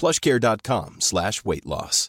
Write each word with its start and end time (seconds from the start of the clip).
Plush 0.00 0.20
care 0.24 0.38
dot 0.46 0.62
com 0.68 0.98
slash 1.10 1.40
weight 1.46 1.66
loss 1.70 2.08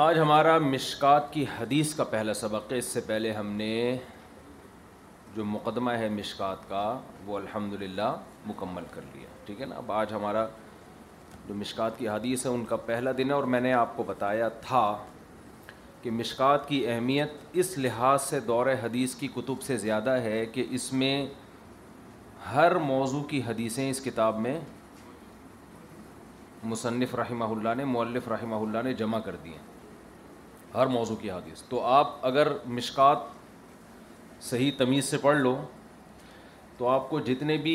آج 0.00 0.18
ہمارا 0.18 0.56
مشکات 0.58 1.32
کی 1.32 1.44
حدیث 1.58 1.94
کا 1.94 2.04
پہلا 2.10 2.32
سبق 2.34 2.70
ہے 2.72 2.76
اس 2.78 2.84
سے 2.92 3.00
پہلے 3.06 3.32
ہم 3.32 3.46
نے 3.56 3.96
جو 5.34 5.44
مقدمہ 5.44 5.90
ہے 6.00 6.08
مشکات 6.08 6.68
کا 6.68 6.84
وہ 7.26 7.36
الحمد 7.38 7.72
للہ 7.80 8.08
مکمل 8.46 8.82
کر 8.90 9.00
لیا 9.14 9.26
ٹھیک 9.46 9.60
ہے 9.60 9.66
نا 9.66 9.76
اب 9.76 9.90
آج 9.92 10.12
ہمارا 10.12 10.46
جو 11.48 11.54
مشکات 11.54 11.98
کی 11.98 12.08
حدیث 12.08 12.44
ہے 12.46 12.50
ان 12.50 12.64
کا 12.68 12.76
پہلا 12.86 13.10
دن 13.18 13.28
ہے 13.28 13.32
اور 13.34 13.44
میں 13.54 13.60
نے 13.60 13.72
آپ 13.72 13.94
کو 13.96 14.02
بتایا 14.08 14.48
تھا 14.66 14.82
کہ 16.02 16.10
مشکات 16.20 16.68
کی 16.68 16.82
اہمیت 16.88 17.32
اس 17.62 17.76
لحاظ 17.78 18.22
سے 18.28 18.40
دور 18.46 18.66
حدیث 18.82 19.14
کی 19.14 19.28
کتب 19.34 19.62
سے 19.66 19.76
زیادہ 19.84 20.12
ہے 20.24 20.44
کہ 20.54 20.64
اس 20.80 20.92
میں 21.02 21.12
ہر 22.54 22.74
موضوع 22.92 23.22
کی 23.32 23.42
حدیثیں 23.48 23.88
اس 23.90 24.00
کتاب 24.04 24.40
میں 24.48 24.58
مصنف 26.72 27.14
رحمہ 27.22 27.44
اللہ 27.56 27.74
نے 27.76 27.84
مؤلف 27.92 28.28
رحمہ 28.28 28.56
اللہ 28.66 28.82
نے 28.84 28.92
جمع 29.02 29.18
کر 29.26 29.36
دی 29.44 29.48
ہیں 29.52 29.70
ہر 30.74 30.86
موضوع 30.88 31.16
کی 31.20 31.30
حادث 31.30 31.62
تو 31.68 31.80
آپ 31.86 32.14
اگر 32.26 32.48
مشکات 32.76 33.24
صحیح 34.50 34.70
تمیز 34.76 35.04
سے 35.04 35.18
پڑھ 35.22 35.38
لو 35.38 35.56
تو 36.78 36.88
آپ 36.88 37.08
کو 37.10 37.20
جتنے 37.26 37.56
بھی 37.66 37.74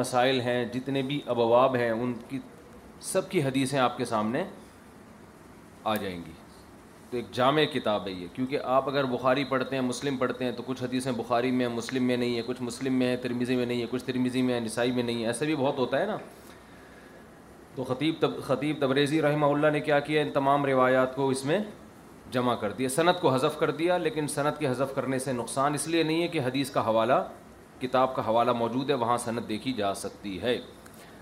مسائل 0.00 0.40
ہیں 0.40 0.64
جتنے 0.74 1.02
بھی 1.02 1.20
ابواب 1.34 1.74
ہیں 1.76 1.90
ان 1.90 2.12
کی 2.28 2.38
سب 3.12 3.28
کی 3.30 3.42
حدیثیں 3.44 3.78
آپ 3.78 3.96
کے 3.96 4.04
سامنے 4.04 4.44
آ 5.84 5.94
جائیں 6.02 6.16
گی 6.26 6.32
تو 7.10 7.16
ایک 7.16 7.30
جامع 7.34 7.62
کتاب 7.72 8.06
ہے 8.06 8.12
یہ 8.12 8.26
کیونکہ 8.34 8.58
آپ 8.76 8.88
اگر 8.88 9.04
بخاری 9.14 9.44
پڑھتے 9.48 9.76
ہیں 9.76 9.82
مسلم 9.82 10.16
پڑھتے 10.16 10.44
ہیں 10.44 10.52
تو 10.56 10.62
کچھ 10.66 10.82
حدیثیں 10.82 11.12
بخاری 11.16 11.50
میں 11.56 11.68
مسلم 11.68 12.04
میں 12.06 12.16
نہیں 12.16 12.34
ہیں 12.34 12.42
کچھ 12.46 12.62
مسلم 12.62 12.94
میں 12.98 13.06
ہیں 13.08 13.16
ترمیزی 13.22 13.56
میں 13.56 13.66
نہیں 13.66 13.80
ہیں 13.80 13.86
کچھ 13.90 14.04
ترمیزی 14.04 14.42
میں 14.42 14.60
نسائی 14.60 14.92
میں 14.92 15.02
نہیں 15.02 15.20
ہے 15.22 15.26
ایسا 15.26 15.44
بھی 15.46 15.56
بہت 15.56 15.78
ہوتا 15.78 16.00
ہے 16.00 16.06
نا 16.06 16.16
تو 17.76 17.84
خطیب 17.88 18.14
تب 18.20 18.30
خطیب 18.46 18.76
تبریزی 18.80 19.20
رحمہ 19.22 19.46
اللہ 19.46 19.70
نے 19.72 19.80
کیا 19.80 19.98
کیا 20.06 20.20
ان 20.22 20.30
تمام 20.32 20.64
روایات 20.66 21.14
کو 21.16 21.28
اس 21.30 21.44
میں 21.50 21.58
جمع 22.30 22.54
کر 22.60 22.72
دیا 22.78 22.88
صنعت 22.96 23.20
کو 23.20 23.30
حذف 23.34 23.58
کر 23.58 23.70
دیا 23.78 23.96
لیکن 23.98 24.26
صنعت 24.34 24.58
کے 24.58 24.66
حذف 24.68 24.94
کرنے 24.94 25.18
سے 25.26 25.32
نقصان 25.32 25.74
اس 25.74 25.86
لیے 25.94 26.02
نہیں 26.02 26.22
ہے 26.22 26.28
کہ 26.34 26.40
حدیث 26.46 26.70
کا 26.70 26.84
حوالہ 26.86 27.12
کتاب 27.80 28.14
کا 28.16 28.26
حوالہ 28.26 28.52
موجود 28.64 28.90
ہے 28.90 28.94
وہاں 29.04 29.16
صنعت 29.24 29.48
دیکھی 29.48 29.72
جا 29.78 29.94
سکتی 30.02 30.40
ہے 30.42 30.56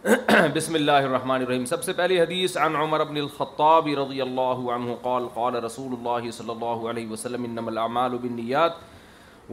بسم 0.54 0.74
اللہ 0.74 1.06
الرحمن 1.06 1.34
الرحیم 1.40 1.64
سب 1.74 1.82
سے 1.84 1.92
پہلی 1.96 2.20
حدیث 2.20 2.56
عن 2.66 2.76
عمر 2.82 3.04
بن 3.10 3.16
الخطاب 3.20 3.88
رضی 3.98 4.20
اللہ 4.20 4.68
عنہ 4.76 4.92
قال 5.02 5.28
قال 5.34 5.54
رسول 5.64 5.94
اللہ 5.98 6.30
صلی 6.40 6.50
اللہ 6.50 6.88
علیہ 6.90 7.08
وسلم 7.10 7.66
الاعمال 7.68 8.18
بالنیات 8.22 8.76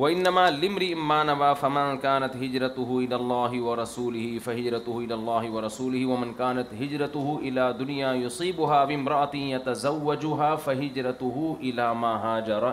وما 0.01 0.41
لمری 0.61 0.87
فمن 1.59 1.97
کانت 2.01 2.35
ہجرت 2.41 2.77
رسول 3.79 4.15
ہی 4.15 4.39
فحجرت 4.43 4.89
اللہ 5.11 5.49
و 5.51 5.61
رسول 5.65 5.95
ہی 5.95 6.03
ومن 6.05 6.33
کانت 6.37 6.73
ہجرت 6.81 7.15
یوسی 7.85 8.51
بہا 8.55 8.81
ومراتی 8.89 9.51
تضو 9.65 9.95
فہجرت 10.11 10.63
فحجرت 10.65 11.23
الا 11.23 11.91
ما 12.01 12.15
حاجر 12.23 12.63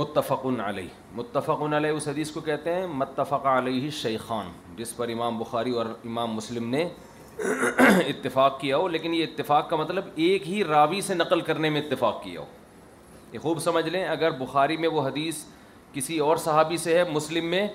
متفقن 0.00 0.60
علیہ 0.60 1.18
متفق 1.18 1.62
علیہ 1.76 1.90
اس 1.90 2.06
حدیث 2.08 2.30
کو 2.30 2.40
کہتے 2.50 2.74
ہیں 2.74 2.86
متفق 3.02 3.46
علیہ 3.54 3.90
شیخان 4.02 4.50
جس 4.76 4.96
پر 4.96 5.08
امام 5.14 5.38
بخاری 5.38 5.70
اور 5.82 5.86
امام 6.04 6.34
مسلم 6.34 6.68
نے 6.74 6.88
اتفاق 7.40 8.60
کیا 8.60 8.76
ہو 8.76 8.88
لیکن 8.96 9.14
یہ 9.14 9.24
اتفاق 9.26 9.68
کا 9.70 9.76
مطلب 9.76 10.04
ایک 10.28 10.48
ہی 10.48 10.64
راوی 10.64 11.00
سے 11.10 11.14
نقل 11.14 11.40
کرنے 11.50 11.70
میں 11.76 11.80
اتفاق 11.80 12.22
کیا 12.24 12.40
ہو 12.40 12.46
یہ 13.32 13.38
خوب 13.38 13.58
سمجھ 13.62 13.86
لیں 13.88 14.04
اگر 14.08 14.30
بخاری 14.38 14.76
میں 14.76 14.88
وہ 14.88 15.02
حدیث 15.06 15.44
کسی 15.92 16.18
اور 16.28 16.36
صحابی 16.44 16.76
سے 16.76 16.96
ہے 16.98 17.04
مسلم 17.12 17.46
میں 17.50 17.66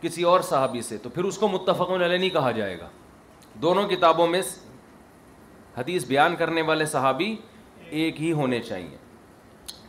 کسی 0.00 0.22
اور 0.30 0.40
صحابی 0.48 0.80
سے 0.82 0.96
تو 1.02 1.08
پھر 1.14 1.24
اس 1.24 1.38
کو 1.38 1.48
متفق 1.48 1.90
علیہ 1.90 2.16
نہیں 2.18 2.30
کہا 2.30 2.50
جائے 2.52 2.78
گا 2.80 2.88
دونوں 3.62 3.86
کتابوں 3.88 4.26
میں 4.26 4.40
حدیث 5.76 6.04
بیان 6.06 6.36
کرنے 6.36 6.62
والے 6.70 6.84
صحابی 6.94 7.34
ایک 8.00 8.20
ہی 8.22 8.32
ہونے 8.32 8.60
چاہیے 8.62 8.96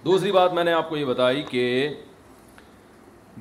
دوسری 0.06 0.31
بات 0.31 0.53
میں 0.53 0.63
نے 0.63 0.74
آپ 0.74 0.90
کو 0.90 0.97
یہ 0.97 1.06
بتائی 1.06 1.44
کہ 1.50 1.63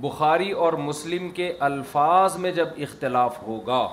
بخاری 0.01 0.51
اور 0.67 0.73
مسلم 0.89 1.29
کے 1.35 1.53
الفاظ 1.69 2.37
میں 2.45 2.51
جب 2.59 2.69
اختلاف 2.89 3.43
ہوگا 3.47 3.87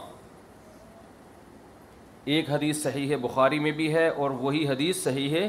ایک 2.35 2.49
حدیث 2.49 2.81
صحیح 2.83 3.09
ہے 3.11 3.17
بخاری 3.17 3.59
میں 3.59 3.71
بھی 3.81 3.93
ہے 3.93 4.07
اور 4.07 4.29
وہی 4.43 4.67
حدیث 4.67 5.03
صحیح 5.03 5.29
ہے 5.35 5.47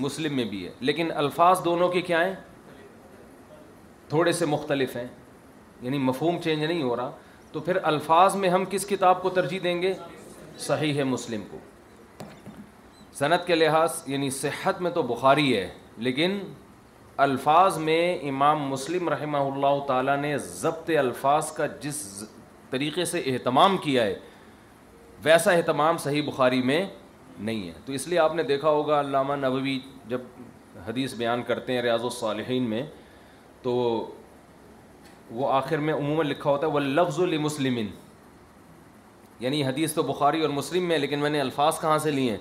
مسلم 0.00 0.34
میں 0.36 0.44
بھی 0.44 0.64
ہے 0.66 0.70
لیکن 0.80 1.10
الفاظ 1.16 1.64
دونوں 1.64 1.88
کے 1.88 2.00
کیا 2.08 2.24
ہیں 2.26 2.34
تھوڑے 4.08 4.32
سے 4.38 4.46
مختلف 4.46 4.96
ہیں 4.96 5.06
یعنی 5.82 5.98
مفہوم 6.08 6.40
چینج 6.44 6.64
نہیں 6.64 6.82
ہو 6.82 6.96
رہا 6.96 7.10
تو 7.52 7.60
پھر 7.68 7.78
الفاظ 7.92 8.34
میں 8.42 8.48
ہم 8.50 8.64
کس 8.70 8.86
کتاب 8.86 9.22
کو 9.22 9.30
ترجیح 9.38 9.58
دیں 9.64 9.80
گے 9.82 9.92
صحیح 10.66 10.94
ہے 10.96 11.04
مسلم 11.04 11.42
کو 11.50 11.58
صنعت 13.18 13.46
کے 13.46 13.54
لحاظ 13.54 14.02
یعنی 14.12 14.30
صحت 14.40 14.80
میں 14.82 14.90
تو 14.94 15.02
بخاری 15.14 15.56
ہے 15.56 15.68
لیکن 16.06 16.38
الفاظ 17.26 17.76
میں 17.84 18.00
امام 18.28 18.62
مسلم 18.70 19.08
رحمہ 19.08 19.38
اللہ 19.50 19.84
تعالیٰ 19.86 20.16
نے 20.20 20.36
ضبط 20.48 20.90
الفاظ 20.98 21.50
کا 21.56 21.66
جس 21.80 22.00
طریقے 22.70 23.04
سے 23.14 23.22
اہتمام 23.32 23.76
کیا 23.84 24.04
ہے 24.04 24.14
ویسا 25.24 25.52
اہتمام 25.52 25.96
صحیح 25.98 26.22
بخاری 26.26 26.60
میں 26.70 26.84
نہیں 27.38 27.66
ہے 27.68 27.72
تو 27.86 27.92
اس 27.92 28.06
لیے 28.08 28.18
آپ 28.18 28.34
نے 28.34 28.42
دیکھا 28.42 28.68
ہوگا 28.70 29.00
علامہ 29.00 29.34
نبوی 29.46 29.78
جب 30.08 30.20
حدیث 30.86 31.14
بیان 31.14 31.42
کرتے 31.46 31.72
ہیں 31.72 31.82
ریاض 31.82 32.04
الصالحین 32.04 32.68
میں 32.70 32.82
تو 33.62 33.72
وہ 35.30 35.52
آخر 35.52 35.78
میں 35.78 35.94
عموماً 35.94 36.26
لکھا 36.26 36.50
ہوتا 36.50 36.66
ہے 36.66 36.72
وہ 36.72 36.80
لفظ 36.80 37.18
ولی 37.20 37.88
یعنی 39.40 39.62
حدیث 39.64 39.94
تو 39.94 40.02
بخاری 40.12 40.40
اور 40.42 40.50
مسلم 40.50 40.84
میں 40.88 40.98
لیکن 40.98 41.18
میں 41.20 41.30
نے 41.30 41.40
الفاظ 41.40 41.80
کہاں 41.80 41.96
سے 42.02 42.10
لیے 42.10 42.30
ہیں 42.30 42.38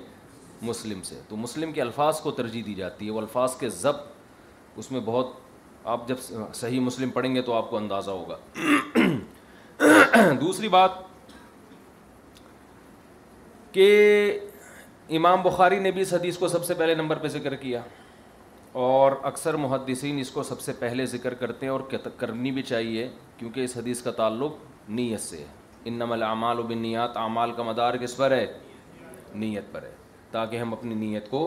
مسلم 0.65 1.01
سے 1.03 1.19
تو 1.29 1.35
مسلم 1.37 1.71
کے 1.71 1.81
الفاظ 1.81 2.19
کو 2.21 2.31
ترجیح 2.31 2.63
دی 2.65 2.73
جاتی 2.73 3.05
ہے 3.05 3.11
وہ 3.11 3.19
الفاظ 3.21 3.55
کے 3.59 3.69
ضبط 3.79 4.13
اس 4.79 4.91
میں 4.91 4.99
بہت 5.05 5.31
آپ 5.93 6.07
جب 6.07 6.15
صحیح 6.53 6.79
مسلم 6.81 7.09
پڑھیں 7.13 7.33
گے 7.35 7.41
تو 7.49 7.53
آپ 7.53 7.69
کو 7.69 7.77
اندازہ 7.77 8.11
ہوگا 8.11 8.37
دوسری 10.41 10.67
بات 10.77 10.91
کہ 13.71 13.89
امام 15.17 15.41
بخاری 15.43 15.77
نے 15.79 15.89
بھی 15.91 16.01
اس 16.01 16.13
حدیث 16.13 16.37
کو 16.37 16.47
سب 16.47 16.63
سے 16.65 16.73
پہلے 16.77 16.93
نمبر 16.95 17.17
پہ 17.21 17.27
ذکر 17.27 17.55
کیا 17.55 17.81
اور 18.83 19.11
اکثر 19.25 19.53
محدثین 19.63 20.19
اس 20.19 20.31
کو 20.31 20.43
سب 20.43 20.61
سے 20.61 20.73
پہلے 20.79 21.05
ذکر 21.05 21.33
کرتے 21.41 21.65
ہیں 21.65 21.71
اور 21.73 21.79
کرنی 22.17 22.51
بھی 22.51 22.61
چاہیے 22.71 23.07
کیونکہ 23.37 23.63
اس 23.63 23.77
حدیث 23.77 24.01
کا 24.03 24.11
تعلق 24.21 24.89
نیت 24.97 25.21
سے 25.21 25.37
ہے 25.37 25.45
ان 25.89 25.93
نمل 25.99 26.23
اعمال 26.23 26.59
و 26.59 26.63
بنیات 26.67 27.17
اعمال 27.17 27.51
کا 27.57 27.63
مدار 27.63 27.97
کس 28.01 28.15
پر 28.17 28.31
ہے 28.31 28.45
نیت 29.43 29.71
پر 29.71 29.83
ہے 29.83 29.91
تاکہ 30.31 30.57
ہم 30.59 30.73
اپنی 30.73 30.95
نیت 31.05 31.29
کو 31.29 31.41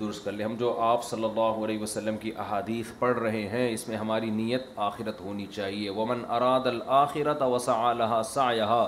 درست 0.00 0.24
کر 0.24 0.32
لیں 0.32 0.44
ہم 0.44 0.54
جو 0.58 0.74
آپ 0.84 1.04
صلی 1.04 1.24
اللہ 1.24 1.64
علیہ 1.64 1.78
وسلم 1.80 2.16
کی 2.20 2.30
احادیث 2.46 2.86
پڑھ 2.98 3.18
رہے 3.18 3.46
ہیں 3.48 3.68
اس 3.72 3.86
میں 3.88 3.96
ہماری 3.96 4.30
نیت 4.30 4.66
آخرت 4.86 5.20
ہونی 5.20 5.46
چاہیے 5.54 5.90
ومن 5.98 6.24
اراد 6.38 6.66
الآخرت 6.66 7.42
وسا 7.52 7.78
علیہ 7.90 8.22
سایہ 8.34 8.86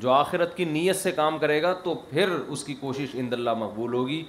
جو 0.00 0.10
آخرت 0.12 0.56
کی 0.56 0.64
نیت 0.64 0.96
سے 0.96 1.10
کام 1.12 1.38
کرے 1.38 1.60
گا 1.62 1.72
تو 1.84 1.94
پھر 2.10 2.28
اس 2.38 2.62
کی 2.64 2.74
کوشش 2.80 3.14
اند 3.18 3.32
اللہ 3.32 3.54
مقبول 3.58 3.94
ہوگی 3.94 4.22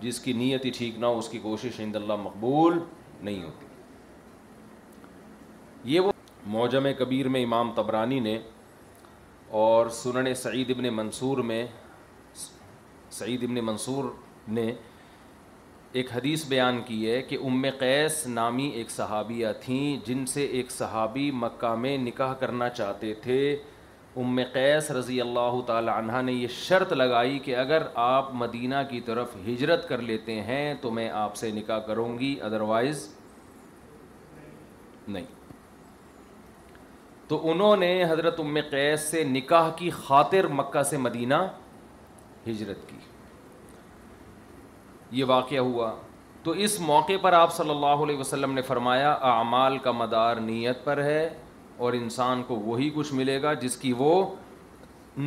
جس 0.00 0.20
کی 0.20 0.32
نیت 0.32 0.64
ہی 0.64 0.70
ٹھیک 0.76 0.98
نہ 0.98 1.06
ہو 1.06 1.18
اس 1.18 1.28
کی 1.28 1.38
کوشش 1.42 1.80
اند 1.80 1.96
اللہ 1.96 2.16
مقبول 2.22 2.78
نہیں 3.22 3.42
ہوتی 3.42 3.66
یہ 5.94 6.00
وہ 6.00 6.12
موجم 6.54 6.86
کبیر 6.98 7.28
میں 7.34 7.42
امام 7.44 7.72
تبرانی 7.74 8.20
نے 8.20 8.38
اور 9.64 9.88
سنن 10.02 10.34
سعید 10.42 10.70
ابن 10.76 10.92
منصور 10.96 11.38
میں 11.52 11.64
سعید 13.18 13.42
ابن 13.48 13.64
منصور 13.64 14.10
نے 14.58 14.72
ایک 16.00 16.12
حدیث 16.14 16.44
بیان 16.48 16.80
کی 16.86 17.10
ہے 17.10 17.20
کہ 17.28 17.38
ام 17.46 17.64
قیس 17.78 18.26
نامی 18.36 18.66
ایک 18.74 18.90
صحابیہ 18.90 19.48
تھیں 19.64 19.96
جن 20.06 20.24
سے 20.34 20.44
ایک 20.58 20.70
صحابی 20.70 21.30
مکہ 21.42 21.74
میں 21.80 21.96
نکاح 22.06 22.32
کرنا 22.40 22.68
چاہتے 22.78 23.12
تھے 23.22 23.38
ام 24.20 24.38
قیس 24.52 24.90
رضی 24.90 25.20
اللہ 25.20 25.60
تعالی 25.66 25.88
عنہ 25.90 26.20
نے 26.24 26.32
یہ 26.32 26.48
شرط 26.56 26.92
لگائی 26.92 27.38
کہ 27.44 27.54
اگر 27.56 27.82
آپ 28.02 28.28
مدینہ 28.40 28.82
کی 28.90 29.00
طرف 29.04 29.36
ہجرت 29.46 29.88
کر 29.88 29.98
لیتے 30.08 30.40
ہیں 30.48 30.74
تو 30.80 30.90
میں 30.96 31.08
آپ 31.20 31.36
سے 31.36 31.50
نکاح 31.54 31.78
کروں 31.86 32.18
گی 32.18 32.34
ادروائز 32.48 33.06
نہیں 35.08 35.24
تو 37.28 37.40
انہوں 37.50 37.76
نے 37.84 37.92
حضرت 38.10 38.40
ام 38.40 38.56
قیس 38.70 39.08
سے 39.10 39.22
نکاح 39.24 39.70
کی 39.76 39.88
خاطر 40.06 40.46
مکہ 40.58 40.82
سے 40.90 40.96
مدینہ 41.08 41.34
ہجرت 42.46 42.88
کی 42.88 42.96
یہ 45.18 45.24
واقعہ 45.28 45.58
ہوا 45.70 45.92
تو 46.42 46.50
اس 46.66 46.78
موقع 46.80 47.12
پر 47.22 47.32
آپ 47.40 47.54
صلی 47.54 47.70
اللہ 47.70 48.04
علیہ 48.06 48.18
وسلم 48.18 48.52
نے 48.54 48.62
فرمایا 48.68 49.12
اعمال 49.30 49.78
کا 49.82 49.92
مدار 49.92 50.36
نیت 50.50 50.84
پر 50.84 51.02
ہے 51.04 51.28
اور 51.78 51.92
انسان 51.92 52.42
کو 52.46 52.56
وہی 52.64 52.90
کچھ 52.94 53.12
ملے 53.14 53.40
گا 53.42 53.52
جس 53.62 53.76
کی 53.76 53.92
وہ 53.98 54.10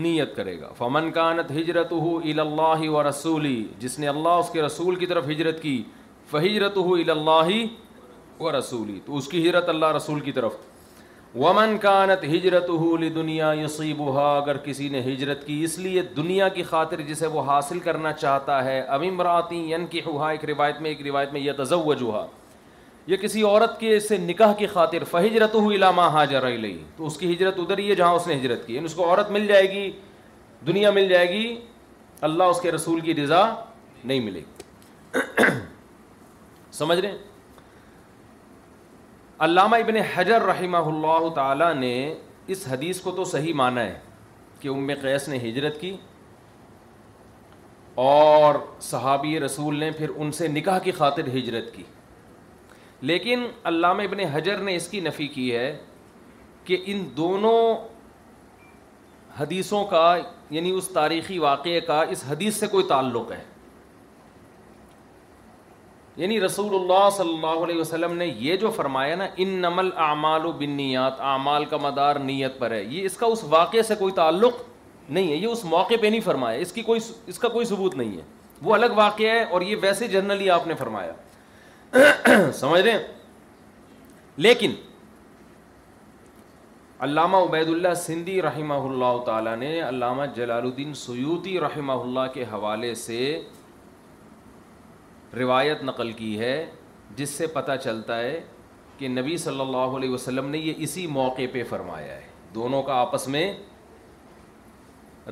نیت 0.04 0.36
کرے 0.36 0.60
گا 0.60 0.72
فمن 0.78 1.12
کانت 1.14 1.52
ہجرت 1.56 1.92
ہو 1.92 2.18
اللہ 2.40 2.88
و 2.90 3.08
رسولی 3.10 3.64
جس 3.80 3.98
نے 4.00 4.08
اللہ 4.08 4.40
اس 4.44 4.50
کے 4.54 4.62
رسول 4.62 4.96
کی 5.02 5.06
طرف 5.06 5.28
ہجرت 5.30 5.62
کی 5.62 5.82
فہجرت 6.32 6.78
ہو 6.78 6.94
اللہ 6.94 8.42
و 8.44 8.58
رسولی 8.58 9.00
تو 9.06 9.18
اس 9.18 9.28
کی 9.28 9.44
ہجرت 9.50 9.70
اللہ 9.70 9.92
رسول 9.96 10.20
کی 10.20 10.32
طرف 10.32 10.54
ومن 11.42 11.78
کانت 11.82 12.24
ہجرت 12.34 12.70
ہو 12.70 12.96
دنیا 13.16 13.52
یسیب 13.64 14.02
اگر 14.20 14.58
کسی 14.66 14.88
نے 14.90 15.00
ہجرت 15.12 15.46
کی 15.48 15.62
اس 15.64 15.78
لیے 15.80 16.02
دنیا 16.18 16.48
کی 16.58 16.64
خاطر 16.64 17.02
جسے 17.08 17.28
وہ 17.34 17.42
حاصل 17.48 17.80
کرنا 17.88 18.12
چاہتا 18.14 18.64
ہے 18.66 18.80
اب 18.98 19.04
امراتی 19.10 19.56
ین 19.72 19.86
کی 19.92 20.02
ہوا 20.06 20.30
ایک 20.32 20.46
روایت 20.50 20.82
میں 20.82 20.90
ایک 20.90 21.06
روایت 21.08 21.34
میں 21.34 21.42
یہ 21.42 21.74
ہوا 22.02 22.26
یا 23.08 23.18
کسی 23.22 23.42
عورت 23.44 23.80
کے 23.80 24.00
سے 24.00 24.18
نکاح 24.18 24.54
کی 24.58 24.68
خاطر 24.68 25.04
فہجرت 25.10 25.56
ہوئی 25.56 25.76
علامہ 25.78 26.02
حاجر 26.14 26.48
علیہ 26.48 26.78
تو 26.98 27.06
اس 27.06 27.18
کی 27.18 27.32
ہجرت 27.34 27.60
ادھر 27.60 27.78
ہی 27.78 27.90
ہے 27.90 27.96
جہاں 27.96 28.14
اس 28.16 28.26
نے 28.28 28.36
ہجرت 28.36 28.66
کی 28.68 28.74
یعنی 28.76 28.86
اس 28.86 28.94
کو 28.96 29.06
عورت 29.10 29.30
مل 29.32 29.46
جائے 29.48 29.70
گی 29.72 29.90
دنیا 30.68 30.92
مل 30.92 31.08
جائے 31.10 31.28
گی 31.30 31.44
اللہ 32.30 32.44
اس 32.54 32.62
کے 32.62 32.72
رسول 32.72 33.00
کی 33.02 33.16
رضا 33.16 33.46
نہیں 34.04 34.20
ملے 34.20 34.42
سمجھ 36.80 36.98
رہے 37.00 37.10
ہیں 37.10 37.18
علامہ 39.46 39.76
ابن 39.86 39.96
حجر 40.14 40.42
رحمہ 40.48 40.78
اللہ 40.92 41.30
تعالیٰ 41.36 41.74
نے 41.76 41.94
اس 42.54 42.68
حدیث 42.72 43.00
کو 43.02 43.12
تو 43.16 43.24
صحیح 43.32 43.54
مانا 43.62 43.82
ہے 43.82 43.98
کہ 44.60 44.68
ام 44.68 44.90
قیس 45.02 45.28
نے 45.30 45.38
ہجرت 45.50 45.80
کی 45.82 45.96
اور 48.10 48.56
صحابی 48.90 49.40
رسول 49.40 49.80
نے 49.80 49.92
پھر 49.98 50.12
ان 50.16 50.32
سے 50.42 50.48
نکاح 50.48 50.80
کی 50.84 50.92
خاطر 50.98 51.28
ہجرت 51.36 51.74
کی 51.76 51.84
لیکن 53.08 53.44
علامہ 53.70 54.02
ابن 54.10 54.20
حجر 54.34 54.58
نے 54.68 54.76
اس 54.76 54.88
کی 54.90 55.00
نفی 55.08 55.26
کی 55.34 55.52
ہے 55.56 55.68
کہ 56.66 56.78
ان 56.94 57.04
دونوں 57.18 57.60
حدیثوں 59.40 59.84
کا 59.92 60.02
یعنی 60.56 60.70
اس 60.78 60.88
تاریخی 60.94 61.38
واقعے 61.40 61.80
کا 61.90 62.00
اس 62.16 62.24
حدیث 62.30 62.56
سے 62.60 62.68
کوئی 62.68 62.86
تعلق 62.92 63.32
ہے 63.32 63.42
یعنی 66.24 66.40
رسول 66.42 66.74
اللہ 66.76 67.08
صلی 67.18 67.34
اللہ 67.34 67.64
علیہ 67.66 67.80
وسلم 67.80 68.16
نے 68.18 68.26
یہ 68.46 68.56
جو 68.66 68.72
فرمایا 68.76 69.16
نا 69.22 69.26
ان 69.46 69.50
نمل 69.66 69.90
اعمال 70.06 70.46
و 70.46 70.52
بنیات 70.62 71.22
اعمال 71.34 71.66
کا 71.74 71.78
مدار 71.88 72.16
نیت 72.30 72.58
پر 72.60 72.72
ہے 72.78 72.84
یہ 72.84 73.06
اس 73.06 73.18
کا 73.18 73.26
اس 73.36 73.44
واقعے 73.50 73.84
سے 73.92 73.96
کوئی 74.00 74.14
تعلق 74.24 74.62
نہیں 75.10 75.30
ہے 75.32 75.36
یہ 75.36 75.48
اس 75.48 75.64
موقع 75.78 75.94
پہ 76.02 76.08
نہیں 76.16 76.22
فرمایا 76.32 76.60
اس 76.68 76.72
کی 76.80 76.82
کوئی 76.92 77.00
اس 77.34 77.40
کا 77.46 77.54
کوئی 77.58 77.66
ثبوت 77.74 77.96
نہیں 78.04 78.18
ہے 78.18 78.24
وہ 78.68 78.74
الگ 78.74 78.96
واقعہ 79.02 79.34
ہے 79.40 79.44
اور 79.56 79.62
یہ 79.70 79.76
ویسے 79.82 80.08
جنرلی 80.18 80.50
آپ 80.58 80.68
نے 80.68 80.76
فرمایا 80.84 81.12
سمجھ 82.60 82.82
رہے 82.82 82.92
ہیں 82.92 83.00
لیکن 84.46 84.72
علامہ 87.06 87.38
عبید 87.48 87.68
اللہ 87.70 87.94
سندھی 88.02 88.42
رحمہ 88.42 88.74
اللہ 88.88 89.22
تعالیٰ 89.26 89.56
نے 89.58 89.80
علامہ 89.88 90.24
جلال 90.36 90.64
الدین 90.66 90.94
سیوتی 91.02 91.60
رحمہ 91.60 91.94
اللہ 92.02 92.32
کے 92.34 92.44
حوالے 92.52 92.94
سے 93.04 93.20
روایت 95.38 95.84
نقل 95.84 96.12
کی 96.22 96.38
ہے 96.40 96.56
جس 97.16 97.30
سے 97.38 97.48
پتہ 97.54 97.72
چلتا 97.84 98.20
ہے 98.20 98.40
کہ 98.98 99.08
نبی 99.10 99.38
صلی 99.38 99.62
اللہ 99.62 99.98
علیہ 99.98 100.10
وسلم 100.10 100.50
نے 100.50 100.58
یہ 100.58 100.74
اسی 100.86 101.06
موقع 101.20 101.46
پہ 101.54 101.64
فرمایا 101.70 102.14
ہے 102.16 102.28
دونوں 102.56 102.82
کا 102.90 102.94
آپس 103.02 103.28
میں 103.36 103.52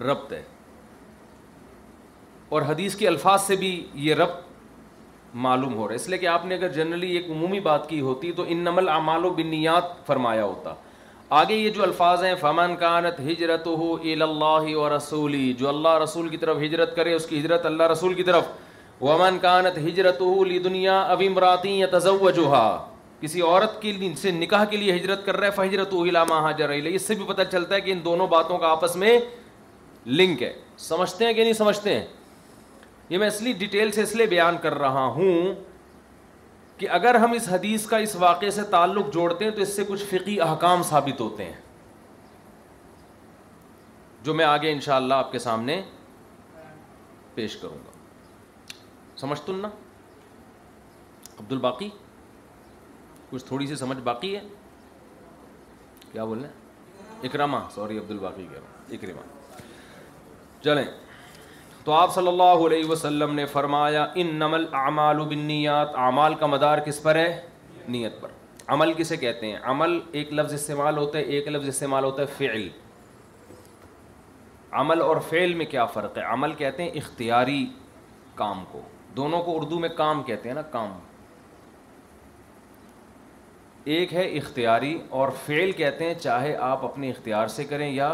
ربط 0.08 0.32
ہے 0.34 0.42
اور 2.56 2.62
حدیث 2.68 2.96
کے 2.96 3.08
الفاظ 3.08 3.42
سے 3.44 3.56
بھی 3.56 3.72
یہ 4.08 4.16
ربط 4.16 4.52
معلوم 5.42 5.74
ہو 5.76 5.88
رہا 5.88 5.92
ہے 5.94 6.00
اس 6.00 6.08
لیے 6.10 6.18
کہ 6.18 6.26
آپ 6.28 6.46
نے 6.46 6.56
اگر 6.56 6.70
جنرلی 6.74 7.10
ایک 7.16 7.30
عمومی 7.32 7.60
بات 7.68 7.88
کی 7.90 8.00
ہوتی 8.02 8.32
تو 8.36 8.44
ان 8.48 8.58
نمل 8.64 8.90
اعمال 8.90 9.26
و 9.26 9.30
بنیات 9.38 10.06
فرمایا 10.08 10.44
ہوتا 10.44 10.74
آگے 11.40 11.56
یہ 11.56 11.70
جو 11.76 11.84
الفاظ 11.84 12.24
ہیں 12.24 12.34
فمن 12.40 12.76
کانت 12.80 13.20
ہجرت 13.32 13.68
ہو 13.68 13.94
اللہ 14.22 14.76
و 14.78 14.96
رسولی 14.96 15.52
جو 15.58 15.70
اللہ 15.70 15.98
رسول 16.04 16.28
کی 16.30 16.38
طرف 16.38 16.58
ہجرت 16.66 16.96
کرے 16.96 17.14
اس 17.14 17.26
کی 17.26 17.40
ہجرت 17.40 17.66
اللہ 17.66 17.88
رسول 17.92 18.14
کی 18.14 18.24
طرف 18.24 18.48
ومن 19.02 19.40
کانت 19.42 19.78
ہجرت 19.88 20.22
لی 20.48 20.60
دنیا 20.70 21.02
اب 21.14 21.22
امراتی 21.28 21.80
یا 21.80 21.88
تضوجہ 21.98 22.68
کسی 23.22 23.42
عورت 23.42 23.82
کے 23.82 24.14
سے 24.22 24.32
نکاح 24.32 24.64
کے 24.72 24.78
لیے 24.78 24.96
ہجرت 24.96 25.26
کر 25.26 25.38
رہا 25.38 25.46
ہے 25.48 25.52
فہجرت 25.56 25.94
علامہ 26.08 26.34
حاجر 26.48 26.70
اس 26.76 27.02
سے 27.08 27.16
بھی 27.16 27.26
پتہ 27.28 27.42
چلتا 27.52 27.76
ہے 27.76 27.82
کہ 27.82 27.92
ان 27.92 28.00
دونوں 28.06 28.28
باتوں 28.28 28.58
کا 28.58 28.68
آپس 28.72 28.96
میں 29.04 29.18
لنک 30.06 30.44
ہے 30.44 30.54
سمجھتے 30.90 31.26
ہیں 31.26 31.34
کہ 31.34 31.44
نہیں 31.44 31.54
سمجھتے 31.54 31.94
ہیں 31.96 32.06
یہ 33.10 33.18
میں 33.18 33.28
اس 33.28 33.42
لیے 33.42 33.54
ڈیٹیل 33.60 33.92
سے 33.92 34.02
اس 34.02 34.16
لیے 34.16 34.26
بیان 34.28 34.58
کر 34.62 34.74
رہا 34.80 35.06
ہوں 35.16 35.54
کہ 36.78 36.90
اگر 36.98 37.16
ہم 37.24 37.32
اس 37.32 37.48
حدیث 37.52 37.86
کا 37.88 37.98
اس 38.06 38.16
واقعے 38.20 38.52
سے 38.52 38.64
تعلق 38.72 39.14
جوڑتے 39.14 39.46
ہیں 39.46 39.52
تو 39.56 39.62
اس 39.62 39.76
سے 39.76 39.84
کچھ 39.88 40.04
فقی 40.10 40.40
احکام 40.42 40.84
ثابت 40.90 41.22
ہوتے 41.22 41.46
ہیں 41.46 41.62
جو 44.24 44.34
میں 44.34 44.46
آگے 44.46 44.72
ان 44.72 44.80
شاء 44.82 44.96
اللہ 44.96 45.14
آپ 45.24 45.32
کے 45.32 45.40
سامنے 45.40 45.82
پیش 47.36 47.56
کروں 47.58 47.78
گا 47.86 47.92
سمجھ 49.20 49.40
تم 49.46 49.60
نا 49.60 49.70
عبد 51.40 51.52
الباقی 51.52 51.90
کچھ 53.30 53.44
تھوڑی 53.46 53.68
سی 53.68 53.76
سمجھ 53.76 53.98
باقی 54.04 54.36
ہے 54.36 54.42
کیا 56.12 56.26
بول 56.26 56.40
رہے 56.40 56.48
ہیں 56.48 57.28
اکرما 57.30 57.64
سوری 57.76 57.98
عبد 58.00 58.12
الباقی 58.12 58.46
کہہ 58.50 58.58
رہا 58.60 58.78
ہوں 58.78 58.94
اکرما 58.96 60.62
چلیں 60.64 60.86
تو 61.86 61.92
آپ 61.92 62.14
صلی 62.16 62.28
اللہ 62.28 62.66
علیہ 62.66 62.86
وسلم 62.90 63.34
نے 63.36 63.46
فرمایا 63.54 64.06
ان 64.22 64.28
نمل 64.40 64.66
اعمال 64.82 65.20
و 65.20 65.24
بنیات 65.30 65.96
اعمال 66.04 66.34
کا 66.40 66.46
مدار 66.46 66.78
کس 66.86 67.02
پر 67.04 67.16
ہے 67.16 67.42
نیت 67.96 68.20
پر 68.22 68.30
عمل 68.74 68.94
کسے 68.98 69.18
کہتے 69.24 69.50
ہیں 69.52 69.58
عمل 69.72 70.00
ایک 70.20 70.32
لفظ 70.34 70.54
استعمال 70.54 70.98
ہوتا 70.98 71.18
ہے 71.18 71.24
ایک 71.38 71.48
لفظ 71.48 71.68
استعمال 71.68 72.04
ہوتا 72.04 72.22
ہے 72.22 72.28
فعل 72.38 72.68
عمل 74.82 75.02
اور 75.02 75.18
فعل 75.30 75.54
میں 75.54 75.66
کیا 75.72 75.86
فرق 75.96 76.18
ہے 76.18 76.24
عمل 76.34 76.54
کہتے 76.62 76.84
ہیں 76.84 76.90
اختیاری 77.02 77.66
کام 78.36 78.64
کو 78.72 78.82
دونوں 79.18 79.42
کو 79.44 79.58
اردو 79.58 79.80
میں 79.80 79.90
کام 79.98 80.24
کہتے 80.30 80.50
ہیں 80.50 80.56
نا 80.56 80.62
کام 80.78 80.92
ایک 83.96 84.14
ہے 84.14 84.26
اختیاری 84.38 84.98
اور 85.20 85.30
فعل 85.46 85.72
کہتے 85.84 86.06
ہیں 86.08 86.14
چاہے 86.20 86.56
آپ 86.72 86.86
اپنے 86.86 87.10
اختیار 87.12 87.48
سے 87.60 87.64
کریں 87.74 87.90
یا 87.92 88.10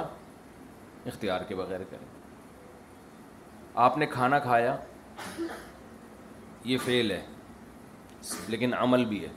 اختیار 1.14 1.42
کے 1.48 1.56
بغیر 1.56 1.84
کریں 1.90 2.08
آپ 3.86 3.98
نے 3.98 4.06
کھانا 4.12 4.38
کھایا 4.40 4.76
یہ 6.66 6.78
فیل 6.86 7.12
ہے 7.12 7.22
لیکن 8.48 8.74
عمل 8.80 9.06
بھی 9.06 9.22
ہے 9.24 9.30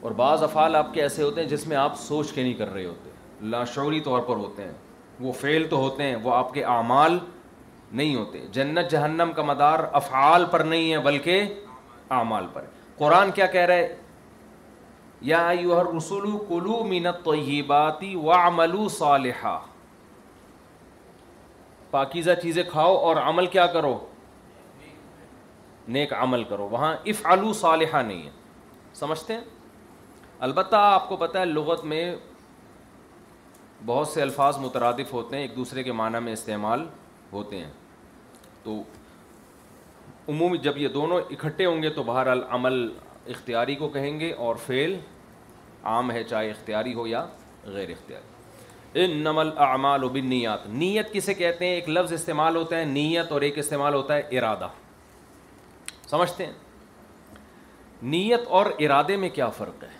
اور 0.00 0.10
بعض 0.18 0.42
افعال 0.42 0.76
آپ 0.76 0.92
کے 0.94 1.02
ایسے 1.02 1.22
ہوتے 1.22 1.40
ہیں 1.42 1.48
جس 1.48 1.66
میں 1.68 1.76
آپ 1.76 1.96
سوچ 2.00 2.32
کے 2.32 2.42
نہیں 2.42 2.54
کر 2.58 2.72
رہے 2.72 2.84
ہوتے 2.84 3.10
لاشعوری 3.50 4.00
طور 4.04 4.20
پر 4.28 4.36
ہوتے 4.36 4.64
ہیں 4.64 4.72
وہ 5.20 5.32
فیل 5.40 5.66
تو 5.70 5.76
ہوتے 5.78 6.02
ہیں 6.02 6.14
وہ 6.22 6.34
آپ 6.34 6.52
کے 6.54 6.64
اعمال 6.74 7.18
نہیں 7.92 8.14
ہوتے 8.16 8.44
جنت 8.52 8.90
جہنم 8.90 9.30
کا 9.36 9.42
مدار 9.42 9.78
افعال 10.00 10.44
پر 10.50 10.60
نہیں 10.64 10.92
ہے 10.92 10.98
بلکہ 11.06 11.52
اعمال 12.18 12.46
پر 12.52 12.62
ہے 12.62 12.68
قرآن 12.98 13.30
کیا 13.34 13.46
کہہ 13.56 13.64
رہے 13.70 13.94
یا 15.30 15.48
رسول 15.96 16.24
و 16.50 17.14
طیباتی 17.24 18.14
و 18.22 18.88
صالحہ 18.98 19.58
پاکیزہ 21.90 22.30
چیزیں 22.42 22.62
کھاؤ 22.70 22.96
اور 22.96 23.16
عمل 23.26 23.46
کیا 23.54 23.66
کرو 23.76 23.98
نیک 25.94 26.12
عمل 26.20 26.44
کرو 26.48 26.68
وہاں 26.70 26.94
اف 27.10 27.24
آلو 27.32 27.52
صالحہ 27.60 28.02
نہیں 28.02 28.22
ہے 28.26 28.30
سمجھتے 28.94 29.34
ہیں 29.34 29.40
البتہ 30.48 30.76
آپ 30.92 31.08
کو 31.08 31.16
پتہ 31.16 31.38
ہے 31.38 31.44
لغت 31.44 31.84
میں 31.92 32.02
بہت 33.86 34.08
سے 34.08 34.22
الفاظ 34.22 34.58
مترادف 34.58 35.12
ہوتے 35.12 35.36
ہیں 35.36 35.42
ایک 35.42 35.56
دوسرے 35.56 35.82
کے 35.82 35.92
معنی 36.00 36.18
میں 36.24 36.32
استعمال 36.32 36.86
ہوتے 37.32 37.58
ہیں 37.58 37.70
تو 38.62 38.82
عموم 40.28 40.54
جب 40.62 40.76
یہ 40.78 40.88
دونوں 40.98 41.20
اکٹھے 41.30 41.66
ہوں 41.66 41.82
گے 41.82 41.90
تو 41.90 42.02
عمل 42.56 42.86
اختیاری 43.36 43.74
کو 43.76 43.88
کہیں 43.98 44.18
گے 44.20 44.32
اور 44.46 44.56
فعل 44.66 44.94
عام 45.94 46.10
ہے 46.10 46.22
چاہے 46.24 46.50
اختیاری 46.50 46.94
ہو 46.94 47.06
یا 47.06 47.24
غیر 47.64 47.88
اختیاری 47.92 48.29
ان 49.02 49.10
نمل 49.24 49.50
اعمال 49.64 50.04
و 50.04 50.08
نیت 50.14 50.66
نیت 50.76 51.12
کسے 51.12 51.34
کہتے 51.34 51.66
ہیں 51.66 51.72
ایک 51.74 51.88
لفظ 51.88 52.12
استعمال 52.12 52.56
ہوتا 52.56 52.78
ہے 52.78 52.84
نیت 52.84 53.32
اور 53.32 53.40
ایک 53.48 53.58
استعمال 53.58 53.94
ہوتا 53.94 54.14
ہے 54.16 54.38
ارادہ 54.38 54.68
سمجھتے 56.10 56.46
ہیں 56.46 56.52
نیت 58.14 58.46
اور 58.58 58.66
ارادے 58.78 59.16
میں 59.24 59.28
کیا 59.34 59.48
فرق 59.58 59.84
ہے 59.84 59.98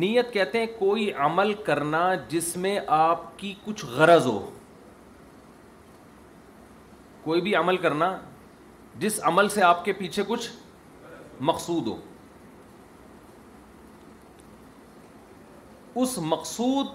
نیت 0.00 0.32
کہتے 0.32 0.58
ہیں 0.60 0.66
کوئی 0.78 1.10
عمل 1.24 1.52
کرنا 1.64 2.08
جس 2.28 2.56
میں 2.56 2.78
آپ 2.96 3.38
کی 3.38 3.54
کچھ 3.64 3.84
غرض 3.96 4.26
ہو 4.26 4.38
کوئی 7.24 7.40
بھی 7.40 7.54
عمل 7.56 7.76
کرنا 7.86 8.14
جس 9.00 9.18
عمل 9.30 9.48
سے 9.48 9.62
آپ 9.62 9.84
کے 9.84 9.92
پیچھے 10.00 10.22
کچھ 10.28 10.50
مقصود 11.50 11.86
ہو 11.86 11.96
اس 16.02 16.18
مقصود 16.28 16.86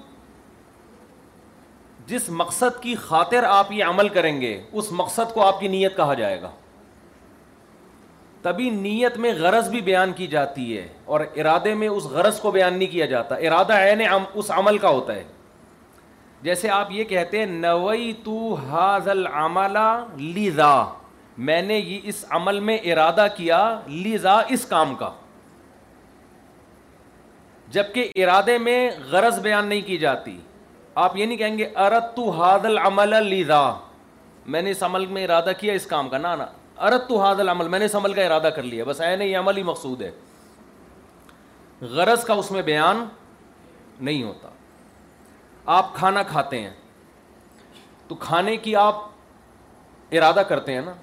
جس 2.09 2.29
مقصد 2.37 2.81
کی 2.83 2.93
خاطر 3.07 3.43
آپ 3.47 3.71
یہ 3.71 3.83
عمل 3.85 4.07
کریں 4.17 4.35
گے 4.41 4.59
اس 4.71 4.91
مقصد 5.01 5.33
کو 5.33 5.43
آپ 5.47 5.59
کی 5.59 5.67
نیت 5.73 5.95
کہا 5.97 6.13
جائے 6.21 6.41
گا 6.41 6.49
تبھی 8.41 8.69
نیت 8.69 9.17
میں 9.23 9.33
غرض 9.39 9.69
بھی 9.69 9.81
بیان 9.89 10.11
کی 10.19 10.27
جاتی 10.31 10.65
ہے 10.77 10.87
اور 11.13 11.21
ارادے 11.35 11.73
میں 11.81 11.87
اس 11.95 12.03
غرض 12.15 12.39
کو 12.41 12.51
بیان 12.57 12.77
نہیں 12.77 12.91
کیا 12.91 13.05
جاتا 13.13 13.35
ارادہ 13.49 13.77
عین 13.87 14.01
اس 14.11 14.51
عمل 14.57 14.77
کا 14.85 14.89
ہوتا 14.99 15.15
ہے 15.15 15.23
جیسے 16.49 16.69
آپ 16.79 16.91
یہ 16.97 17.03
کہتے 17.13 17.39
ہیں 17.39 17.45
نوئی 17.59 18.11
تو 18.23 18.53
حاضل 18.69 19.25
عملہ 19.41 19.87
لیزا 20.17 20.73
میں 21.49 21.61
نے 21.61 21.77
یہ 21.77 22.07
اس 22.11 22.25
عمل 22.39 22.59
میں 22.69 22.77
ارادہ 22.91 23.25
کیا 23.37 23.59
لیزا 23.87 24.39
اس 24.57 24.65
کام 24.75 24.95
کا 25.03 25.09
جبکہ 27.77 28.11
ارادے 28.23 28.57
میں 28.67 28.79
غرض 29.11 29.39
بیان 29.47 29.67
نہیں 29.67 29.81
کی 29.87 29.97
جاتی 30.05 30.37
آپ 31.01 31.15
یہ 31.17 31.25
نہیں 31.25 31.37
کہیں 31.37 31.57
گے 31.57 31.65
ارت 31.85 32.15
تو 32.15 32.29
حادل 32.37 32.77
عمل 32.85 33.13
لیدا 33.25 33.59
میں 34.53 34.61
نے 34.61 34.71
اس 34.71 34.81
عمل 34.83 35.05
میں 35.17 35.23
ارادہ 35.23 35.51
کیا 35.59 35.73
اس 35.79 35.85
کام 35.87 36.09
کا 36.09 36.17
نا 36.23 36.33
نا 36.41 36.45
ارت 36.87 37.07
تو 37.09 37.19
حادل 37.21 37.49
عمل 37.49 37.67
میں 37.75 37.79
نے 37.79 37.85
اس 37.89 37.95
عمل 37.95 38.13
کا 38.13 38.21
ارادہ 38.25 38.49
کر 38.55 38.63
لیا 38.71 38.83
بس 38.87 39.01
این 39.07 39.21
یہ 39.21 39.37
عمل 39.37 39.57
ہی 39.57 39.63
مقصود 39.69 40.01
ہے 40.01 40.09
غرض 41.99 42.23
کا 42.29 42.33
اس 42.43 42.51
میں 42.55 42.61
بیان 42.71 43.03
نہیں 44.07 44.23
ہوتا 44.23 44.49
آپ 45.77 45.95
کھانا 45.95 46.23
کھاتے 46.33 46.59
ہیں 46.61 46.73
تو 48.07 48.15
کھانے 48.27 48.55
کی 48.67 48.75
آپ 48.83 49.01
ارادہ 50.19 50.43
کرتے 50.49 50.73
ہیں 50.73 50.81
نا 50.89 50.93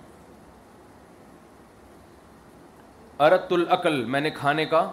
ارت 3.28 3.52
العقل 3.58 4.04
میں 4.16 4.20
نے 4.28 4.30
کھانے 4.42 4.64
کا 4.74 4.86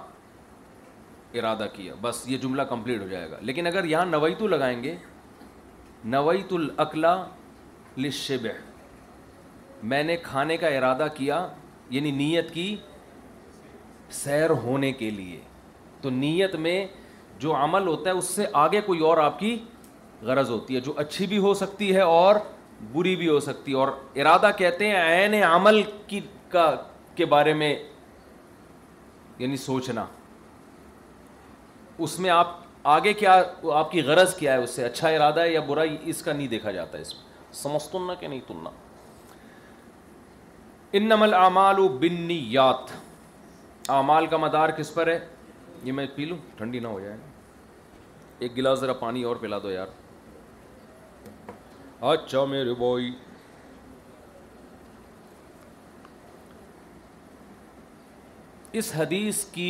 ارادہ 1.39 1.65
کیا 1.73 1.93
بس 2.01 2.23
یہ 2.27 2.37
جملہ 2.37 2.61
کمپلیٹ 2.69 3.01
ہو 3.01 3.07
جائے 3.07 3.29
گا 3.31 3.37
لیکن 3.41 3.67
اگر 3.67 3.85
یہاں 3.85 4.05
نویت 4.05 4.41
لگائیں 4.51 4.81
گے 4.83 4.95
نویت 6.15 6.53
الاقلا 6.53 7.15
لشب 8.03 8.47
میں 9.91 10.03
نے 10.03 10.17
کھانے 10.23 10.57
کا 10.57 10.67
ارادہ 10.77 11.07
کیا 11.15 11.45
یعنی 11.89 12.11
نیت 12.11 12.51
کی 12.53 12.75
سیر 14.21 14.49
ہونے 14.63 14.91
کے 14.99 15.09
لیے 15.11 15.39
تو 16.01 16.09
نیت 16.09 16.55
میں 16.65 16.85
جو 17.39 17.55
عمل 17.63 17.87
ہوتا 17.87 18.09
ہے 18.09 18.15
اس 18.15 18.25
سے 18.35 18.45
آگے 18.63 18.81
کوئی 18.85 18.99
اور 19.07 19.17
آپ 19.17 19.39
کی 19.39 19.57
غرض 20.27 20.49
ہوتی 20.51 20.75
ہے 20.75 20.79
جو 20.81 20.93
اچھی 21.05 21.27
بھی 21.27 21.37
ہو 21.47 21.53
سکتی 21.61 21.93
ہے 21.95 22.01
اور 22.17 22.35
بری 22.91 23.15
بھی 23.15 23.27
ہو 23.29 23.39
سکتی 23.39 23.71
ہے 23.71 23.77
اور 23.77 23.87
ارادہ 24.15 24.49
کہتے 24.57 24.87
ہیں 24.89 25.01
عین 25.01 25.43
عمل 25.43 25.81
کی 26.07 26.19
کا 26.49 26.73
کے 27.15 27.25
بارے 27.33 27.53
میں 27.53 27.75
یعنی 29.39 29.57
سوچنا 29.57 30.05
اس 32.03 32.17
میں 32.19 32.29
آپ 32.29 32.55
آگے 32.93 33.12
کیا 33.19 33.33
آپ 33.79 33.91
کی 33.91 34.01
غرض 34.05 34.36
کیا 34.36 34.53
ہے 34.53 34.63
اس 34.63 34.69
سے 34.75 34.83
اچھا 34.86 35.10
ارادہ 35.17 35.39
ہے 35.39 35.51
یا 35.51 35.60
برا 35.67 35.81
اس 36.13 36.22
کا 36.24 36.33
نہیں 36.33 36.48
دیکھا 36.53 36.72
جاتا 36.77 36.98
اس 37.05 37.13
میں 37.95 38.19
تننا 38.48 38.69
ان 41.00 41.07
نمل 41.10 41.33
اعمال 41.33 41.79
و 41.79 41.88
بنیات 42.01 42.91
اعمال 44.00 44.25
کا 44.33 44.38
مدار 44.45 44.69
کس 44.79 44.93
پر 44.93 45.07
ہے 45.07 45.17
یہ 45.83 45.91
میں 46.00 46.05
پی 46.15 46.25
لوں 46.25 46.38
ٹھنڈی 46.57 46.79
نہ 46.79 46.88
ہو 46.95 47.00
جائے 47.00 47.15
ایک 48.43 48.55
گلاس 48.57 48.79
ذرا 48.79 48.93
پانی 49.05 49.24
اور 49.29 49.36
پلا 49.45 49.60
دو 49.63 49.72
یار 49.72 49.95
اچھا 52.12 52.43
میرے 52.53 52.74
بوائی 52.83 53.12
اس 58.79 58.87
حدیث 58.95 59.43
کی 59.53 59.67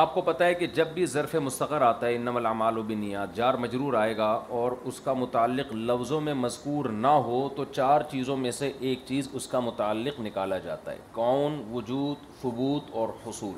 آپ 0.00 0.12
کو 0.14 0.20
پتہ 0.26 0.44
ہے 0.44 0.54
کہ 0.58 0.66
جب 0.74 0.88
بھی 0.94 1.06
ظرف 1.14 1.34
مستقر 1.46 1.80
آتا 1.82 2.06
ہے 2.06 2.14
انم 2.16 2.36
العمال 2.36 2.76
و 2.78 2.82
بنیاد 2.90 3.34
جار 3.34 3.54
مجرور 3.64 3.94
آئے 4.00 4.16
گا 4.16 4.28
اور 4.58 4.72
اس 4.90 5.00
کا 5.06 5.12
متعلق 5.22 5.72
لفظوں 5.88 6.20
میں 6.26 6.34
مذکور 6.42 6.84
نہ 7.06 7.14
ہو 7.30 7.40
تو 7.56 7.64
چار 7.72 8.02
چیزوں 8.10 8.36
میں 8.44 8.50
سے 8.60 8.70
ایک 8.90 9.00
چیز 9.08 9.28
اس 9.40 9.46
کا 9.54 9.60
متعلق 9.70 10.20
نکالا 10.28 10.58
جاتا 10.68 10.92
ہے 10.92 10.96
کون 11.18 11.60
وجود 11.72 12.30
ثبوت 12.42 12.94
اور 13.02 13.08
حصول 13.26 13.54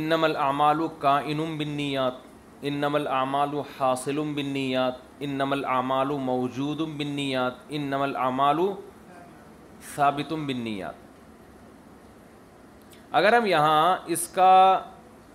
انم 0.00 0.24
العمال 0.32 0.80
و 0.80 0.88
کائن 1.06 1.44
بنیات 1.58 2.14
انم 2.76 2.94
العمال 2.94 3.54
و 3.54 3.62
حاصل 3.78 4.22
بنیات 4.36 5.04
انم 5.28 5.52
العمال 5.52 6.16
موجود 6.34 6.80
بنیات 6.98 7.62
انم 7.78 8.02
العمال 8.12 8.66
ثابت 9.96 10.32
بنیات 10.52 11.04
اگر 13.16 13.32
ہم 13.36 13.46
یہاں 13.46 13.96
اس 14.14 14.26
کا 14.28 14.50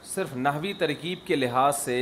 صرف 0.05 0.35
نحوی 0.37 0.73
ترکیب 0.79 1.19
کے 1.27 1.35
لحاظ 1.35 1.75
سے 1.77 1.95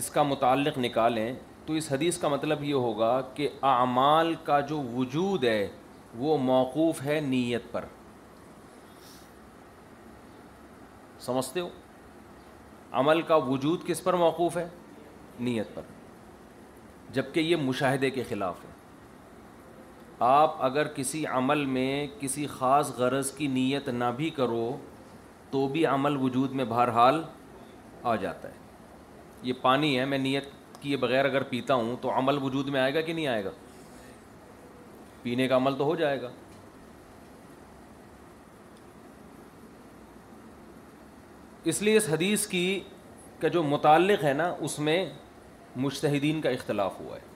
اس 0.00 0.10
کا 0.16 0.22
متعلق 0.22 0.76
نکالیں 0.78 1.28
تو 1.66 1.72
اس 1.78 1.90
حدیث 1.92 2.18
کا 2.18 2.28
مطلب 2.28 2.64
یہ 2.64 2.74
ہوگا 2.86 3.12
کہ 3.34 3.48
اعمال 3.70 4.34
کا 4.44 4.58
جو 4.72 4.80
وجود 4.94 5.44
ہے 5.44 5.66
وہ 6.24 6.36
موقوف 6.50 7.00
ہے 7.04 7.18
نیت 7.28 7.72
پر 7.72 7.84
سمجھتے 11.26 11.60
ہو 11.60 11.68
عمل 13.00 13.22
کا 13.30 13.34
وجود 13.50 13.86
کس 13.86 14.04
پر 14.04 14.14
موقوف 14.24 14.56
ہے 14.56 14.68
نیت 15.48 15.74
پر 15.74 15.88
جبکہ 17.14 17.40
یہ 17.50 17.56
مشاہدے 17.70 18.10
کے 18.18 18.22
خلاف 18.28 18.64
ہے 18.64 18.76
آپ 20.26 20.54
اگر 20.64 20.88
کسی 20.94 21.24
عمل 21.32 21.64
میں 21.64 22.06
کسی 22.20 22.46
خاص 22.52 22.90
غرض 22.96 23.30
کی 23.32 23.46
نیت 23.48 23.88
نہ 23.88 24.04
بھی 24.16 24.30
کرو 24.36 24.64
تو 25.50 25.66
بھی 25.72 25.84
عمل 25.86 26.16
وجود 26.22 26.52
میں 26.60 26.64
بہرحال 26.68 27.22
آ 28.02 28.14
جاتا 28.22 28.48
ہے 28.48 28.56
یہ 29.42 29.52
پانی 29.62 29.98
ہے 29.98 30.04
میں 30.04 30.18
نیت 30.18 30.46
کیے 30.80 30.96
بغیر 31.04 31.24
اگر 31.24 31.42
پیتا 31.50 31.74
ہوں 31.74 31.94
تو 32.00 32.10
عمل 32.18 32.38
وجود 32.42 32.68
میں 32.68 32.80
آئے 32.80 32.94
گا 32.94 33.00
کہ 33.00 33.12
نہیں 33.12 33.26
آئے 33.26 33.44
گا 33.44 33.50
پینے 35.22 35.48
کا 35.48 35.56
عمل 35.56 35.74
تو 35.78 35.84
ہو 35.84 35.94
جائے 35.96 36.20
گا 36.22 36.28
اس 41.70 41.82
لیے 41.82 41.96
اس 41.96 42.08
حدیث 42.12 42.46
کی 42.46 42.68
کا 43.40 43.48
جو 43.58 43.62
متعلق 43.62 44.24
ہے 44.24 44.32
نا 44.32 44.54
اس 44.68 44.78
میں 44.90 45.04
مشتحدین 45.86 46.40
کا 46.40 46.50
اختلاف 46.50 47.00
ہوا 47.00 47.14
ہے 47.16 47.27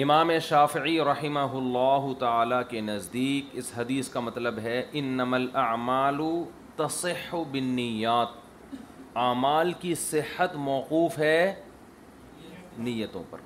امام 0.00 0.30
شافعی 0.42 0.98
رحمہ 1.04 1.40
اللہ 1.56 2.04
تعالیٰ 2.18 2.60
کے 2.68 2.80
نزدیک 2.80 3.46
اس 3.62 3.70
حدیث 3.76 4.08
کا 4.08 4.20
مطلب 4.20 4.58
ہے 4.62 4.80
ان 5.00 5.04
نمل 5.16 5.46
اعمال 5.62 6.20
تصح 6.76 7.34
بنیات 7.52 8.28
اعمال 9.24 9.72
کی 9.80 9.94
صحت 10.04 10.54
موقوف 10.68 11.18
ہے 11.18 11.52
نیتوں 12.88 13.22
پر 13.30 13.38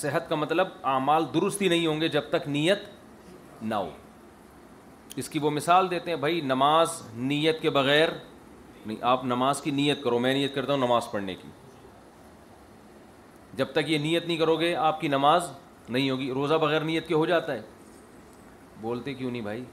صحت 0.00 0.28
کا 0.28 0.34
مطلب 0.36 0.68
اعمال 0.94 1.24
درست 1.34 1.62
ہی 1.62 1.68
نہیں 1.68 1.86
ہوں 1.86 2.00
گے 2.00 2.08
جب 2.18 2.28
تک 2.30 2.48
نیت 2.48 2.82
نہ 3.62 3.74
ہو 3.74 3.88
اس 5.22 5.28
کی 5.28 5.38
وہ 5.42 5.50
مثال 5.50 5.90
دیتے 5.90 6.10
ہیں 6.10 6.18
بھائی 6.26 6.40
نماز 6.54 7.00
نیت 7.32 7.60
کے 7.62 7.70
بغیر 7.80 8.08
نہیں 8.86 8.96
آپ 9.16 9.24
نماز 9.34 9.62
کی 9.62 9.70
نیت 9.80 10.02
کرو 10.04 10.18
میں 10.26 10.34
نیت 10.34 10.54
کرتا 10.54 10.72
ہوں 10.72 10.80
نماز 10.86 11.10
پڑھنے 11.12 11.34
کی 11.34 11.48
جب 13.56 13.72
تک 13.72 13.90
یہ 13.90 13.98
نیت 13.98 14.26
نہیں 14.26 14.36
کرو 14.36 14.56
گے 14.60 14.74
آپ 14.86 15.00
کی 15.00 15.08
نماز 15.08 15.50
نہیں 15.88 16.08
ہوگی 16.10 16.30
روزہ 16.34 16.54
بغیر 16.62 16.80
نیت 16.84 17.06
کے 17.08 17.14
ہو 17.14 17.24
جاتا 17.26 17.52
ہے 17.54 17.60
بولتے 18.80 19.14
کیوں 19.14 19.30
نہیں 19.30 19.42
بھائی 19.42 19.64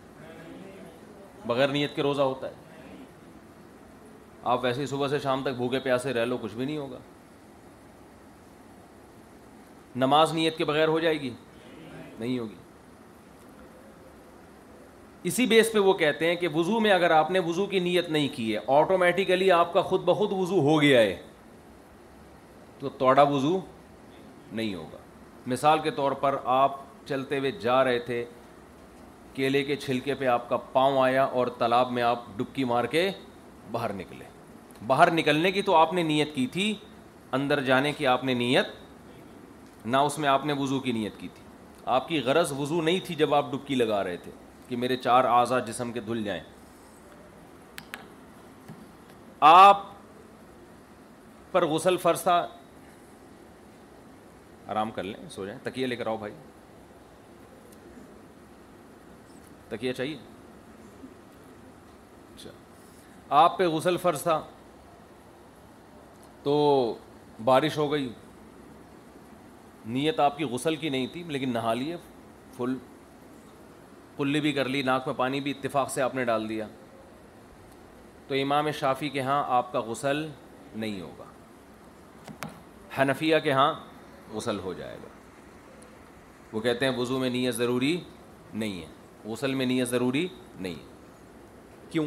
بغیر 1.47 1.67
نیت 1.69 1.95
کے 1.95 2.03
روزہ 2.03 2.21
ہوتا 2.21 2.47
ہے 2.47 2.61
آپ 4.51 4.63
ویسے 4.63 4.81
ہی 4.81 4.85
صبح 4.85 5.07
سے 5.07 5.19
شام 5.23 5.43
تک 5.43 5.55
بھوکے 5.57 5.79
پیاسے 5.79 6.13
رہ 6.13 6.25
لو 6.25 6.37
کچھ 6.41 6.53
بھی 6.55 6.65
نہیں 6.65 6.77
ہوگا 6.77 6.97
نماز 10.05 10.33
نیت 10.33 10.57
کے 10.57 10.65
بغیر 10.65 10.87
ہو 10.87 10.99
جائے 10.99 11.19
گی 11.21 11.29
نہیں 12.19 12.37
ہوگی 12.39 12.55
اسی 15.31 15.45
بیس 15.47 15.71
پہ 15.73 15.79
وہ 15.79 15.93
کہتے 15.97 16.27
ہیں 16.27 16.35
کہ 16.35 16.47
وضو 16.53 16.79
میں 16.79 16.91
اگر 16.91 17.11
آپ 17.17 17.29
نے 17.31 17.39
وضو 17.45 17.65
کی 17.65 17.79
نیت 17.79 18.09
نہیں 18.09 18.27
کی 18.35 18.53
ہے 18.55 18.59
آٹومیٹیکلی 18.79 19.51
آپ 19.57 19.71
کا 19.73 19.81
خود 19.91 20.03
بخود 20.05 20.31
وضو 20.39 20.59
ہو 20.69 20.81
گیا 20.81 20.99
ہے 21.01 21.15
تو 22.79 22.89
توڑا 22.97 23.21
وضو 23.29 23.59
نہیں 24.55 24.73
ہوگا 24.75 24.97
مثال 25.53 25.79
کے 25.83 25.91
طور 25.91 26.11
پر 26.25 26.35
آپ 26.55 26.75
چلتے 27.07 27.39
ہوئے 27.39 27.51
جا 27.61 27.83
رہے 27.83 27.99
تھے 28.05 28.23
کیلے 29.33 29.63
کے 29.63 29.75
چھلکے 29.75 30.13
پہ 30.15 30.25
آپ 30.27 30.47
کا 30.49 30.57
پاؤں 30.73 31.01
آیا 31.03 31.23
اور 31.39 31.47
تالاب 31.57 31.91
میں 31.91 32.03
آپ 32.03 32.25
ڈبکی 32.37 32.63
مار 32.73 32.83
کے 32.95 33.09
باہر 33.71 33.93
نکلے 33.93 34.23
باہر 34.87 35.11
نکلنے 35.13 35.51
کی 35.51 35.61
تو 35.69 35.75
آپ 35.75 35.93
نے 35.93 36.03
نیت 36.03 36.33
کی 36.35 36.45
تھی 36.55 36.73
اندر 37.37 37.61
جانے 37.69 37.91
کی 37.97 38.07
آپ 38.07 38.23
نے 38.23 38.33
نیت 38.43 39.85
نہ 39.85 39.97
اس 40.07 40.17
میں 40.19 40.29
آپ 40.29 40.45
نے 40.45 40.53
وضو 40.59 40.79
کی 40.79 40.91
نیت 40.91 41.19
کی 41.19 41.27
تھی 41.33 41.41
آپ 41.95 42.07
کی 42.07 42.19
غرض 42.25 42.51
وضو 42.57 42.81
نہیں 42.81 42.99
تھی 43.05 43.15
جب 43.21 43.33
آپ 43.35 43.51
ڈبکی 43.51 43.75
لگا 43.75 44.03
رہے 44.03 44.17
تھے 44.23 44.31
کہ 44.67 44.75
میرے 44.83 44.97
چار 44.97 45.25
اعضا 45.37 45.59
جسم 45.69 45.91
کے 45.91 45.99
دھل 46.09 46.23
جائیں 46.23 46.41
آپ 49.45 49.81
پر 51.51 51.65
غسل 51.69 51.97
فرض 52.01 52.21
تھا 52.23 52.45
آرام 54.71 54.91
کر 54.91 55.03
لیں 55.03 55.29
سو 55.29 55.45
جائیں 55.45 55.59
تکیہ 55.63 55.87
لے 55.87 55.95
کر 55.95 56.07
آؤ 56.07 56.17
بھائی 56.17 56.33
تکیہ 59.69 59.93
چاہیے 59.93 60.17
اچھا 62.35 62.49
آپ 63.43 63.57
پہ 63.57 63.67
غسل 63.73 63.97
فرض 64.01 64.21
تھا 64.23 64.39
تو 66.43 66.53
بارش 67.43 67.77
ہو 67.77 67.91
گئی 67.91 68.11
نیت 69.93 70.19
آپ 70.19 70.37
کی 70.37 70.43
غسل 70.51 70.75
کی 70.75 70.89
نہیں 70.89 71.07
تھی 71.13 71.23
لیکن 71.27 71.53
نہا 71.53 71.73
لیے 71.73 71.95
فل 72.57 72.75
کلی 74.17 74.39
بھی 74.41 74.51
کر 74.53 74.67
لی 74.69 74.81
ناک 74.87 75.07
میں 75.07 75.15
پانی 75.17 75.39
بھی 75.41 75.51
اتفاق 75.51 75.91
سے 75.91 76.01
آپ 76.01 76.15
نے 76.15 76.23
ڈال 76.25 76.47
دیا 76.49 76.67
تو 78.27 78.35
امام 78.41 78.69
شافی 78.79 79.09
کے 79.09 79.21
ہاں 79.21 79.43
آپ 79.57 79.71
کا 79.71 79.79
غسل 79.87 80.27
نہیں 80.75 81.01
ہوگا 81.01 81.25
حنفیہ 82.99 83.35
کے 83.43 83.51
ہاں 83.51 83.73
غسل 84.33 84.59
ہو 84.63 84.73
جائے 84.77 84.97
گا 85.03 85.07
وہ 86.53 86.59
کہتے 86.65 86.85
ہیں 86.85 86.97
وضو 86.97 87.19
میں 87.19 87.29
نیت 87.29 87.55
ضروری 87.55 87.95
نہیں 88.53 88.79
ہے 88.81 89.29
غسل 89.29 89.53
میں 89.59 89.65
نیت 89.65 89.87
ضروری 89.89 90.27
نہیں 90.65 90.73
ہے 90.75 90.91
کیوں 91.91 92.05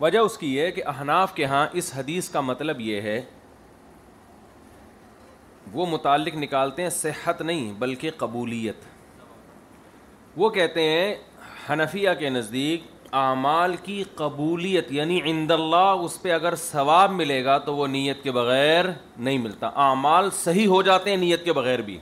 وجہ 0.00 0.18
اس 0.26 0.36
کی 0.38 0.58
ہے 0.58 0.70
کہ 0.72 0.82
احناف 0.86 1.32
کے 1.34 1.44
ہاں 1.52 1.66
اس 1.80 1.90
حدیث 1.96 2.28
کا 2.30 2.40
مطلب 2.50 2.80
یہ 2.80 3.00
ہے 3.10 3.20
وہ 5.72 5.86
متعلق 5.86 6.36
نکالتے 6.42 6.82
ہیں 6.82 6.90
صحت 6.98 7.40
نہیں 7.48 7.72
بلکہ 7.78 8.10
قبولیت 8.18 8.84
وہ 10.42 10.50
کہتے 10.50 10.82
ہیں 10.88 11.14
حنفیہ 11.70 12.10
کے 12.18 12.28
نزدیک 12.30 12.84
اعمال 13.16 13.74
کی 13.82 14.02
قبولیت 14.16 14.90
یعنی 14.92 15.20
عند 15.30 15.50
اللہ 15.50 16.00
اس 16.04 16.20
پہ 16.22 16.32
اگر 16.32 16.54
ثواب 16.58 17.12
ملے 17.12 17.44
گا 17.44 17.56
تو 17.66 17.74
وہ 17.76 17.86
نیت 17.86 18.22
کے 18.22 18.32
بغیر 18.32 18.84
نہیں 19.16 19.38
ملتا 19.38 19.70
اعمال 19.86 20.30
صحیح 20.38 20.66
ہو 20.68 20.80
جاتے 20.82 21.10
ہیں 21.10 21.16
نیت 21.16 21.44
کے 21.44 21.52
بغیر 21.52 21.80
بھی 21.82 21.98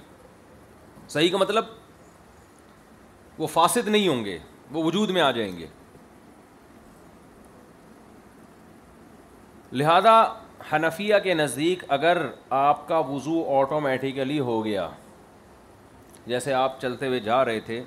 صحیح 1.13 1.31
کا 1.33 1.39
مطلب 1.39 1.65
وہ 3.39 3.47
فاسد 3.53 3.89
نہیں 3.89 4.09
ہوں 4.09 4.25
گے 4.25 4.39
وہ 4.73 4.83
وجود 4.85 5.11
میں 5.19 5.23
آ 5.23 5.30
جائیں 5.30 5.57
گے 5.59 5.67
لہذا 9.73 10.21
حنفیہ 10.73 11.15
کے 11.25 11.35
نزدیک 11.35 11.85
اگر 11.93 12.23
آپ 12.59 12.87
کا 12.89 12.99
وضو 13.09 13.43
آٹومیٹیکلی 13.61 14.39
ہو 14.41 14.65
گیا 14.65 14.89
جیسے 16.26 16.52
آپ 16.54 16.80
چلتے 16.80 17.07
ہوئے 17.09 17.21
جا 17.21 17.45
رہے 17.45 17.61
تھے 17.67 17.83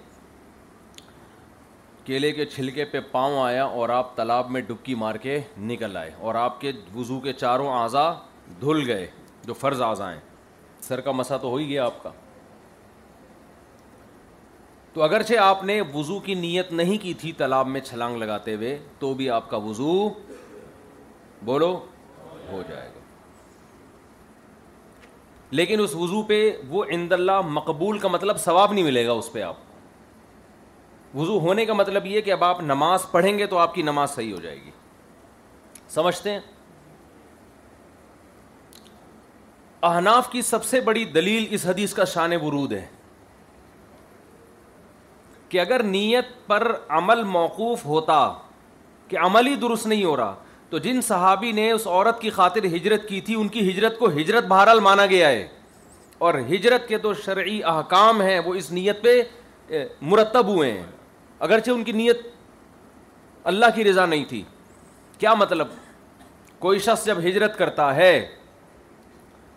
کیلے 2.05 2.31
کے 2.31 2.45
چھلکے 2.45 2.85
پہ 2.91 2.99
پاؤں 3.11 3.39
آیا 3.43 3.63
اور 3.65 3.89
آپ 3.89 4.15
تالاب 4.15 4.49
میں 4.51 4.61
ڈبکی 4.67 4.95
مار 4.95 5.15
کے 5.21 5.39
نکل 5.57 5.97
آئے 5.97 6.11
اور 6.19 6.35
آپ 6.35 6.59
کے 6.61 6.71
وضو 6.95 7.19
کے 7.19 7.33
چاروں 7.33 7.71
آذا 7.79 8.11
دھل 8.61 8.81
گئے 8.87 9.07
جو 9.45 9.53
فرض 9.59 9.81
ہیں 10.01 10.19
سر 10.81 11.01
کا 11.05 11.11
مسا 11.11 11.37
تو 11.37 11.47
ہو 11.49 11.55
ہی 11.55 11.67
گیا 11.69 11.85
آپ 11.85 12.01
کا 12.03 12.09
تو 14.93 15.01
اگرچہ 15.03 15.37
آپ 15.39 15.63
نے 15.63 15.79
وضو 15.93 16.19
کی 16.19 16.33
نیت 16.35 16.71
نہیں 16.71 16.97
کی 17.01 17.13
تھی 17.21 17.31
تالاب 17.37 17.67
میں 17.67 17.81
چھلانگ 17.81 18.17
لگاتے 18.17 18.53
ہوئے 18.55 18.77
تو 18.99 19.13
بھی 19.15 19.29
آپ 19.29 19.49
کا 19.49 19.57
وضو 19.67 19.97
بولو 21.45 21.73
ہو 22.51 22.61
جائے 22.69 22.87
گا 22.87 22.97
لیکن 25.59 25.79
اس 25.81 25.95
وضو 25.95 26.21
پہ 26.27 26.41
وہ 26.69 26.83
اند 26.91 27.13
اللہ 27.13 27.41
مقبول 27.49 27.97
کا 27.99 28.07
مطلب 28.07 28.39
ثواب 28.39 28.73
نہیں 28.73 28.83
ملے 28.85 29.05
گا 29.07 29.11
اس 29.11 29.31
پہ 29.33 29.41
آپ 29.43 29.67
وضو 31.15 31.39
ہونے 31.41 31.65
کا 31.65 31.73
مطلب 31.73 32.05
یہ 32.05 32.21
کہ 32.21 32.31
اب 32.31 32.43
آپ 32.43 32.61
نماز 32.61 33.05
پڑھیں 33.11 33.37
گے 33.37 33.45
تو 33.51 33.57
آپ 33.57 33.73
کی 33.75 33.81
نماز 33.81 34.09
صحیح 34.15 34.33
ہو 34.33 34.39
جائے 34.41 34.55
گی 34.65 34.71
سمجھتے 35.89 36.31
ہیں 36.31 36.39
اہناف 39.89 40.29
کی 40.31 40.41
سب 40.41 40.63
سے 40.65 40.81
بڑی 40.89 41.03
دلیل 41.13 41.47
اس 41.55 41.65
حدیث 41.65 41.93
کا 41.93 42.05
شان 42.13 42.33
ورود 42.41 42.71
ہے 42.73 42.85
کہ 45.49 45.59
اگر 45.59 45.83
نیت 45.83 46.25
پر 46.47 46.71
عمل 46.97 47.23
موقوف 47.23 47.85
ہوتا 47.85 48.21
کہ 49.07 49.17
عمل 49.25 49.47
ہی 49.47 49.55
درست 49.61 49.87
نہیں 49.87 50.03
ہو 50.03 50.15
رہا 50.17 50.35
تو 50.69 50.77
جن 50.77 51.01
صحابی 51.01 51.51
نے 51.51 51.71
اس 51.71 51.87
عورت 51.87 52.19
کی 52.21 52.29
خاطر 52.29 52.65
ہجرت 52.75 53.07
کی 53.07 53.21
تھی 53.29 53.35
ان 53.35 53.47
کی 53.55 53.69
ہجرت 53.71 53.97
کو 53.99 54.09
ہجرت 54.17 54.45
بہرحال 54.47 54.79
مانا 54.89 55.05
گیا 55.15 55.29
ہے 55.29 55.47
اور 56.27 56.33
ہجرت 56.49 56.87
کے 56.87 56.97
تو 57.05 57.13
شرعی 57.25 57.59
احکام 57.75 58.21
ہیں 58.21 58.39
وہ 58.45 58.53
اس 58.55 58.71
نیت 58.71 59.01
پہ 59.03 59.21
مرتب 60.01 60.47
ہوئے 60.47 60.71
ہیں 60.71 60.83
اگرچہ 61.39 61.71
ان 61.71 61.83
کی 61.83 61.91
نیت 61.91 62.21
اللہ 63.49 63.65
کی 63.75 63.83
رضا 63.83 64.05
نہیں 64.05 64.25
تھی 64.29 64.41
کیا 65.17 65.33
مطلب 65.33 65.67
کوئی 66.59 66.79
شخص 66.85 67.05
جب 67.05 67.19
ہجرت 67.27 67.57
کرتا 67.57 67.95
ہے 67.95 68.11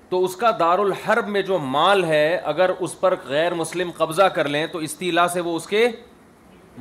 تو 0.09 0.23
اس 0.25 0.37
کا 0.37 0.51
دار 0.59 0.79
الحرب 0.79 1.29
میں 1.35 1.43
جو 1.43 1.59
مال 1.75 2.05
ہے 2.05 2.37
اگر 2.53 2.71
اس 2.81 2.99
پر 3.01 3.15
غیر 3.27 3.55
مسلم 3.55 3.91
قبضہ 3.97 4.23
کر 4.37 4.49
لیں 4.49 4.67
تو 4.73 4.79
استیلا 4.89 5.27
سے 5.33 5.41
وہ 5.41 5.57
اس 5.57 5.67
کے 5.67 5.89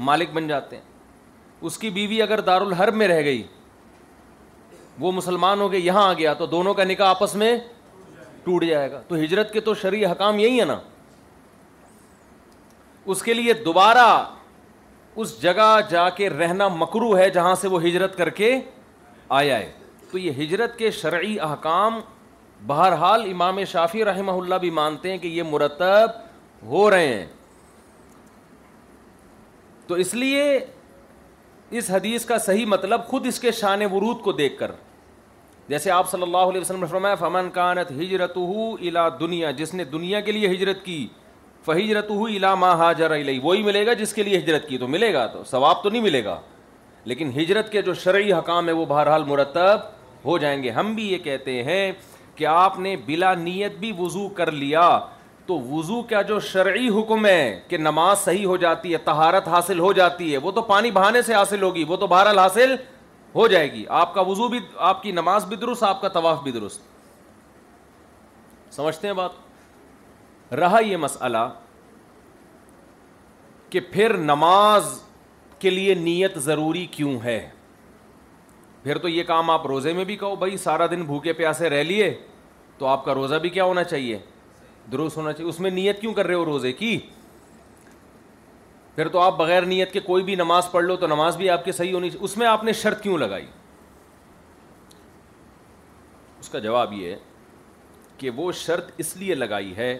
مالک 0.09 0.29
بن 0.33 0.47
جاتے 0.47 0.75
ہیں 0.75 0.83
اس 1.69 1.77
کی 1.77 1.89
بیوی 1.97 2.21
اگر 2.21 2.39
دار 2.49 2.61
الحرب 2.61 2.95
میں 2.95 3.07
رہ 3.07 3.23
گئی 3.23 3.41
وہ 4.99 5.11
مسلمان 5.11 5.61
ہو 5.61 5.67
کے 5.69 5.77
یہاں 5.77 6.07
آ 6.09 6.11
گیا 6.17 6.33
تو 6.41 6.45
دونوں 6.45 6.73
کا 6.73 6.83
نکاح 6.83 7.09
آپس 7.09 7.35
میں 7.41 7.55
ٹوٹ 8.43 8.63
جائے 8.65 8.91
گا 8.91 9.01
تو 9.07 9.15
ہجرت 9.23 9.51
کے 9.53 9.59
تو 9.61 9.73
شرعی 9.81 10.05
حکام 10.05 10.39
یہی 10.39 10.59
ہے 10.59 10.65
نا 10.65 10.79
اس 13.11 13.21
کے 13.23 13.33
لیے 13.33 13.53
دوبارہ 13.65 14.07
اس 15.19 15.41
جگہ 15.41 15.69
جا 15.89 16.08
کے 16.17 16.30
رہنا 16.30 16.67
مکرو 16.76 17.15
ہے 17.17 17.30
جہاں 17.30 17.54
سے 17.62 17.67
وہ 17.67 17.82
ہجرت 17.84 18.15
کر 18.17 18.30
کے 18.36 18.54
آیا 19.39 19.58
ہے 19.60 19.71
تو 20.12 20.17
یہ 20.17 20.41
ہجرت 20.43 20.78
کے 20.78 20.91
شرعی 20.91 21.38
احکام 21.50 22.00
بہرحال 22.67 23.26
امام 23.32 23.63
شافی 23.71 24.04
رحمہ 24.06 24.32
اللہ 24.32 24.56
بھی 24.62 24.69
مانتے 24.80 25.12
ہیں 25.12 25.17
کہ 25.17 25.28
یہ 25.28 25.43
مرتب 25.52 26.15
ہو 26.69 26.89
رہے 26.91 27.13
ہیں 27.13 27.26
تو 29.88 29.95
اس 30.04 30.13
لیے 30.13 30.58
اس 31.80 31.89
حدیث 31.91 32.26
کا 32.26 32.38
صحیح 32.45 32.65
مطلب 32.65 33.06
خود 33.08 33.26
اس 33.28 33.39
کے 33.39 33.52
شان 33.60 33.82
ورود 33.91 34.19
کو 34.24 34.32
دیکھ 34.34 34.58
کر 34.60 34.71
جیسے 35.69 35.91
آپ 35.91 36.10
صلی 36.12 36.21
اللہ 36.24 36.50
علیہ 36.50 36.62
وسلم 36.62 36.86
فرمایا 36.91 37.15
فمن 37.15 37.50
کانت 37.54 37.91
ہجرت 38.02 38.38
ہو 38.38 38.74
الا 38.76 39.08
دنیا 39.19 39.52
جس 39.62 39.74
نے 39.74 39.84
دنیا 39.95 40.19
کے 40.21 40.32
لیے 40.32 40.47
ہجرت 40.54 40.84
کی 40.86 41.06
فہجرت 41.65 42.10
ہو 42.10 42.28
علامہ 42.28 42.65
حاجر 42.78 43.15
علی 43.15 43.38
وہی 43.43 43.63
ملے 43.63 43.86
گا 43.86 43.93
جس 43.93 44.13
کے 44.13 44.24
لیے 44.24 44.38
ہجرت 44.38 44.67
کی 44.67 44.78
تو 44.78 44.88
ملے 44.88 45.13
گا 45.13 45.26
تو 45.34 45.43
ثواب 45.50 45.84
تو 45.84 45.89
نہیں 45.89 46.02
ملے 46.02 46.24
گا 46.26 46.39
لیکن 47.12 47.32
ہجرت 47.39 47.71
کے 47.71 47.82
جو 47.82 47.93
شرعی 48.04 48.32
حکام 48.34 48.67
ہیں 48.67 48.76
وہ 48.76 48.86
بہرحال 48.89 49.24
مرتب 49.28 49.80
ہو 50.26 50.38
جائیں 50.38 50.62
گے 50.63 50.69
ہم 50.71 50.93
بھی 50.95 51.08
یہ 51.12 51.17
کہتے 51.24 51.62
ہیں 51.63 51.91
کہ 52.36 52.45
آپ 52.47 52.80
نے 52.80 52.95
بلا 53.06 53.34
نیت 53.38 53.76
بھی 53.80 53.91
وضو 54.00 54.28
کر 54.38 54.52
لیا 54.52 54.82
تو 55.45 55.60
وضو 55.69 56.02
کا 56.10 56.21
جو 56.21 56.39
شرعی 56.50 56.88
حکم 57.00 57.26
ہے 57.26 57.60
کہ 57.67 57.78
نماز 57.78 58.19
صحیح 58.24 58.45
ہو 58.45 58.58
جاتی 58.58 58.91
ہے 58.93 58.97
تہارت 59.06 59.47
حاصل 59.47 59.80
ہو 59.80 59.91
جاتی 59.93 60.32
ہے 60.32 60.38
وہ 60.47 60.52
تو 60.56 60.62
پانی 60.74 60.91
بہانے 60.97 61.21
سے 61.30 61.34
حاصل 61.34 61.63
ہوگی 61.63 61.84
وہ 61.88 61.95
تو 62.04 62.08
بہرحال 62.08 62.39
حاصل 62.39 62.76
ہو 63.36 63.47
جائے 63.47 63.71
گی 63.71 63.86
آپ 64.04 64.13
کا 64.13 64.21
وضو 64.28 64.47
بھی 64.54 64.60
آپ 64.91 65.02
کی 65.04 65.12
نماز 65.12 65.45
بھی 65.47 65.56
درست 65.58 65.84
آپ 65.84 66.02
کا 66.02 66.08
طواف 66.19 66.41
بھی 66.43 66.52
درست 66.52 66.82
سمجھتے 68.76 69.08
ہیں 69.08 69.13
بات 69.15 69.32
رہا 70.59 70.79
یہ 70.85 70.97
مسئلہ 70.97 71.37
کہ 73.69 73.79
پھر 73.91 74.15
نماز 74.17 74.85
کے 75.59 75.69
لیے 75.69 75.93
نیت 75.95 76.37
ضروری 76.43 76.85
کیوں 76.91 77.17
ہے 77.23 77.39
پھر 78.83 78.97
تو 78.97 79.07
یہ 79.09 79.23
کام 79.23 79.49
آپ 79.49 79.67
روزے 79.67 79.93
میں 79.93 80.03
بھی 80.05 80.15
کہو 80.17 80.35
بھائی 80.35 80.57
سارا 80.57 80.85
دن 80.91 81.01
بھوکے 81.05 81.33
پیاسے 81.33 81.69
رہ 81.69 81.83
لیے 81.83 82.13
تو 82.77 82.85
آپ 82.87 83.05
کا 83.05 83.13
روزہ 83.13 83.35
بھی 83.41 83.49
کیا 83.49 83.63
ہونا 83.63 83.83
چاہیے 83.83 84.17
درست 84.91 85.17
ہونا 85.17 85.33
چاہیے 85.33 85.49
اس 85.49 85.59
میں 85.59 85.71
نیت 85.71 86.01
کیوں 86.01 86.13
کر 86.13 86.25
رہے 86.27 86.35
ہو 86.35 86.45
روزے 86.45 86.71
کی 86.73 86.97
پھر 88.95 89.07
تو 89.07 89.19
آپ 89.19 89.37
بغیر 89.37 89.65
نیت 89.65 89.91
کے 89.91 89.99
کوئی 90.05 90.23
بھی 90.23 90.35
نماز 90.35 90.71
پڑھ 90.71 90.85
لو 90.85 90.95
تو 91.03 91.07
نماز 91.07 91.37
بھی 91.37 91.49
آپ 91.49 91.65
کی 91.65 91.71
صحیح 91.71 91.93
ہونی 91.93 92.09
چاہیے 92.09 92.23
اس 92.25 92.37
میں 92.37 92.47
آپ 92.47 92.63
نے 92.63 92.73
شرط 92.83 93.01
کیوں 93.03 93.17
لگائی 93.17 93.45
اس 96.39 96.49
کا 96.49 96.59
جواب 96.59 96.93
یہ 96.93 97.15
کہ 98.17 98.29
وہ 98.35 98.51
شرط 98.63 98.91
اس 98.97 99.15
لیے 99.17 99.35
لگائی 99.35 99.75
ہے 99.77 99.97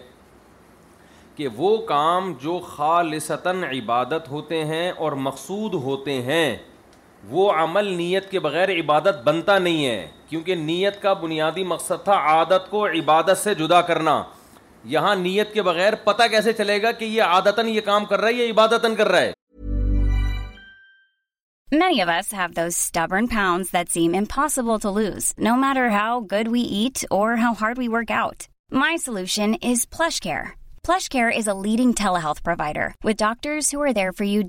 کہ 1.36 1.48
وہ 1.56 1.76
کام 1.88 2.32
جو 2.42 2.58
خالصتاً 2.68 3.62
عبادت 3.70 4.28
ہوتے 4.30 4.64
ہیں 4.64 4.90
اور 5.04 5.12
مقصود 5.28 5.74
ہوتے 5.84 6.20
ہیں 6.22 6.48
وہ 7.30 7.50
عمل 7.62 7.86
نیت 7.96 8.30
کے 8.30 8.40
بغیر 8.46 8.68
عبادت 8.78 9.22
بنتا 9.24 9.58
نہیں 9.58 9.86
ہے 9.86 10.06
کیونکہ 10.28 10.54
نیت 10.68 11.00
کا 11.02 11.12
بنیادی 11.24 11.64
مقصد 11.72 12.04
تھا 12.04 12.14
عادت 12.32 12.70
کو 12.70 12.86
عبادت 12.86 13.38
سے 13.42 13.54
جدا 13.62 13.80
کرنا 13.90 14.22
یہاں 14.92 15.14
نیت 15.16 15.52
کے 15.54 15.62
بغیر 15.62 15.94
پتہ 16.04 16.22
کیسے 16.30 16.52
چلے 16.60 16.80
گا 16.82 16.90
کہ 17.00 17.04
یہ 17.04 17.22
عادتاً 17.22 17.68
یہ 17.68 17.80
کام 17.90 18.04
کر 18.12 18.20
رہا 18.20 18.28
ہے 18.28 18.32
یا 18.34 18.50
عبادتاً 18.50 18.94
کر 18.94 19.08
رہا 19.08 19.20
ہے 19.20 19.32
Many 21.80 22.00
of 22.04 22.08
us 22.12 22.26
have 22.38 22.54
those 22.54 22.76
stubborn 22.78 23.28
pounds 23.34 23.70
that 23.74 23.88
seem 23.92 24.14
impossible 24.14 24.78
to 24.80 24.90
lose, 24.96 25.28
no 25.46 25.54
matter 25.62 25.84
how 25.88 26.20
good 26.20 26.48
we 26.54 26.60
eat 26.60 27.02
or 27.10 27.36
how 27.42 27.54
hard 27.60 27.78
we 27.78 27.88
work 27.94 28.10
out. 28.10 28.46
My 28.82 28.90
solution 29.04 29.54
is 29.68 29.86
plush 29.94 30.18
care. 30.26 30.50
Plush 30.86 31.08
care 31.08 31.28
is 31.36 31.48
a 31.48 31.52
leading 31.62 31.92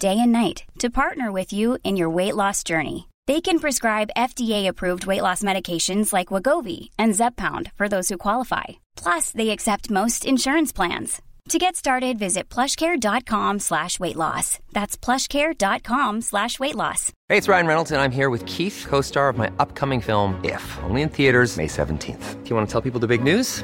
day 0.01 0.09
and 0.09 0.31
night 0.35 0.59
to 0.81 0.87
partner 0.93 1.29
with 1.33 1.53
you 1.53 1.75
in 1.83 1.97
your 1.97 2.13
weight 2.15 2.33
loss 2.35 2.63
journey 2.65 2.97
describe 3.27 4.77
who 4.81 4.97
qualify 5.21 6.73
plus 9.03 9.33
they 9.37 9.55
news? 23.23 23.63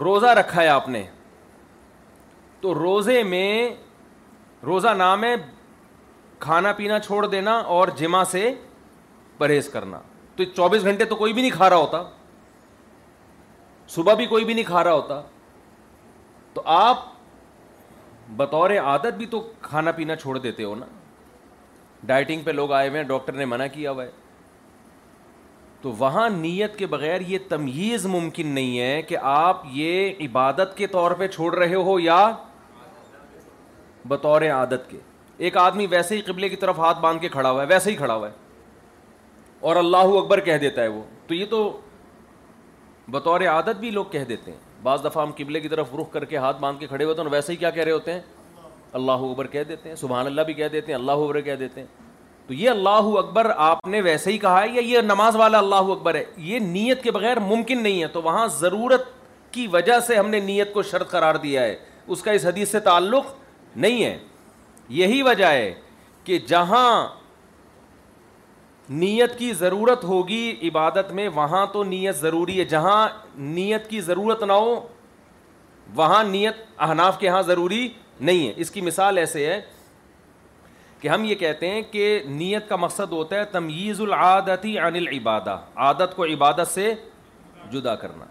روزہ 0.00 0.26
رکھا 0.38 0.62
ہے 0.62 0.68
آپ 0.68 0.88
نے 0.88 1.02
تو 2.60 2.74
روزے 2.74 3.22
میں 3.22 3.68
روزہ 4.66 4.88
نام 4.96 5.24
ہے 5.24 5.34
کھانا 6.40 6.72
پینا 6.76 6.98
چھوڑ 7.00 7.26
دینا 7.26 7.56
اور 7.74 7.88
جمع 7.96 8.22
سے 8.30 8.52
پرہیز 9.38 9.68
کرنا 9.68 10.00
تو 10.36 10.44
چوبیس 10.56 10.84
گھنٹے 10.84 11.04
تو 11.04 11.16
کوئی 11.16 11.32
بھی 11.32 11.42
نہیں 11.42 11.56
کھا 11.56 11.68
رہا 11.70 11.76
ہوتا 11.76 12.02
صبح 13.94 14.14
بھی 14.14 14.26
کوئی 14.26 14.44
بھی 14.44 14.54
نہیں 14.54 14.64
کھا 14.64 14.84
رہا 14.84 14.92
ہوتا 14.92 15.20
تو 16.54 16.62
آپ 16.78 17.04
بطور 18.36 18.70
عادت 18.82 19.14
بھی 19.18 19.26
تو 19.30 19.40
کھانا 19.62 19.92
پینا 19.92 20.16
چھوڑ 20.16 20.38
دیتے 20.38 20.64
ہو 20.64 20.74
نا 20.74 20.86
ڈائٹنگ 22.06 22.42
پہ 22.44 22.50
لوگ 22.50 22.72
آئے 22.72 22.88
ہوئے 22.88 23.00
ہیں 23.00 23.08
ڈاکٹر 23.08 23.32
نے 23.32 23.44
منع 23.44 23.66
کیا 23.72 23.90
ہوا 23.90 24.04
ہے 24.04 24.10
تو 25.82 25.92
وہاں 25.98 26.28
نیت 26.30 26.76
کے 26.78 26.86
بغیر 26.86 27.20
یہ 27.28 27.38
تمیز 27.48 28.04
ممکن 28.06 28.46
نہیں 28.54 28.78
ہے 28.78 29.00
کہ 29.02 29.16
آپ 29.30 29.62
یہ 29.74 30.22
عبادت 30.24 30.76
کے 30.76 30.86
طور 30.86 31.10
پہ 31.18 31.26
چھوڑ 31.28 31.54
رہے 31.54 31.74
ہو 31.74 31.98
یا 32.00 32.18
بطور 34.08 34.42
عادت 34.54 34.88
کے 34.90 34.98
ایک 35.46 35.56
آدمی 35.56 35.86
ویسے 35.90 36.16
ہی 36.16 36.20
قبلے 36.22 36.48
کی 36.48 36.56
طرف 36.56 36.78
ہاتھ 36.78 36.98
باندھ 37.00 37.20
کے 37.22 37.28
کھڑا 37.28 37.50
ہوا 37.50 37.62
ہے 37.62 37.66
ویسے 37.68 37.90
ہی 37.90 37.96
کھڑا 37.96 38.14
ہوا 38.14 38.28
ہے 38.28 38.32
اور 39.70 39.76
اللہ 39.76 40.16
اکبر 40.20 40.40
کہہ 40.50 40.58
دیتا 40.64 40.82
ہے 40.82 40.88
وہ 40.88 41.02
تو 41.26 41.34
یہ 41.34 41.46
تو 41.50 41.70
بطور 43.10 43.40
عادت 43.50 43.78
بھی 43.80 43.90
لوگ 43.90 44.04
کہہ 44.10 44.24
دیتے 44.28 44.50
ہیں 44.50 44.58
بعض 44.82 45.04
دفعہ 45.04 45.22
ہم 45.24 45.30
قبلے 45.36 45.60
کی 45.60 45.68
طرف 45.68 45.94
رخ 46.00 46.12
کر 46.12 46.24
کے 46.30 46.36
ہاتھ 46.44 46.60
باندھ 46.60 46.78
کے 46.80 46.86
کھڑے 46.86 47.04
ہوتے 47.04 47.22
ہیں 47.22 47.28
ویسے 47.32 47.52
ہی 47.52 47.56
کیا 47.56 47.70
کہہ 47.70 47.82
رہے 47.82 47.92
ہوتے 47.92 48.12
ہیں 48.12 48.20
اللہ 49.00 49.24
اکبر 49.30 49.46
کہہ 49.54 49.62
دیتے 49.68 49.88
ہیں 49.88 49.96
سبحان 49.96 50.26
اللہ 50.26 50.42
بھی 50.46 50.54
کہہ 50.54 50.68
دیتے 50.72 50.92
ہیں 50.92 50.98
اللہ 50.98 51.12
اکبر 51.26 51.40
کہہ 51.40 51.54
دیتے 51.58 51.80
ہیں 51.80 51.86
تو 52.46 52.54
یہ 52.54 52.70
اللہ 52.70 53.08
اکبر 53.18 53.50
آپ 53.64 53.86
نے 53.88 54.00
ویسے 54.02 54.32
ہی 54.32 54.38
کہا 54.38 54.62
ہے 54.62 54.68
یا 54.72 54.80
یہ 54.84 55.00
نماز 55.04 55.36
والا 55.36 55.58
اللہ 55.58 55.90
اکبر 55.94 56.14
ہے 56.14 56.24
یہ 56.44 56.58
نیت 56.58 57.02
کے 57.02 57.10
بغیر 57.16 57.40
ممکن 57.40 57.82
نہیں 57.82 58.00
ہے 58.02 58.06
تو 58.14 58.22
وہاں 58.22 58.46
ضرورت 58.58 59.02
کی 59.52 59.66
وجہ 59.72 59.98
سے 60.06 60.16
ہم 60.16 60.28
نے 60.30 60.40
نیت 60.40 60.72
کو 60.74 60.82
شرط 60.90 61.10
قرار 61.10 61.34
دیا 61.42 61.62
ہے 61.62 61.76
اس 62.14 62.22
کا 62.22 62.30
اس 62.32 62.44
حدیث 62.46 62.70
سے 62.72 62.80
تعلق 62.88 63.26
نہیں 63.84 64.04
ہے 64.04 64.16
یہی 65.00 65.20
وجہ 65.22 65.46
ہے 65.46 65.72
کہ 66.24 66.38
جہاں 66.48 66.88
نیت 68.90 69.38
کی 69.38 69.52
ضرورت 69.58 70.02
ہوگی 70.04 70.54
عبادت 70.68 71.12
میں 71.18 71.28
وہاں 71.34 71.64
تو 71.72 71.82
نیت 71.84 72.16
ضروری 72.16 72.58
ہے 72.58 72.64
جہاں 72.72 73.08
نیت 73.52 73.88
کی 73.90 74.00
ضرورت 74.08 74.42
نہ 74.42 74.52
ہو 74.52 74.78
وہاں 75.96 76.22
نیت 76.24 76.56
احناف 76.86 77.18
کے 77.18 77.28
ہاں 77.28 77.42
ضروری 77.42 77.88
نہیں 78.20 78.46
ہے 78.46 78.52
اس 78.60 78.70
کی 78.70 78.80
مثال 78.80 79.18
ایسے 79.18 79.46
ہے 79.46 79.60
کہ 81.02 81.08
ہم 81.08 81.24
یہ 81.24 81.34
کہتے 81.34 81.68
ہیں 81.70 81.80
کہ 81.90 82.02
نیت 82.28 82.68
کا 82.68 82.76
مقصد 82.76 83.12
ہوتا 83.12 83.36
ہے 83.36 83.44
تمیز 83.52 84.00
العادتی 84.00 84.76
عن 84.78 84.94
العبادہ 84.96 85.56
عادت 85.86 86.14
کو 86.16 86.24
عبادت 86.24 86.68
سے 86.74 86.92
جدا 87.72 87.94
کرنا 88.02 88.24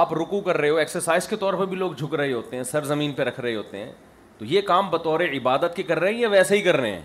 آپ 0.00 0.12
رکو 0.18 0.40
کر 0.48 0.56
رہے 0.56 0.70
ہو 0.70 0.76
ایکسرسائز 0.82 1.28
کے 1.28 1.36
طور 1.44 1.54
پر 1.60 1.66
بھی 1.66 1.76
لوگ 1.76 1.92
جھک 1.98 2.14
رہے 2.14 2.32
ہوتے 2.32 2.56
ہیں 2.56 2.62
سر 2.72 2.84
زمین 2.90 3.12
پہ 3.12 3.22
رکھ 3.28 3.40
رہے 3.40 3.54
ہوتے 3.54 3.78
ہیں 3.84 3.90
تو 4.38 4.44
یہ 4.52 4.60
کام 4.66 4.90
بطور 4.90 5.20
عبادت 5.36 5.76
کے 5.76 5.82
کر 5.82 6.00
رہے 6.00 6.12
ہیں 6.12 6.20
یا 6.20 6.28
ویسے 6.36 6.56
ہی 6.56 6.62
کر 6.62 6.76
رہے 6.80 6.92
ہیں 6.92 7.02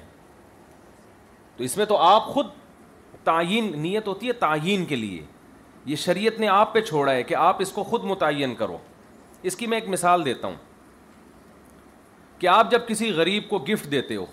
تو 1.58 1.64
اس 1.64 1.78
میں 1.78 1.86
تو 1.92 1.98
آپ 2.12 2.26
خود 2.34 2.48
تعین 3.24 3.72
نیت 3.82 4.08
ہوتی 4.08 4.28
ہے 4.28 4.34
تعین 4.46 4.86
کے 4.86 4.96
لیے 4.96 5.24
یہ 5.86 5.96
شریعت 6.06 6.40
نے 6.40 6.48
آپ 6.60 6.74
پہ 6.74 6.82
چھوڑا 6.92 7.12
ہے 7.14 7.24
کہ 7.24 7.36
آپ 7.50 7.62
اس 7.62 7.72
کو 7.72 7.84
خود 7.94 8.04
متعین 8.12 8.56
کرو 8.56 8.78
اس 9.50 9.56
کی 9.56 9.68
میں 9.68 9.80
ایک 9.80 9.90
مثال 9.90 10.26
دیتا 10.26 10.48
ہوں 10.48 10.56
کہ 12.40 12.48
آپ 12.48 12.72
جب 12.72 12.88
کسی 12.88 13.12
غریب 13.16 13.50
کو 13.50 13.58
گفٹ 13.70 13.92
دیتے 13.92 14.16
ہو 14.16 14.26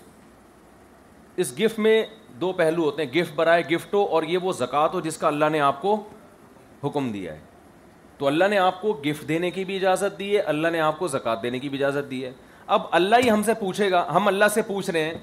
اس 1.43 1.53
گفٹ 1.59 1.79
میں 1.79 2.03
دو 2.41 2.51
پہلو 2.53 2.83
ہوتے 2.83 3.03
ہیں 3.05 3.11
گفٹ 3.13 3.33
برائے 3.35 3.63
گفٹ 3.71 3.93
ہو 3.93 4.03
اور 4.15 4.23
یہ 4.27 4.37
وہ 4.43 4.51
زکوٰۃ 4.59 4.93
ہو 4.93 4.99
جس 5.01 5.17
کا 5.17 5.27
اللہ 5.27 5.49
نے 5.51 5.59
آپ 5.61 5.81
کو 5.81 5.95
حکم 6.83 7.11
دیا 7.11 7.33
ہے 7.33 7.39
تو 8.17 8.27
اللہ 8.27 8.45
نے 8.49 8.57
آپ 8.57 8.81
کو 8.81 8.93
گفٹ 9.05 9.27
دینے 9.27 9.51
کی 9.51 9.63
بھی 9.65 9.75
اجازت 9.75 10.17
دی 10.19 10.33
ہے 10.35 10.41
اللہ 10.53 10.67
نے 10.71 10.79
آپ 10.79 10.99
کو 10.99 11.07
زکوٰۃ 11.13 11.41
دینے 11.43 11.59
کی 11.59 11.69
بھی 11.69 11.77
اجازت 11.83 12.09
دی 12.11 12.23
ہے 12.25 12.31
اب 12.77 12.81
اللہ 12.97 13.15
ہی 13.23 13.29
ہم 13.29 13.43
سے 13.43 13.53
پوچھے 13.59 13.89
گا 13.91 14.05
ہم 14.15 14.27
اللہ 14.27 14.45
سے 14.53 14.61
پوچھ 14.67 14.89
رہے 14.89 15.03
ہیں 15.03 15.17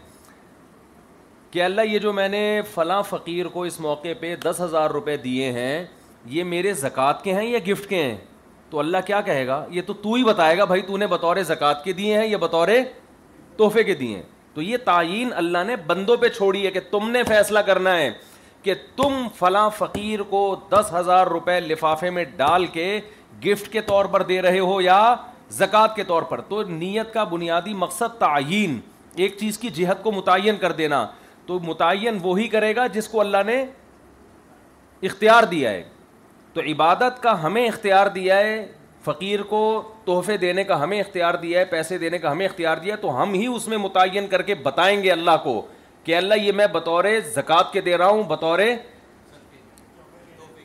کہ 1.50 1.62
اللہ 1.62 1.80
یہ 1.90 1.98
جو 1.98 2.12
میں 2.12 2.28
نے 2.28 2.60
فلاں 2.74 3.02
فقیر 3.08 3.46
کو 3.52 3.62
اس 3.64 3.78
موقع 3.80 4.08
پہ 4.20 4.34
دس 4.44 4.60
ہزار 4.60 4.90
روپے 4.90 5.16
دیے 5.24 5.50
ہیں 5.52 5.84
یہ 6.36 6.44
میرے 6.44 6.72
زکوٰۃ 6.82 7.22
کے 7.22 7.32
ہیں 7.34 7.46
یا 7.46 7.58
گفٹ 7.68 7.88
کے 7.88 8.02
ہیں 8.02 8.16
تو 8.70 8.78
اللہ 8.78 8.96
کیا 9.06 9.20
کہے 9.20 9.46
گا 9.46 9.64
یہ 9.70 9.82
تو 9.86 9.92
تو 10.02 10.12
ہی 10.14 10.24
بتائے 10.24 10.58
گا 10.58 10.64
بھائی 10.64 10.82
تو 10.86 10.96
نے 10.96 11.06
بطور 11.06 11.36
زکوٰۃ 11.46 11.82
کے 11.84 11.92
دیے 11.92 12.18
ہیں 12.18 12.26
یا 12.26 12.36
بطور 12.40 12.68
تحفے 13.56 13.82
کے 13.84 13.94
دیے 13.94 14.14
ہیں 14.16 14.22
تو 14.54 14.62
یہ 14.62 14.76
تعین 14.84 15.30
اللہ 15.36 15.64
نے 15.66 15.76
بندوں 15.86 16.16
پہ 16.20 16.28
چھوڑی 16.36 16.64
ہے 16.66 16.70
کہ 16.70 16.80
تم 16.90 17.10
نے 17.10 17.22
فیصلہ 17.28 17.58
کرنا 17.66 17.96
ہے 17.98 18.10
کہ 18.62 18.74
تم 18.96 19.26
فلاں 19.38 19.68
فقیر 19.78 20.22
کو 20.30 20.40
دس 20.70 20.92
ہزار 20.94 21.26
روپے 21.26 21.58
لفافے 21.60 22.10
میں 22.16 22.24
ڈال 22.36 22.66
کے 22.72 22.88
گفٹ 23.46 23.72
کے 23.72 23.80
طور 23.90 24.04
پر 24.14 24.22
دے 24.30 24.40
رہے 24.42 24.58
ہو 24.58 24.80
یا 24.80 24.98
زکوٰۃ 25.58 25.94
کے 25.96 26.04
طور 26.06 26.22
پر 26.30 26.40
تو 26.48 26.62
نیت 26.78 27.12
کا 27.12 27.24
بنیادی 27.34 27.74
مقصد 27.84 28.18
تعین 28.18 28.78
ایک 29.22 29.36
چیز 29.40 29.58
کی 29.58 29.68
جہت 29.74 30.02
کو 30.02 30.12
متعین 30.12 30.56
کر 30.60 30.72
دینا 30.82 31.06
تو 31.46 31.58
متعین 31.62 32.18
وہی 32.22 32.46
کرے 32.48 32.74
گا 32.76 32.86
جس 32.94 33.08
کو 33.08 33.20
اللہ 33.20 33.42
نے 33.46 33.64
اختیار 35.08 35.42
دیا 35.50 35.70
ہے 35.70 35.82
تو 36.54 36.60
عبادت 36.70 37.22
کا 37.22 37.42
ہمیں 37.44 37.66
اختیار 37.66 38.06
دیا 38.14 38.36
ہے 38.38 38.64
فقیر 39.04 39.42
کو 39.50 39.60
تحفے 40.04 40.36
دینے 40.36 40.64
کا 40.64 40.82
ہمیں 40.82 40.98
اختیار 41.00 41.34
دیا 41.42 41.60
ہے 41.60 41.64
پیسے 41.64 41.98
دینے 41.98 42.18
کا 42.18 42.32
ہمیں 42.32 42.46
اختیار 42.46 42.76
دیا 42.78 42.94
ہے 42.94 43.00
تو 43.00 43.20
ہم 43.22 43.32
ہی 43.34 43.46
اس 43.54 43.68
میں 43.68 43.78
متعین 43.78 44.26
کر 44.30 44.42
کے 44.48 44.54
بتائیں 44.62 45.02
گے 45.02 45.12
اللہ 45.12 45.36
کو 45.44 45.60
کہ 46.04 46.16
اللہ 46.16 46.40
یہ 46.42 46.52
میں 46.60 46.66
بطور 46.72 47.04
زکوٰۃ 47.34 47.72
کے 47.72 47.80
دے 47.80 47.96
رہا 47.98 48.08
ہوں 48.08 48.22
بطور 48.28 48.58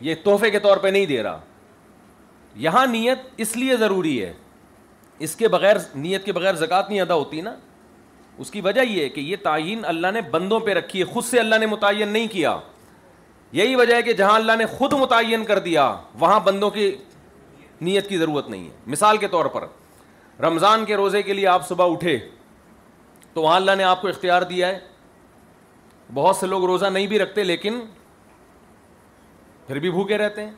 یہ 0.01 0.15
تحفے 0.23 0.49
کے 0.51 0.59
طور 0.59 0.77
پہ 0.77 0.87
نہیں 0.87 1.05
دے 1.05 1.21
رہا 1.23 1.39
یہاں 2.65 2.85
نیت 2.87 3.19
اس 3.43 3.55
لیے 3.57 3.75
ضروری 3.77 4.21
ہے 4.23 4.33
اس 5.27 5.35
کے 5.35 5.47
بغیر 5.47 5.75
نیت 5.95 6.25
کے 6.25 6.31
بغیر 6.33 6.55
زکوٰۃ 6.65 6.89
نہیں 6.89 7.01
ادا 7.01 7.13
ہوتی 7.13 7.41
نا 7.41 7.53
اس 8.43 8.49
کی 8.51 8.61
وجہ 8.61 8.81
یہ 8.83 9.03
ہے 9.03 9.09
کہ 9.09 9.21
یہ 9.21 9.35
تعین 9.43 9.83
اللہ 9.87 10.07
نے 10.13 10.21
بندوں 10.31 10.59
پہ 10.59 10.73
رکھی 10.73 10.99
ہے 10.99 11.05
خود 11.13 11.23
سے 11.25 11.39
اللہ 11.39 11.55
نے 11.59 11.65
متعین 11.65 12.09
نہیں 12.09 12.27
کیا 12.31 12.57
یہی 13.57 13.75
وجہ 13.79 13.95
ہے 13.95 14.01
کہ 14.03 14.13
جہاں 14.19 14.33
اللہ 14.35 14.51
نے 14.57 14.65
خود 14.77 14.93
متعین 14.99 15.43
کر 15.49 15.59
دیا 15.67 15.83
وہاں 16.19 16.39
بندوں 16.43 16.69
کی 16.77 16.89
نیت 17.87 18.07
کی 18.09 18.17
ضرورت 18.17 18.49
نہیں 18.49 18.63
ہے 18.65 18.91
مثال 18.95 19.17
کے 19.17 19.27
طور 19.35 19.45
پر 19.53 19.65
رمضان 20.45 20.83
کے 20.85 20.95
روزے 21.01 21.21
کے 21.27 21.33
لیے 21.33 21.47
آپ 21.47 21.67
صبح 21.67 21.91
اٹھے 21.91 22.17
تو 23.33 23.41
وہاں 23.41 23.55
اللہ 23.55 23.75
نے 23.77 23.83
آپ 23.91 24.01
کو 24.01 24.07
اختیار 24.07 24.41
دیا 24.49 24.67
ہے 24.67 24.79
بہت 26.13 26.35
سے 26.35 26.47
لوگ 26.47 26.65
روزہ 26.71 26.85
نہیں 26.95 27.07
بھی 27.13 27.19
رکھتے 27.19 27.43
لیکن 27.43 27.79
پھر 29.67 29.79
بھی 29.85 29.91
بھوکے 29.91 30.17
رہتے 30.17 30.45
ہیں 30.45 30.51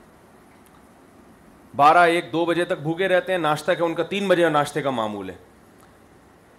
بارہ 1.82 2.06
ایک 2.16 2.32
دو 2.32 2.46
بجے 2.46 2.66
تک 2.72 2.80
بھوکے 2.88 3.08
رہتے 3.08 3.32
ہیں 3.32 3.40
ناشتہ 3.40 3.72
کے 3.78 3.84
ان 3.84 3.94
کا 4.00 4.04
تین 4.16 4.28
بجے 4.28 4.50
ناشتے 4.58 4.82
کا 4.82 4.90
معمول 5.02 5.30
ہے 5.30 5.36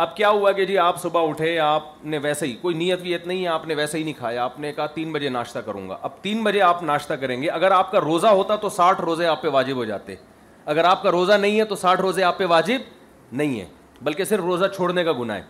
اب 0.00 0.14
کیا 0.16 0.28
ہوا 0.30 0.50
کہ 0.52 0.64
جی 0.64 0.76
آپ 0.78 1.00
صبح 1.02 1.28
اٹھے 1.28 1.58
آپ 1.58 1.84
نے 2.06 2.18
ویسے 2.22 2.46
ہی 2.46 2.52
کوئی 2.61 2.74
نیت 2.78 3.00
ویت 3.02 3.26
نہیں 3.26 3.42
ہے 3.42 3.46
آپ 3.48 3.66
نے 3.66 3.74
ویسے 3.74 3.98
ہی 3.98 4.02
نہیں 4.02 4.14
کھایا 4.18 4.42
آپ 4.44 4.58
نے 4.61 4.72
کہا 4.72 4.84
تین 4.94 5.12
بجے 5.12 5.28
ناشتہ 5.28 5.58
کروں 5.66 5.88
گا 5.88 5.96
اب 6.02 6.11
تین 6.22 6.42
بجے 6.44 6.61
آپ 6.62 6.82
ناشتہ 6.82 7.14
کریں 7.20 7.40
گے 7.42 7.48
اگر 7.50 7.70
آپ 7.78 7.90
کا 7.92 8.00
روزہ 8.00 8.26
ہوتا 8.26 8.56
تو 8.56 8.68
ساٹھ 8.76 9.00
روزے 9.00 9.26
آپ 9.26 9.42
پہ 9.42 9.48
واجب 9.52 9.76
ہو 9.76 9.84
جاتے 9.84 10.14
اگر 10.74 10.84
آپ 10.84 11.02
کا 11.02 11.11
روزہ 11.12 11.32
نہیں 11.40 11.58
ہے 11.58 11.64
تو 11.72 11.76
ساٹھ 11.82 12.00
روزے 12.00 12.22
آپ 12.24 12.38
پہ 12.38 12.46
واجب 12.50 12.82
نہیں 13.32 13.58
ہے 13.61 13.64
بلکہ 14.04 14.24
صرف 14.24 14.44
روزہ 14.44 14.64
چھوڑنے 14.76 15.04
کا 15.04 15.12
گناہ 15.20 15.37
ہے 15.37 15.42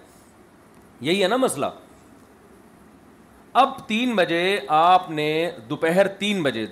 یہی 1.11 1.23
ہے 1.23 1.29
نا 1.29 1.37
مسئلہ 1.45 1.67
اب 3.65 3.77
تین 3.89 4.15
بجے 4.17 4.59
آپ 4.79 5.11
نے 5.11 5.29
دوپہر 5.71 6.09
تین 6.23 6.43
بجے 6.43 6.67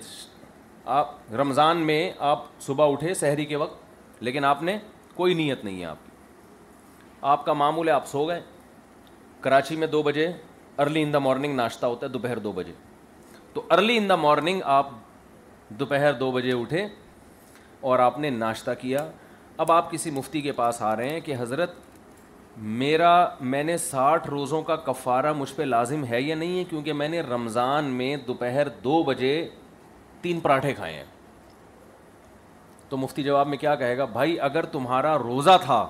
آپ 0.97 1.33
رمضان 1.41 1.85
میں 1.85 2.09
آپ 2.31 2.43
صبح 2.65 2.91
اٹھے 2.91 3.13
سحری 3.21 3.45
کے 3.45 3.55
وقت 3.55 4.23
لیکن 4.23 4.45
آپ 4.45 4.63
نے 4.63 4.77
کوئی 5.15 5.33
نیت 5.33 5.63
نہیں 5.63 5.79
ہے 5.79 5.85
آپ 5.85 6.05
کی 6.05 6.15
آپ 7.25 7.45
کا 7.45 7.53
معمول 7.53 7.87
ہے 7.87 7.93
آپ 7.93 8.07
سو 8.07 8.25
گئے 8.27 8.39
کراچی 9.41 9.75
میں 9.75 9.87
دو 9.87 10.01
بجے 10.03 10.27
ارلی 10.79 11.01
ان 11.03 11.13
دا 11.13 11.19
مارننگ 11.19 11.55
ناشتہ 11.55 11.85
ہوتا 11.85 12.05
ہے 12.05 12.11
دوپہر 12.11 12.39
دو 12.39 12.51
بجے 12.51 12.71
تو 13.53 13.61
ارلی 13.71 13.97
ان 13.97 14.09
دا 14.09 14.15
مارننگ 14.15 14.61
آپ 14.65 14.89
دوپہر 15.79 16.13
دو 16.19 16.31
بجے 16.31 16.51
اٹھے 16.61 16.85
اور 17.89 17.99
آپ 17.99 18.19
نے 18.19 18.29
ناشتہ 18.29 18.71
کیا 18.81 19.07
اب 19.63 19.71
آپ 19.71 19.91
کسی 19.91 20.11
مفتی 20.11 20.41
کے 20.41 20.51
پاس 20.51 20.81
آ 20.81 20.95
رہے 20.95 21.09
ہیں 21.09 21.19
کہ 21.25 21.35
حضرت 21.39 21.73
میرا 22.77 23.11
میں 23.39 23.63
نے 23.63 23.77
ساٹھ 23.77 24.27
روزوں 24.29 24.61
کا 24.67 24.75
کفارہ 24.85 25.33
مجھ 25.37 25.53
پہ 25.55 25.63
لازم 25.63 26.05
ہے 26.09 26.21
یا 26.21 26.35
نہیں 26.35 26.57
ہے 26.59 26.63
کیونکہ 26.69 26.93
میں 26.93 27.07
نے 27.09 27.21
رمضان 27.21 27.85
میں 27.97 28.15
دوپہر 28.27 28.69
دو 28.83 29.01
بجے 29.07 29.33
تین 30.21 30.39
پراٹھے 30.39 30.73
کھائے 30.73 30.93
ہیں 30.93 31.03
تو 32.89 32.97
مفتی 32.97 33.23
جواب 33.23 33.47
میں 33.47 33.57
کیا 33.57 33.75
کہے 33.75 33.97
گا 33.97 34.05
بھائی 34.13 34.39
اگر 34.39 34.65
تمہارا 34.71 35.17
روزہ 35.19 35.57
تھا 35.63 35.87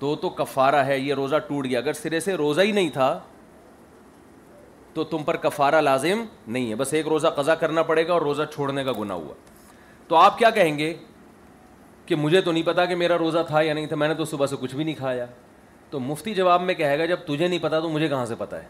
تو 0.00 0.14
تو 0.16 0.28
کفارہ 0.36 0.76
ہے 0.86 0.98
یہ 0.98 1.14
روزہ 1.14 1.36
ٹوٹ 1.46 1.66
گیا 1.70 1.78
اگر 1.78 1.92
سرے 1.92 2.20
سے 2.20 2.34
روزہ 2.36 2.60
ہی 2.60 2.70
نہیں 2.72 2.88
تھا 2.90 3.18
تو 4.94 5.04
تم 5.10 5.22
پر 5.24 5.36
کفارہ 5.42 5.80
لازم 5.80 6.22
نہیں 6.46 6.70
ہے 6.70 6.74
بس 6.76 6.92
ایک 6.94 7.08
روزہ 7.08 7.28
قضا 7.36 7.54
کرنا 7.54 7.82
پڑے 7.90 8.06
گا 8.06 8.12
اور 8.12 8.22
روزہ 8.22 8.42
چھوڑنے 8.54 8.84
کا 8.84 8.92
گناہ 9.00 9.16
ہوا 9.16 9.34
تو 10.08 10.16
آپ 10.16 10.38
کیا 10.38 10.50
کہیں 10.50 10.78
گے 10.78 10.92
کہ 12.06 12.16
مجھے 12.16 12.40
تو 12.40 12.52
نہیں 12.52 12.62
پتا 12.66 12.84
کہ 12.84 12.94
میرا 12.96 13.18
روزہ 13.18 13.38
تھا 13.48 13.60
یا 13.62 13.74
نہیں 13.74 13.86
تھا 13.86 13.96
میں 13.96 14.08
نے 14.08 14.14
تو 14.14 14.24
صبح 14.24 14.46
سے 14.46 14.56
کچھ 14.60 14.74
بھی 14.74 14.84
نہیں 14.84 14.94
کھایا 14.98 15.26
تو 15.90 16.00
مفتی 16.00 16.34
جواب 16.34 16.62
میں 16.62 16.74
کہے 16.74 16.98
گا 16.98 17.04
جب 17.06 17.18
تجھے 17.26 17.46
نہیں 17.46 17.58
پتا 17.62 17.80
تو 17.80 17.88
مجھے 17.90 18.08
کہاں 18.08 18.24
سے 18.26 18.34
پتا 18.38 18.62
ہے 18.62 18.68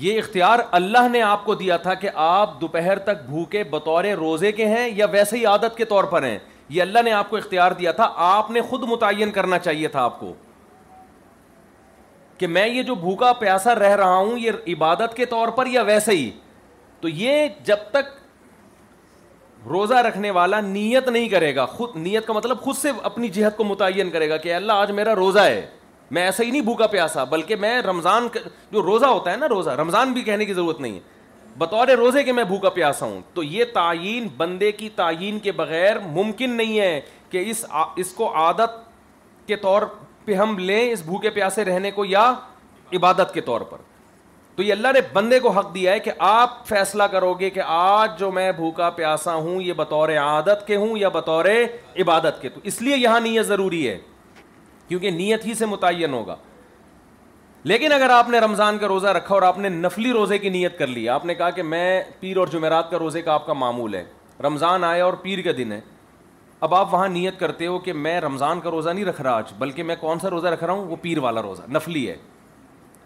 یہ 0.00 0.18
اختیار 0.18 0.58
اللہ 0.78 1.08
نے 1.12 1.22
آپ 1.22 1.44
کو 1.44 1.54
دیا 1.54 1.76
تھا 1.86 1.94
کہ 2.02 2.10
آپ 2.24 2.60
دوپہر 2.60 2.98
تک 3.04 3.24
بھوکے 3.28 3.62
بطور 3.70 4.04
روزے 4.18 4.52
کے 4.52 4.66
ہیں 4.66 4.88
یا 4.96 5.06
ویسے 5.12 5.36
ہی 5.38 5.44
عادت 5.46 5.76
کے 5.76 5.84
طور 5.84 6.04
پر 6.10 6.22
ہیں 6.22 6.38
یہ 6.70 6.82
اللہ 6.82 7.02
نے 7.04 7.12
آپ 7.12 7.30
کو 7.30 7.36
اختیار 7.36 7.72
دیا 7.78 7.92
تھا 7.92 8.10
آپ 8.24 8.50
نے 8.50 8.60
خود 8.70 8.82
متعین 8.88 9.30
کرنا 9.32 9.58
چاہیے 9.58 9.88
تھا 9.88 10.02
آپ 10.04 10.18
کو 10.20 10.32
کہ 12.38 12.46
میں 12.46 12.66
یہ 12.68 12.82
جو 12.88 12.94
بھوکا 12.94 13.32
پیاسا 13.38 13.74
رہ 13.74 13.94
رہا 13.96 14.16
ہوں 14.16 14.38
یہ 14.38 14.72
عبادت 14.74 15.14
کے 15.16 15.24
طور 15.26 15.48
پر 15.56 15.66
یا 15.66 15.82
ویسے 15.86 16.12
ہی 16.16 16.30
تو 17.00 17.08
یہ 17.08 17.48
جب 17.64 17.76
تک 17.90 18.16
روزہ 19.70 19.94
رکھنے 20.06 20.30
والا 20.30 20.60
نیت 20.60 21.08
نہیں 21.08 21.28
کرے 21.28 21.54
گا 21.56 21.64
خود 21.66 21.96
نیت 21.96 22.26
کا 22.26 22.32
مطلب 22.32 22.60
خود 22.60 22.76
سے 22.76 22.90
اپنی 23.02 23.28
جہت 23.28 23.56
کو 23.56 23.64
متعین 23.64 24.10
کرے 24.10 24.28
گا 24.30 24.36
کہ 24.44 24.54
اللہ 24.54 24.72
آج 24.82 24.90
میرا 24.92 25.14
روزہ 25.14 25.38
ہے 25.40 25.66
میں 26.16 26.22
ایسا 26.22 26.42
ہی 26.44 26.50
نہیں 26.50 26.62
بھوکا 26.62 26.86
پیاسا 26.86 27.24
بلکہ 27.32 27.56
میں 27.64 27.80
رمضان 27.82 28.28
جو 28.72 28.82
روزہ 28.82 29.06
ہوتا 29.06 29.32
ہے 29.32 29.36
نا 29.36 29.48
روزہ 29.48 29.70
رمضان 29.80 30.12
بھی 30.12 30.22
کہنے 30.24 30.44
کی 30.44 30.54
ضرورت 30.54 30.80
نہیں 30.80 30.94
ہے 30.94 31.00
بطور 31.58 31.88
روزے 31.98 32.22
کے 32.24 32.32
میں 32.32 32.42
بھوکا 32.44 32.68
پیاسا 32.70 33.06
ہوں 33.06 33.20
تو 33.34 33.42
یہ 33.42 33.64
تعین 33.74 34.26
بندے 34.36 34.70
کی 34.72 34.88
تعین 34.96 35.38
کے 35.46 35.52
بغیر 35.52 35.98
ممکن 36.16 36.56
نہیں 36.56 36.78
ہے 36.80 37.00
کہ 37.30 37.42
اس 37.50 37.64
اس 38.02 38.12
کو 38.14 38.34
عادت 38.42 38.76
کے 39.48 39.56
طور 39.62 39.82
پہ 40.24 40.34
ہم 40.34 40.58
لیں 40.58 40.90
اس 40.92 41.02
بھوکے 41.04 41.30
پیاسے 41.36 41.64
رہنے 41.64 41.90
کو 41.90 42.04
یا 42.04 42.32
عبادت 42.96 43.34
کے 43.34 43.40
طور 43.50 43.60
پر 43.70 43.76
تو 44.56 44.62
یہ 44.62 44.72
اللہ 44.72 44.92
نے 44.94 45.00
بندے 45.12 45.38
کو 45.40 45.50
حق 45.58 45.74
دیا 45.74 45.92
ہے 45.92 45.98
کہ 46.04 46.10
آپ 46.28 46.66
فیصلہ 46.66 47.02
کرو 47.10 47.32
گے 47.40 47.50
کہ 47.50 47.60
آج 47.78 48.18
جو 48.18 48.30
میں 48.38 48.50
بھوکا 48.52 48.88
پیاسا 49.00 49.34
ہوں 49.34 49.60
یہ 49.62 49.72
بطور 49.80 50.08
عادت 50.22 50.66
کے 50.66 50.76
ہوں 50.76 50.96
یا 50.98 51.08
بطور 51.16 51.44
عبادت 52.02 52.40
کے 52.42 52.48
تو 52.54 52.60
اس 52.70 52.80
لیے 52.82 52.96
یہاں 52.96 53.20
نیت 53.20 53.46
ضروری 53.46 53.88
ہے 53.88 53.98
کیونکہ 54.88 55.10
نیت 55.10 55.46
ہی 55.46 55.54
سے 55.54 55.66
متعین 55.66 56.12
ہوگا 56.14 56.36
لیکن 57.64 57.92
اگر 57.92 58.10
آپ 58.14 58.28
نے 58.30 58.38
رمضان 58.40 58.78
کا 58.78 58.88
روزہ 58.88 59.06
رکھا 59.16 59.34
اور 59.34 59.42
آپ 59.42 59.56
نے 59.58 59.68
نفلی 59.68 60.12
روزے 60.12 60.36
کی 60.38 60.48
نیت 60.48 60.78
کر 60.78 60.86
لی 60.86 61.08
آپ 61.08 61.24
نے 61.26 61.34
کہا 61.34 61.48
کہ 61.50 61.62
میں 61.62 62.00
پیر 62.20 62.36
اور 62.36 62.48
جمعرات 62.48 62.90
کا 62.90 62.98
روزے 62.98 63.22
کا 63.22 63.32
آپ 63.34 63.46
کا 63.46 63.52
معمول 63.52 63.94
ہے 63.94 64.02
رمضان 64.44 64.84
آیا 64.84 65.04
اور 65.04 65.14
پیر 65.22 65.42
کا 65.44 65.50
دن 65.58 65.72
ہے 65.72 65.80
اب 66.60 66.74
آپ 66.74 66.92
وہاں 66.92 67.08
نیت 67.08 67.38
کرتے 67.40 67.66
ہو 67.66 67.78
کہ 67.78 67.92
میں 67.92 68.20
رمضان 68.20 68.60
کا 68.60 68.70
روزہ 68.70 68.90
نہیں 68.90 69.04
رکھ 69.04 69.20
رہا 69.22 69.32
آج 69.36 69.52
بلکہ 69.58 69.82
میں 69.82 69.96
کون 70.00 70.18
سا 70.18 70.30
روزہ 70.30 70.48
رکھ 70.48 70.62
رہا 70.64 70.72
ہوں 70.72 70.84
وہ 70.90 70.96
پیر 71.02 71.18
والا 71.22 71.42
روزہ 71.42 71.62
نفلی 71.74 72.08
ہے 72.08 72.16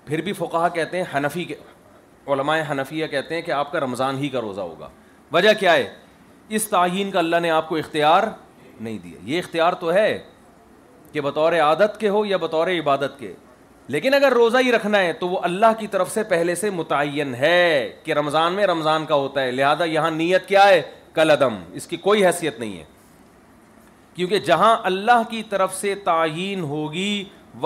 پھر 0.07 0.21
بھی 0.25 0.33
فقاہ 0.33 0.69
کہتے 0.75 0.97
ہیں 0.97 1.05
حنفی 1.17 1.45
کے 1.45 1.55
علماء 2.33 2.57
حنفیہ 2.71 3.07
کہتے 3.07 3.35
ہیں 3.35 3.43
کہ 3.43 3.51
آپ 3.53 3.71
کا 3.73 3.81
رمضان 3.81 4.19
ہی 4.19 4.29
کا 4.29 4.41
روزہ 4.41 4.61
ہوگا 4.61 4.89
وجہ 5.33 5.53
کیا 5.61 5.73
ہے 5.75 5.87
اس 6.57 6.69
تعین 6.69 7.11
کا 7.11 7.19
اللہ 7.19 7.41
نے 7.43 7.51
آپ 7.51 7.69
کو 7.69 7.77
اختیار 7.77 8.23
نہیں 8.81 8.99
دیا 9.03 9.19
یہ 9.31 9.39
اختیار 9.39 9.73
تو 9.81 9.93
ہے 9.93 10.19
کہ 11.13 11.21
بطور 11.21 11.53
عادت 11.63 11.99
کے 12.01 12.09
ہو 12.09 12.25
یا 12.27 12.37
بطور 12.41 12.67
عبادت 12.81 13.19
کے 13.19 13.33
لیکن 13.93 14.15
اگر 14.15 14.31
روزہ 14.41 14.59
ہی 14.65 14.71
رکھنا 14.73 14.99
ہے 14.99 15.13
تو 15.23 15.29
وہ 15.29 15.39
اللہ 15.47 15.73
کی 15.79 15.87
طرف 15.95 16.11
سے 16.13 16.23
پہلے 16.29 16.55
سے 16.59 16.69
متعین 16.77 17.35
ہے 17.39 17.57
کہ 18.05 18.13
رمضان 18.19 18.53
میں 18.59 18.67
رمضان 18.67 19.05
کا 19.07 19.15
ہوتا 19.23 19.43
ہے 19.43 19.51
لہذا 19.53 19.85
یہاں 19.95 20.11
نیت 20.11 20.47
کیا 20.49 20.63
ہے 20.69 20.81
کل 21.19 21.31
عدم 21.31 21.57
اس 21.81 21.87
کی 21.87 21.97
کوئی 22.07 22.25
حیثیت 22.27 22.59
نہیں 22.61 22.77
ہے 22.79 22.85
کیونکہ 24.15 24.39
جہاں 24.47 24.77
اللہ 24.93 25.23
کی 25.31 25.43
طرف 25.51 25.75
سے 25.81 25.95
تعین 26.05 26.63
ہوگی 26.73 27.13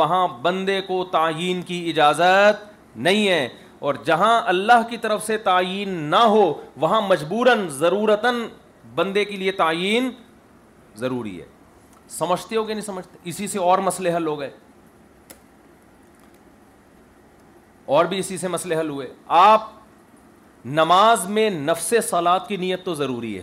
وہاں 0.00 0.26
بندے 0.48 0.80
کو 0.86 1.02
تعین 1.12 1.62
کی 1.70 1.78
اجازت 1.90 2.64
نہیں 3.08 3.28
ہے 3.28 3.48
اور 3.86 3.94
جہاں 4.06 4.34
اللہ 4.56 4.82
کی 4.90 4.96
طرف 5.06 5.24
سے 5.26 5.36
تعین 5.48 5.88
نہ 6.10 6.22
ہو 6.36 6.44
وہاں 6.86 7.00
مجبوراً 7.08 7.66
ضرورتاً 7.78 8.46
بندے 8.98 9.24
کے 9.32 9.36
لیے 9.46 9.52
تعین 9.64 10.10
ضروری 11.04 11.40
ہے 11.40 11.46
سمجھتے 12.18 12.56
ہو 12.56 12.64
کہ 12.64 12.74
نہیں 12.74 12.84
سمجھتے 12.92 13.18
اسی 13.32 13.46
سے 13.54 13.58
اور 13.70 13.78
مسئلے 13.90 14.14
حل 14.16 14.26
ہو 14.26 14.38
گئے 14.40 14.50
اور 17.94 18.04
بھی 18.04 18.18
اسی 18.18 18.36
سے 18.38 18.48
مسئلے 18.48 18.78
حل 18.78 18.88
ہوئے 18.90 19.06
آپ 19.38 19.68
نماز 20.78 21.26
میں 21.30 21.48
نفس 21.50 21.92
سلاد 22.08 22.40
کی 22.48 22.56
نیت 22.56 22.84
تو 22.84 22.94
ضروری 22.94 23.36
ہے 23.38 23.42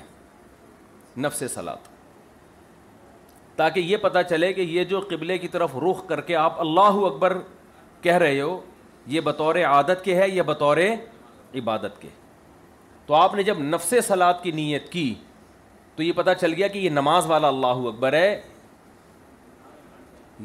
نفس 1.21 1.43
سلاد 1.53 1.87
تاکہ 3.55 3.79
یہ 3.79 3.97
پتہ 4.01 4.19
چلے 4.29 4.51
کہ 4.53 4.61
یہ 4.61 4.83
جو 4.91 4.99
قبلے 5.09 5.37
کی 5.37 5.47
طرف 5.47 5.75
رخ 5.89 6.05
کر 6.07 6.21
کے 6.29 6.35
آپ 6.35 6.59
اللہ 6.59 6.97
اکبر 7.09 7.37
کہہ 8.01 8.15
رہے 8.23 8.41
ہو 8.41 8.59
یہ 9.15 9.21
بطور 9.21 9.55
عادت 9.67 10.03
کے 10.03 10.15
ہے 10.15 10.27
یا 10.29 10.43
بطور 10.43 10.77
عبادت 11.55 12.01
کے 12.01 12.07
تو 13.05 13.13
آپ 13.15 13.33
نے 13.35 13.43
جب 13.43 13.59
نفس 13.61 13.93
سلاد 14.07 14.33
کی 14.43 14.51
نیت 14.59 14.91
کی 14.91 15.13
تو 15.95 16.03
یہ 16.03 16.11
پتہ 16.15 16.29
چل 16.41 16.53
گیا 16.57 16.67
کہ 16.67 16.79
یہ 16.79 16.89
نماز 16.89 17.25
والا 17.29 17.47
اللہ 17.47 17.87
اکبر 17.87 18.13
ہے 18.13 18.39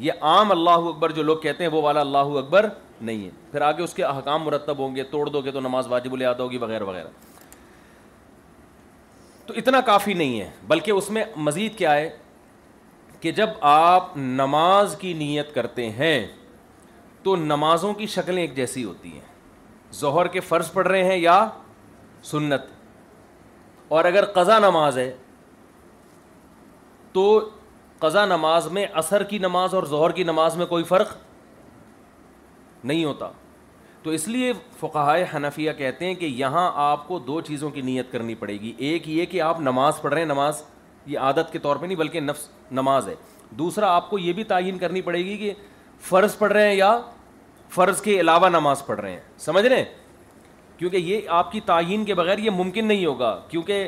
یہ 0.07 0.11
عام 0.31 0.51
اللہ 0.51 0.87
اکبر 0.89 1.11
جو 1.11 1.23
لوگ 1.23 1.37
کہتے 1.43 1.63
ہیں 1.63 1.71
وہ 1.71 1.81
والا 1.81 1.99
اللہ 2.01 2.37
اکبر 2.41 2.67
نہیں 3.01 3.23
ہے 3.25 3.29
پھر 3.51 3.61
آگے 3.61 3.83
اس 3.83 3.93
کے 3.93 4.03
احکام 4.03 4.43
مرتب 4.43 4.77
ہوں 4.79 4.95
گے 4.95 5.03
توڑ 5.11 5.27
دو 5.29 5.41
گے 5.41 5.51
تو 5.51 5.59
نماز 5.59 5.87
واجب 5.87 6.15
ہوگی 6.39 6.57
وغیرہ 6.57 6.83
وغیرہ 6.83 7.07
تو 9.45 9.53
اتنا 9.57 9.79
کافی 9.85 10.13
نہیں 10.13 10.39
ہے 10.39 10.49
بلکہ 10.67 10.91
اس 10.91 11.09
میں 11.11 11.23
مزید 11.45 11.77
کیا 11.77 11.93
ہے 11.95 12.09
کہ 13.21 13.31
جب 13.37 13.49
آپ 13.69 14.15
نماز 14.17 14.95
کی 14.99 15.13
نیت 15.21 15.53
کرتے 15.53 15.89
ہیں 15.91 16.25
تو 17.23 17.35
نمازوں 17.35 17.93
کی 17.93 18.05
شکلیں 18.07 18.41
ایک 18.41 18.55
جیسی 18.55 18.83
ہوتی 18.83 19.11
ہیں 19.13 19.93
ظہر 19.99 20.27
کے 20.35 20.39
فرض 20.39 20.71
پڑھ 20.73 20.87
رہے 20.87 21.03
ہیں 21.03 21.17
یا 21.17 21.43
سنت 22.31 22.65
اور 23.97 24.05
اگر 24.05 24.25
قضا 24.33 24.59
نماز 24.59 24.97
ہے 24.97 25.11
تو 27.13 27.23
قضا 27.99 28.25
نماز 28.25 28.67
میں 28.71 28.85
اثر 29.01 29.23
کی 29.29 29.37
نماز 29.39 29.73
اور 29.75 29.83
ظہر 29.89 30.11
کی 30.19 30.23
نماز 30.23 30.55
میں 30.57 30.65
کوئی 30.65 30.83
فرق 30.93 31.15
نہیں 32.83 33.03
ہوتا 33.05 33.29
تو 34.03 34.09
اس 34.17 34.27
لیے 34.27 34.51
فقہائے 34.79 35.25
حنفیہ 35.35 35.71
کہتے 35.77 36.05
ہیں 36.05 36.13
کہ 36.15 36.25
یہاں 36.37 36.69
آپ 36.89 37.07
کو 37.07 37.19
دو 37.19 37.39
چیزوں 37.47 37.69
کی 37.69 37.81
نیت 37.81 38.11
کرنی 38.11 38.35
پڑے 38.35 38.53
گی 38.61 38.73
ایک 38.87 39.09
یہ 39.09 39.25
کہ 39.31 39.41
آپ 39.41 39.59
نماز 39.61 40.01
پڑھ 40.01 40.13
رہے 40.13 40.21
ہیں 40.21 40.27
نماز 40.27 40.61
یہ 41.05 41.19
عادت 41.19 41.51
کے 41.53 41.59
طور 41.59 41.75
پہ 41.75 41.85
نہیں 41.85 41.97
بلکہ 41.97 42.19
نفس 42.19 42.47
نماز 42.71 43.07
ہے 43.07 43.15
دوسرا 43.59 43.91
آپ 43.95 44.09
کو 44.09 44.19
یہ 44.19 44.33
بھی 44.33 44.43
تعین 44.53 44.77
کرنی 44.77 45.01
پڑے 45.01 45.23
گی 45.25 45.37
کہ 45.37 45.53
فرض 46.09 46.37
پڑھ 46.37 46.51
رہے 46.53 46.67
ہیں 46.67 46.75
یا 46.75 46.99
فرض 47.75 48.01
کے 48.01 48.19
علاوہ 48.19 48.49
نماز 48.49 48.85
پڑھ 48.85 48.99
رہے 48.99 49.11
ہیں 49.11 49.19
سمجھ 49.39 49.65
رہے 49.65 49.77
ہیں 49.77 49.85
کیونکہ 50.77 50.97
یہ 50.97 51.29
آپ 51.37 51.51
کی 51.51 51.59
تعین 51.65 52.05
کے 52.05 52.13
بغیر 52.15 52.37
یہ 52.39 52.49
ممکن 52.49 52.85
نہیں 52.87 53.05
ہوگا 53.05 53.37
کیونکہ 53.49 53.87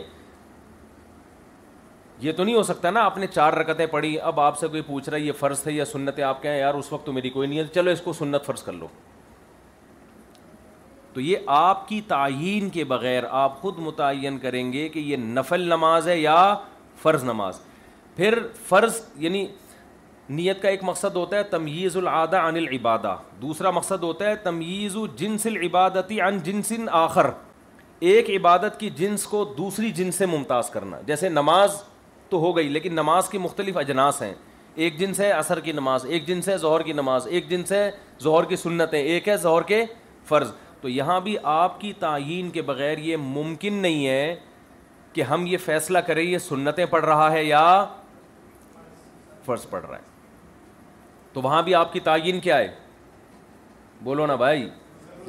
یہ 2.22 2.32
تو 2.38 2.44
نہیں 2.44 2.56
ہو 2.56 2.64
سکتا 2.64 2.90
نا 2.92 3.04
آپ 3.06 3.18
نے 3.18 3.28
چار 3.34 3.54
رکتیں 3.54 3.86
پڑھی 3.92 4.20
اب 4.30 4.40
آپ 4.40 4.58
سے 4.60 4.68
کوئی 4.74 4.82
پوچھ 4.88 5.08
رہا 5.10 5.18
ہے 5.18 5.22
یہ 5.22 5.32
فرض 5.40 5.62
ہے 5.68 5.72
یا 5.72 5.86
سنت 5.86 6.18
ہے 6.20 6.24
آپ 6.24 6.42
کہیں 6.44 6.58
یار 6.58 6.74
اس 6.82 6.92
وقت 6.92 7.06
تو 7.06 7.12
میری 7.12 7.30
کوئی 7.30 7.48
نہیں 7.48 7.60
ہے 7.60 7.64
چلو 7.76 7.92
اس 7.92 8.02
کو 8.04 8.14
سنت 8.14 8.46
فرض 8.46 8.64
کر 8.64 8.74
لو 8.74 8.88
تو 11.14 11.22
یہ 11.22 11.38
آپ 11.62 11.88
کی 11.88 12.00
تعین 12.08 12.70
کے 12.76 12.84
بغیر 12.94 13.24
آپ 13.44 13.60
خود 13.62 13.80
متعین 13.88 14.38
کریں 14.40 14.72
گے 14.74 14.88
کہ 14.90 15.00
یہ 15.00 15.18
نفل 15.22 15.62
نماز 15.70 16.08
ہے 16.08 16.18
یا 16.20 16.36
فرض 17.02 17.24
نماز 17.24 17.60
پھر 18.16 18.40
فرض 18.68 19.02
یعنی 19.24 19.46
نیت 20.38 20.62
کا 20.62 20.70
ایک 20.70 20.84
مقصد 20.84 21.16
ہوتا 21.16 21.38
ہے 21.38 21.44
تمیز 21.50 21.98
العادہ 21.98 22.40
عن 22.48 22.56
العبادہ 22.58 23.16
دوسرا 23.42 23.72
مقصد 23.80 24.04
ہوتا 24.04 24.26
ہے 24.30 24.36
تمیز 24.44 24.96
جنس 25.18 25.46
العبادتی 25.48 26.20
عن 26.28 26.38
جنس 26.44 26.72
آخر 27.00 27.30
ایک 28.10 28.30
عبادت 28.38 28.80
کی 28.80 28.90
جنس 29.00 29.24
کو 29.32 29.44
دوسری 29.58 29.92
جنس 30.02 30.16
سے 30.16 30.26
ممتاز 30.26 30.70
کرنا 30.70 30.98
جیسے 31.08 31.30
نماز 31.30 31.82
تو 32.32 32.38
ہو 32.40 32.56
گئی 32.56 32.68
لیکن 32.70 32.94
نماز 32.96 33.30
کی 33.30 33.38
مختلف 33.46 33.78
اجناس 33.78 34.22
ہیں 34.22 34.34
ایک 34.84 34.98
جن 35.00 35.14
سے 35.14 35.32
عصر 35.32 35.60
کی 35.60 35.72
نماز 35.72 36.06
ایک 36.10 36.28
جن 36.28 36.42
سے 36.42 36.56
ظہر 36.58 36.82
کی 36.84 36.94
نماز 36.94 37.28
ایک 37.30 37.50
جن 37.50 37.64
سے 37.72 37.80
ظہر 38.24 38.44
کی 38.50 38.56
سنتیں 38.56 39.00
ایک 39.02 39.28
ہے 39.30 39.36
ظہر 39.38 39.62
کے 39.72 39.84
فرض 40.28 40.52
تو 40.82 40.90
یہاں 40.90 41.20
بھی 41.28 41.36
آپ 41.54 41.80
کی 41.82 41.92
تعین 42.00 42.50
کے 42.52 42.62
بغیر 42.72 42.98
یہ 43.10 43.18
ممکن 43.24 43.74
نہیں 43.82 44.08
ہے 44.08 44.36
کہ 45.14 45.22
ہم 45.32 45.46
یہ 45.48 45.58
فیصلہ 45.66 46.00
کریں 46.08 46.24
یہ 46.24 46.38
سنتیں 46.48 46.86
پڑھ 46.90 47.06
رہا 47.06 47.32
ہے 47.32 47.44
یا 47.44 47.66
فرض 49.46 49.70
پڑھ 49.70 49.86
رہا 49.86 49.96
ہے 49.96 50.10
تو 51.34 51.42
وہاں 51.42 51.62
بھی 51.64 51.76
آپ 51.76 51.94
کی 51.94 52.00
تعین 52.10 52.40
کیا 52.48 52.58
ہے 52.60 52.72
بولو 54.04 54.26
نا 54.28 54.36
بھائی 54.46 54.68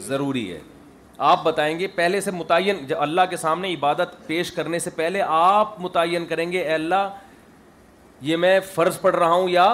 ضروری 0.08 0.50
ہے 0.52 0.60
آپ 1.30 1.42
بتائیں 1.44 1.78
گے 1.78 1.86
پہلے 1.94 2.20
سے 2.20 2.30
متعین 2.34 2.76
جب 2.86 3.00
اللہ 3.00 3.20
کے 3.30 3.36
سامنے 3.36 3.72
عبادت 3.74 4.14
پیش 4.26 4.50
کرنے 4.52 4.78
سے 4.78 4.90
پہلے 4.96 5.20
آپ 5.26 5.74
متعین 5.80 6.24
کریں 6.26 6.50
گے 6.52 6.60
اے 6.60 6.72
اللہ 6.74 7.08
یہ 8.30 8.36
میں 8.44 8.58
فرض 8.74 9.00
پڑھ 9.00 9.14
رہا 9.16 9.30
ہوں 9.32 9.48
یا 9.48 9.66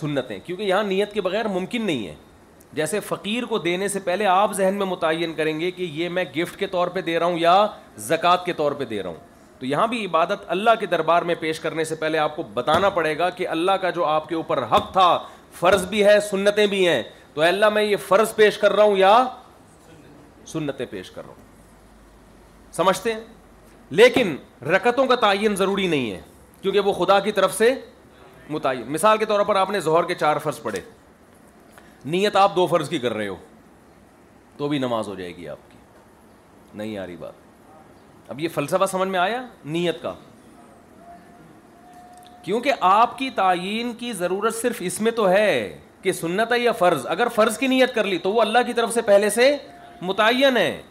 سنتیں 0.00 0.38
کیونکہ 0.46 0.62
یہاں 0.62 0.82
نیت 0.84 1.12
کے 1.12 1.20
بغیر 1.20 1.48
ممکن 1.58 1.84
نہیں 1.86 2.06
ہے 2.08 2.14
جیسے 2.78 3.00
فقیر 3.08 3.44
کو 3.48 3.58
دینے 3.68 3.88
سے 3.88 4.00
پہلے 4.04 4.26
آپ 4.26 4.52
ذہن 4.56 4.74
میں 4.78 4.86
متعین 4.92 5.32
کریں 5.36 5.58
گے 5.60 5.70
کہ 5.76 5.86
یہ 5.96 6.08
میں 6.18 6.24
گفٹ 6.36 6.58
کے 6.58 6.66
طور 6.74 6.88
پہ 6.94 7.00
دے 7.08 7.18
رہا 7.18 7.26
ہوں 7.26 7.38
یا 7.38 7.54
زکوٰۃ 8.08 8.44
کے 8.44 8.52
طور 8.62 8.72
پہ 8.78 8.84
دے 8.92 9.02
رہا 9.02 9.08
ہوں 9.10 9.16
تو 9.58 9.66
یہاں 9.66 9.86
بھی 9.92 10.04
عبادت 10.04 10.44
اللہ 10.54 10.70
کے 10.80 10.86
دربار 10.96 11.22
میں 11.30 11.34
پیش 11.40 11.60
کرنے 11.66 11.84
سے 11.90 11.94
پہلے 12.00 12.18
آپ 12.18 12.34
کو 12.36 12.42
بتانا 12.54 12.88
پڑے 12.98 13.16
گا 13.18 13.28
کہ 13.40 13.48
اللہ 13.48 13.76
کا 13.82 13.90
جو 14.00 14.04
آپ 14.16 14.28
کے 14.28 14.34
اوپر 14.34 14.62
حق 14.72 14.92
تھا 14.92 15.06
فرض 15.60 15.86
بھی 15.88 16.04
ہے 16.06 16.18
سنتیں 16.30 16.66
بھی 16.74 16.86
ہیں 16.88 17.02
تو 17.34 17.42
اللہ 17.42 17.68
میں 17.74 17.82
یہ 17.82 17.96
فرض 18.08 18.34
پیش 18.34 18.58
کر 18.58 18.72
رہا 18.76 18.84
ہوں 18.84 18.96
یا 18.96 19.12
سنتیں 20.46 20.86
پیش 20.90 21.10
کر 21.10 21.22
رہا 21.26 21.32
ہوں 21.36 21.50
سمجھتے 22.74 23.14
لیکن 23.90 24.36
رکتوں 24.74 25.06
کا 25.06 25.14
تعین 25.20 25.56
ضروری 25.56 25.86
نہیں 25.88 26.10
ہے 26.12 26.20
کیونکہ 26.60 26.80
وہ 26.80 26.92
خدا 26.92 27.18
کی 27.20 27.32
طرف 27.32 27.54
سے 27.58 27.74
متعین 28.50 28.90
مثال 28.92 29.18
کے 29.18 29.24
طور 29.26 29.40
پر 29.46 29.56
آپ 29.56 29.70
نے 29.70 29.80
زہر 29.80 30.04
کے 30.08 30.14
چار 30.18 30.36
فرض 30.42 30.60
پڑھے 30.62 30.80
نیت 32.04 32.36
آپ 32.36 32.56
دو 32.56 32.66
فرض 32.66 32.88
کی 32.88 32.98
کر 32.98 33.14
رہے 33.14 33.28
ہو 33.28 33.36
تو 34.56 34.68
بھی 34.68 34.78
نماز 34.78 35.08
ہو 35.08 35.14
جائے 35.14 35.36
گی 35.36 35.48
آپ 35.48 35.70
کی 35.70 35.76
نہیں 36.78 36.96
آ 36.98 37.06
رہی 37.06 37.16
بات 37.16 38.30
اب 38.30 38.40
یہ 38.40 38.48
فلسفہ 38.54 38.86
سمجھ 38.90 39.08
میں 39.08 39.20
آیا 39.20 39.42
نیت 39.64 40.02
کا 40.02 40.14
کیونکہ 42.44 42.72
آپ 42.90 43.16
کی 43.18 43.30
تعین 43.34 43.92
کی 43.98 44.12
ضرورت 44.12 44.54
صرف 44.54 44.76
اس 44.86 45.00
میں 45.00 45.12
تو 45.16 45.28
ہے 45.30 45.78
کہ 46.02 46.12
سنت 46.12 46.52
ہے 46.52 46.58
یا 46.58 46.72
فرض 46.78 47.06
اگر 47.08 47.28
فرض 47.34 47.58
کی 47.58 47.66
نیت 47.66 47.94
کر 47.94 48.04
لی 48.04 48.18
تو 48.18 48.32
وہ 48.32 48.40
اللہ 48.42 48.58
کی 48.66 48.72
طرف 48.74 48.94
سے 48.94 49.02
پہلے 49.06 49.30
سے 49.30 49.54
متعین 50.06 50.56
ہے 50.56 50.82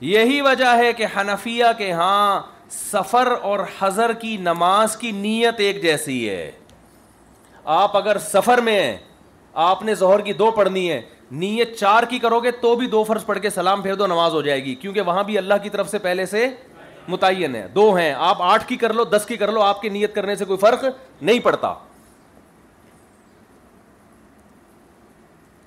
یہی 0.00 0.40
وجہ 0.40 0.76
ہے 0.76 0.92
کہ 0.96 1.06
حنفیہ 1.16 1.64
کے 1.78 1.90
ہاں 1.92 2.40
سفر 2.70 3.28
اور 3.50 3.60
حضر 3.78 4.12
کی 4.20 4.36
نماز 4.40 4.96
کی 4.96 5.10
نیت 5.24 5.60
ایک 5.60 5.82
جیسی 5.82 6.28
ہے 6.28 6.50
آپ 7.82 7.96
اگر 7.96 8.18
سفر 8.26 8.60
میں 8.64 8.78
ہیں 8.82 8.96
آپ 9.68 9.82
نے 9.82 9.94
ظہر 10.02 10.20
کی 10.28 10.32
دو 10.42 10.50
پڑھنی 10.56 10.90
ہے 10.90 11.00
نیت 11.40 11.76
چار 11.78 12.02
کی 12.10 12.18
کرو 12.18 12.38
گے 12.40 12.50
تو 12.60 12.74
بھی 12.76 12.86
دو 12.94 13.02
فرض 13.04 13.24
پڑھ 13.26 13.38
کے 13.42 13.50
سلام 13.50 13.82
پھیر 13.82 13.94
دو 14.00 14.06
نماز 14.06 14.34
ہو 14.34 14.40
جائے 14.42 14.64
گی 14.64 14.74
کیونکہ 14.82 15.00
وہاں 15.08 15.22
بھی 15.24 15.38
اللہ 15.38 15.54
کی 15.62 15.70
طرف 15.70 15.90
سے 15.90 15.98
پہلے 16.06 16.26
سے 16.26 16.46
متعین 17.08 17.54
ہے 17.54 17.66
دو 17.74 17.92
ہیں 17.94 18.12
آپ 18.28 18.42
آٹھ 18.42 18.66
کی 18.68 18.76
کر 18.76 18.92
لو 18.94 19.04
دس 19.16 19.26
کی 19.26 19.36
کر 19.36 19.52
لو 19.52 19.62
آپ 19.62 19.80
کی 19.82 19.88
نیت 19.88 20.14
کرنے 20.14 20.36
سے 20.36 20.44
کوئی 20.44 20.58
فرق 20.58 20.84
نہیں 21.22 21.38
پڑتا 21.44 21.72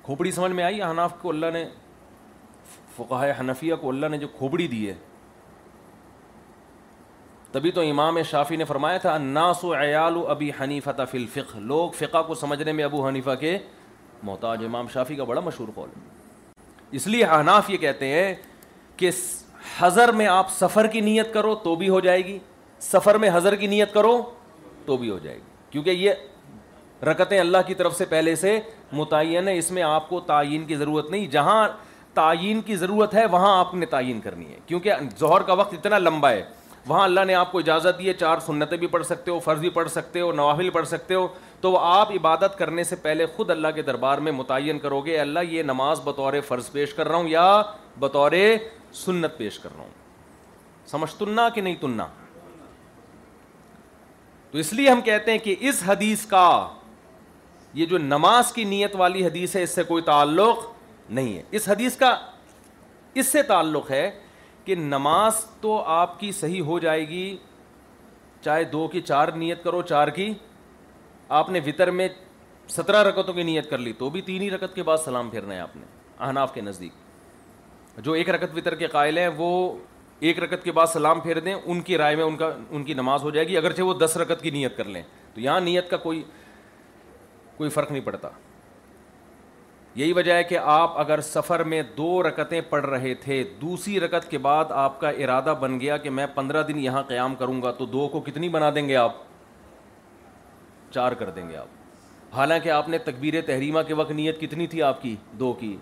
کھوپڑی 0.05 0.31
سمجھ 0.31 0.51
میں 0.51 0.63
آئی 0.63 0.81
حناف 0.81 1.13
کو 1.21 1.29
اللہ 1.29 1.51
نے 1.53 1.65
فقہ 3.09 3.25
حنفیہ 3.39 3.75
کو 3.81 3.89
اللہ 3.89 4.05
نے 4.11 4.17
جو 4.17 4.27
کھوبڑی 4.37 4.67
دی 4.67 4.87
ہے 4.87 4.93
تبھی 7.51 7.71
تو 7.75 7.81
امام 7.89 8.21
شافی 8.29 8.55
نے 8.55 8.65
فرمایا 8.65 8.97
تھا 9.05 9.13
اناس 9.13 9.63
و 9.63 9.73
عیال 9.75 10.17
و 10.17 10.27
ابی 10.31 10.49
حنیفہ 10.61 10.89
تفل 10.97 11.25
فخ 11.33 11.55
لوگ 11.71 11.91
فقہ 11.97 12.21
کو 12.27 12.35
سمجھنے 12.43 12.71
میں 12.73 12.83
ابو 12.83 13.07
حنیفہ 13.07 13.35
کے 13.39 13.57
محتاج 14.23 14.63
امام 14.65 14.87
شافی 14.93 15.15
کا 15.15 15.23
بڑا 15.31 15.41
مشہور 15.41 15.67
قول 15.75 15.89
اس 16.99 17.07
لیے 17.07 17.25
حناف 17.33 17.69
یہ 17.69 17.77
کہتے 17.77 18.07
ہیں 18.07 18.33
کہ 18.97 19.09
حضر 19.79 20.11
میں 20.17 20.27
آپ 20.27 20.51
سفر 20.51 20.87
کی 20.93 20.99
نیت 21.01 21.33
کرو 21.33 21.53
تو 21.63 21.75
بھی 21.75 21.89
ہو 21.89 21.99
جائے 22.07 22.25
گی 22.25 22.37
سفر 22.81 23.15
میں 23.23 23.29
حضر 23.33 23.55
کی 23.55 23.67
نیت 23.67 23.93
کرو 23.93 24.21
تو 24.85 24.97
بھی 24.97 25.09
ہو 25.09 25.17
جائے 25.23 25.35
گی 25.37 25.41
کیونکہ 25.71 25.89
یہ 26.03 27.03
رکتیں 27.09 27.39
اللہ 27.39 27.57
کی 27.67 27.73
طرف 27.75 27.95
سے 27.97 28.05
پہلے 28.09 28.35
سے 28.35 28.59
متعین 28.93 29.47
ہے 29.47 29.57
اس 29.57 29.71
میں 29.71 29.83
آپ 29.83 30.09
کو 30.09 30.19
تعین 30.31 30.65
کی 30.65 30.75
ضرورت 30.75 31.09
نہیں 31.11 31.27
جہاں 31.31 31.67
تعین 32.13 32.61
کی 32.65 32.75
ضرورت 32.75 33.13
ہے 33.15 33.25
وہاں 33.31 33.57
آپ 33.59 33.73
نے 33.73 33.85
تعین 33.89 34.19
کرنی 34.21 34.47
ہے 34.51 34.57
کیونکہ 34.67 34.93
ظہر 35.19 35.41
کا 35.47 35.53
وقت 35.59 35.73
اتنا 35.73 35.97
لمبا 35.97 36.31
ہے 36.31 36.43
وہاں 36.87 37.03
اللہ 37.03 37.25
نے 37.27 37.33
آپ 37.35 37.51
کو 37.51 37.59
اجازت 37.59 37.99
دی 37.99 38.07
ہے 38.07 38.13
چار 38.19 38.37
سنتیں 38.45 38.77
بھی 38.77 38.87
پڑھ 38.93 39.05
سکتے 39.05 39.31
ہو 39.31 39.39
فرض 39.45 39.59
بھی 39.59 39.69
پڑھ 39.69 39.89
سکتے 39.91 40.21
ہو 40.21 40.31
نوافل 40.35 40.69
پڑھ 40.77 40.87
سکتے 40.87 41.13
ہو 41.15 41.27
تو 41.61 41.77
آپ 41.77 42.11
عبادت 42.11 42.57
کرنے 42.57 42.83
سے 42.83 42.95
پہلے 43.01 43.25
خود 43.35 43.49
اللہ 43.51 43.67
کے 43.75 43.81
دربار 43.89 44.17
میں 44.27 44.31
متعین 44.31 44.79
کرو 44.79 45.01
گے 45.05 45.19
اللہ 45.19 45.39
یہ 45.49 45.63
نماز 45.63 45.99
بطور 46.03 46.33
فرض 46.47 46.71
پیش 46.71 46.93
کر 46.93 47.07
رہا 47.07 47.15
ہوں 47.17 47.27
یا 47.29 47.61
بطور 47.99 48.31
سنت 49.05 49.37
پیش 49.37 49.59
کر 49.59 49.75
رہا 49.75 49.83
ہوں 49.83 49.99
سمجھ 50.91 51.13
تننا 51.17 51.47
کہ 51.55 51.61
نہیں 51.61 51.75
تننا 51.81 52.07
تو 54.51 54.57
اس 54.57 54.73
لیے 54.73 54.89
ہم 54.89 55.01
کہتے 55.01 55.31
ہیں 55.31 55.37
کہ 55.39 55.55
اس 55.69 55.83
حدیث 55.85 56.25
کا 56.27 56.45
یہ 57.73 57.85
جو 57.85 57.97
نماز 57.97 58.51
کی 58.53 58.63
نیت 58.73 58.95
والی 58.99 59.25
حدیث 59.25 59.55
ہے 59.55 59.61
اس 59.63 59.75
سے 59.75 59.83
کوئی 59.83 60.03
تعلق 60.03 60.65
نہیں 61.15 61.35
ہے 61.37 61.43
اس 61.57 61.67
حدیث 61.69 61.95
کا 61.97 62.13
اس 63.21 63.27
سے 63.31 63.43
تعلق 63.43 63.89
ہے 63.91 64.09
کہ 64.65 64.75
نماز 64.75 65.43
تو 65.61 65.79
آپ 65.99 66.19
کی 66.19 66.31
صحیح 66.31 66.61
ہو 66.71 66.77
جائے 66.79 67.07
گی 67.07 67.25
چاہے 68.41 68.63
دو 68.73 68.87
کی 68.91 69.01
چار 69.01 69.27
نیت 69.35 69.63
کرو 69.63 69.81
چار 69.91 70.07
کی 70.19 70.33
آپ 71.39 71.49
نے 71.49 71.59
وطر 71.65 71.91
میں 71.97 72.07
سترہ 72.75 73.03
رکتوں 73.07 73.33
کی 73.33 73.43
نیت 73.43 73.69
کر 73.69 73.77
لی 73.77 73.93
تو 73.99 74.09
بھی 74.09 74.21
تین 74.21 74.41
ہی 74.41 74.49
رکت 74.51 74.75
کے 74.75 74.83
بعد 74.83 74.97
سلام 75.05 75.29
پھیرنا 75.29 75.53
ہے 75.53 75.59
آپ 75.59 75.75
نے 75.75 75.83
احناف 76.25 76.53
کے 76.53 76.61
نزدیک 76.61 77.99
جو 78.05 78.11
ایک 78.21 78.29
رکت 78.29 78.55
وطر 78.57 78.75
کے 78.75 78.87
قائل 78.97 79.17
ہیں 79.17 79.27
وہ 79.37 79.49
ایک 80.29 80.39
رکت 80.43 80.63
کے 80.63 80.71
بعد 80.71 80.85
سلام 80.93 81.19
پھیر 81.19 81.39
دیں 81.45 81.53
ان 81.53 81.81
کی 81.81 81.97
رائے 81.97 82.15
میں 82.15 82.23
ان 82.23 82.35
کا 82.37 82.49
ان 82.69 82.83
کی 82.83 82.93
نماز 82.93 83.23
ہو 83.23 83.29
جائے 83.37 83.47
گی 83.47 83.57
اگرچہ 83.57 83.81
وہ 83.81 83.93
دس 83.99 84.17
رکت 84.21 84.41
کی 84.41 84.49
نیت 84.57 84.77
کر 84.77 84.85
لیں 84.95 85.01
تو 85.33 85.41
یہاں 85.41 85.59
نیت 85.61 85.89
کا 85.89 85.97
کوئی 86.05 86.23
کوئی 87.57 87.69
فرق 87.69 87.91
نہیں 87.91 88.01
پڑتا 88.05 88.29
یہی 89.95 90.11
وجہ 90.13 90.33
ہے 90.33 90.43
کہ 90.49 90.57
آپ 90.71 90.97
اگر 90.99 91.21
سفر 91.25 91.63
میں 91.71 91.81
دو 91.97 92.21
رکتیں 92.27 92.59
پڑھ 92.69 92.85
رہے 92.85 93.13
تھے 93.23 93.43
دوسری 93.61 93.99
رکت 93.99 94.29
کے 94.31 94.37
بعد 94.47 94.71
آپ 94.85 94.99
کا 94.99 95.09
ارادہ 95.09 95.53
بن 95.59 95.79
گیا 95.79 95.97
کہ 96.03 96.09
میں 96.09 96.25
پندرہ 96.35 96.61
دن 96.67 96.79
یہاں 96.83 97.01
قیام 97.07 97.35
کروں 97.35 97.61
گا 97.63 97.71
تو 97.79 97.85
دو 97.85 98.07
کو 98.11 98.21
کتنی 98.25 98.49
بنا 98.49 98.69
دیں 98.75 98.87
گے 98.89 98.95
آپ 98.95 99.15
چار 100.93 101.11
کر 101.19 101.29
دیں 101.35 101.47
گے 101.49 101.55
آپ 101.57 102.35
حالانکہ 102.35 102.69
آپ 102.69 102.89
نے 102.89 102.97
تکبیر 103.05 103.39
تحریمہ 103.45 103.79
کے 103.87 103.93
وقت 103.93 104.11
نیت 104.11 104.39
کتنی 104.41 104.67
تھی 104.67 104.81
آپ 104.83 105.01
کی 105.01 105.15
دو 105.39 105.51
کی 105.59 105.75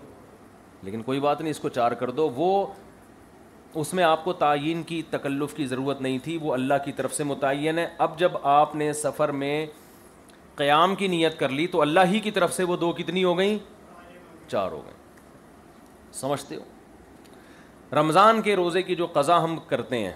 لیکن 0.82 1.02
کوئی 1.02 1.20
بات 1.20 1.40
نہیں 1.40 1.50
اس 1.50 1.58
کو 1.60 1.68
چار 1.68 1.92
کر 2.02 2.10
دو 2.10 2.28
وہ 2.36 2.66
اس 3.80 3.92
میں 3.94 4.04
آپ 4.04 4.24
کو 4.24 4.32
تعین 4.42 4.82
کی 4.82 5.00
تکلف 5.10 5.54
کی 5.54 5.64
ضرورت 5.66 6.00
نہیں 6.02 6.18
تھی 6.22 6.36
وہ 6.42 6.52
اللہ 6.54 6.74
کی 6.84 6.92
طرف 6.98 7.12
سے 7.14 7.24
متعین 7.24 7.78
ہے 7.78 7.86
اب 8.06 8.18
جب 8.18 8.32
آپ 8.42 8.74
نے 8.76 8.92
سفر 9.02 9.32
میں 9.42 9.64
قیام 10.56 10.94
کی 10.94 11.08
نیت 11.08 11.38
کر 11.38 11.48
لی 11.58 11.66
تو 11.74 11.82
اللہ 11.82 12.08
ہی 12.10 12.20
کی 12.20 12.30
طرف 12.38 12.52
سے 12.54 12.64
وہ 12.70 12.76
دو 12.76 12.92
کتنی 12.96 13.24
ہو 13.24 13.36
گئیں 13.38 13.58
چار 14.50 14.72
ہو 14.72 14.80
گئے 14.84 16.12
سمجھتے 16.20 16.56
ہو 16.56 16.64
رمضان 17.98 18.40
کے 18.42 18.56
روزے 18.56 18.82
کی 18.88 18.94
جو 18.96 19.06
قضا 19.12 19.42
ہم 19.44 19.56
کرتے 19.68 19.98
ہیں 20.04 20.12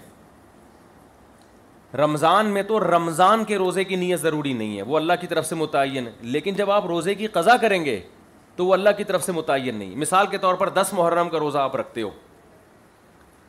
رمضان 2.03 2.45
میں 2.53 2.61
تو 2.69 2.79
رمضان 2.79 3.43
کے 3.49 3.57
روزے 3.57 3.83
کی 3.89 3.95
نیت 3.95 4.19
ضروری 4.19 4.53
نہیں 4.61 4.77
ہے 4.77 4.81
وہ 4.91 4.97
اللہ 4.97 5.21
کی 5.21 5.27
طرف 5.33 5.45
سے 5.45 5.55
متعین 5.55 6.07
لیکن 6.35 6.53
جب 6.53 6.71
آپ 6.71 6.85
روزے 6.87 7.15
کی 7.15 7.27
قضا 7.37 7.55
کریں 7.61 7.83
گے 7.85 7.99
تو 8.55 8.65
وہ 8.65 8.73
اللہ 8.73 8.89
کی 8.97 9.03
طرف 9.03 9.23
سے 9.23 9.31
متعین 9.31 9.75
نہیں 9.75 9.95
مثال 10.03 10.27
کے 10.31 10.37
طور 10.45 10.55
پر 10.63 10.69
دس 10.79 10.93
محرم 10.97 11.29
کا 11.29 11.39
روزہ 11.39 11.57
آپ 11.57 11.75
رکھتے 11.75 12.01
ہو 12.01 12.09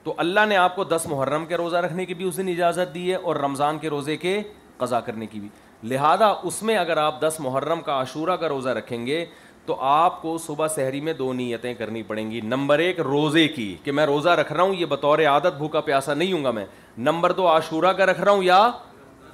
تو 0.05 0.15
اللہ 0.25 0.47
نے 0.49 0.57
آپ 0.57 0.77
کو 0.77 0.85
دس 0.91 1.07
محرم 1.11 1.47
کے 1.47 1.57
روزہ 1.57 1.77
رکھنے 1.85 2.05
کی 2.07 2.15
بھی 2.15 2.25
اس 2.25 2.37
دن 2.37 2.49
اجازت 2.49 2.95
دی 2.95 3.09
ہے 3.11 3.17
اور 3.31 3.37
رمضان 3.45 3.79
کے 3.79 3.89
روزے 3.95 4.17
کے 4.27 4.41
قضا 4.79 5.01
کرنے 5.09 5.27
کی 5.27 5.41
بھی 5.41 5.49
لہذا 5.93 6.27
اس 6.51 6.63
میں 6.69 6.77
اگر 6.77 6.97
آپ 7.05 7.21
دس 7.21 7.37
محرم 7.41 7.81
کا 7.89 7.93
عاشورہ 7.93 8.37
کا 8.41 8.49
روزہ 8.49 8.69
رکھیں 8.81 9.07
گے 9.07 9.25
تو 9.67 9.75
آپ 9.89 10.21
کو 10.23 10.37
صبح 10.47 10.67
سحری 10.75 11.01
میں 11.07 11.13
دو 11.19 11.33
نیتیں 11.33 11.73
کرنی 11.75 12.03
پڑیں 12.11 12.31
گی 12.31 12.41
نمبر 12.41 12.79
ایک 12.79 13.01
روزے 13.01 13.47
کی 13.49 13.75
کہ 13.85 13.93
میں 13.93 14.05
روزہ 14.07 14.29
رکھ 14.41 14.53
رہا 14.53 14.63
ہوں 14.63 14.75
یہ 14.75 14.87
بطور 14.89 15.19
عادت 15.29 15.57
بھوکا 15.59 15.81
پیاسا 15.89 16.15
نہیں 16.15 16.33
ہوں 16.33 16.45
گا 16.45 16.51
میں 16.59 16.65
نمبر 17.09 17.33
دو 17.41 17.49
عاشورہ 17.49 17.93
کا 17.99 18.07
رکھ 18.07 18.21
رہا 18.21 18.33
ہوں 18.33 18.43
یا 18.43 18.63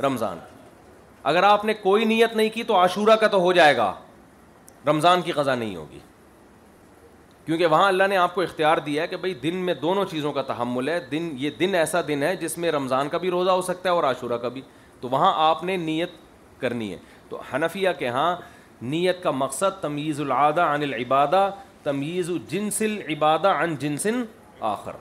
رمضان 0.06 0.38
اگر 1.30 1.42
آپ 1.48 1.64
نے 1.64 1.74
کوئی 1.82 2.04
نیت 2.04 2.36
نہیں 2.36 2.48
کی 2.54 2.62
تو 2.70 2.76
عاشورہ 2.76 3.16
کا 3.20 3.26
تو 3.34 3.40
ہو 3.40 3.52
جائے 3.52 3.76
گا 3.76 3.92
رمضان 4.86 5.22
کی 5.22 5.32
قضا 5.32 5.54
نہیں 5.54 5.76
ہوگی 5.76 5.98
کیونکہ 7.46 7.66
وہاں 7.66 7.86
اللہ 7.88 8.06
نے 8.08 8.16
آپ 8.16 8.34
کو 8.34 8.40
اختیار 8.42 8.78
دیا 8.86 9.02
ہے 9.02 9.06
کہ 9.08 9.16
بھائی 9.16 9.34
دن 9.42 9.56
میں 9.66 9.74
دونوں 9.80 10.04
چیزوں 10.10 10.32
کا 10.32 10.42
تحمل 10.46 10.88
ہے 10.88 10.98
دن 11.10 11.28
یہ 11.38 11.50
دن 11.60 11.74
ایسا 11.74 12.00
دن 12.08 12.22
ہے 12.22 12.34
جس 12.40 12.56
میں 12.58 12.70
رمضان 12.72 13.08
کا 13.08 13.18
بھی 13.18 13.30
روزہ 13.30 13.50
ہو 13.50 13.62
سکتا 13.62 13.88
ہے 13.88 13.94
اور 13.94 14.04
عاشورہ 14.04 14.36
کا 14.42 14.48
بھی 14.56 14.60
تو 15.00 15.08
وہاں 15.10 15.32
آپ 15.48 15.64
نے 15.64 15.76
نیت 15.76 16.10
کرنی 16.60 16.92
ہے 16.92 16.98
تو 17.28 17.38
حنفیہ 17.52 17.88
کے 17.98 18.08
ہاں 18.08 18.34
نیت 18.82 19.22
کا 19.22 19.30
مقصد 19.30 19.80
تمیز 19.80 20.20
العادہ 20.20 20.60
عن 20.74 20.82
العبادہ 20.82 21.48
تمیز 21.82 22.30
جنس 22.48 22.80
العبادہ 22.82 23.48
عن 23.62 23.74
جنسن 23.80 24.22
آخر 24.70 24.92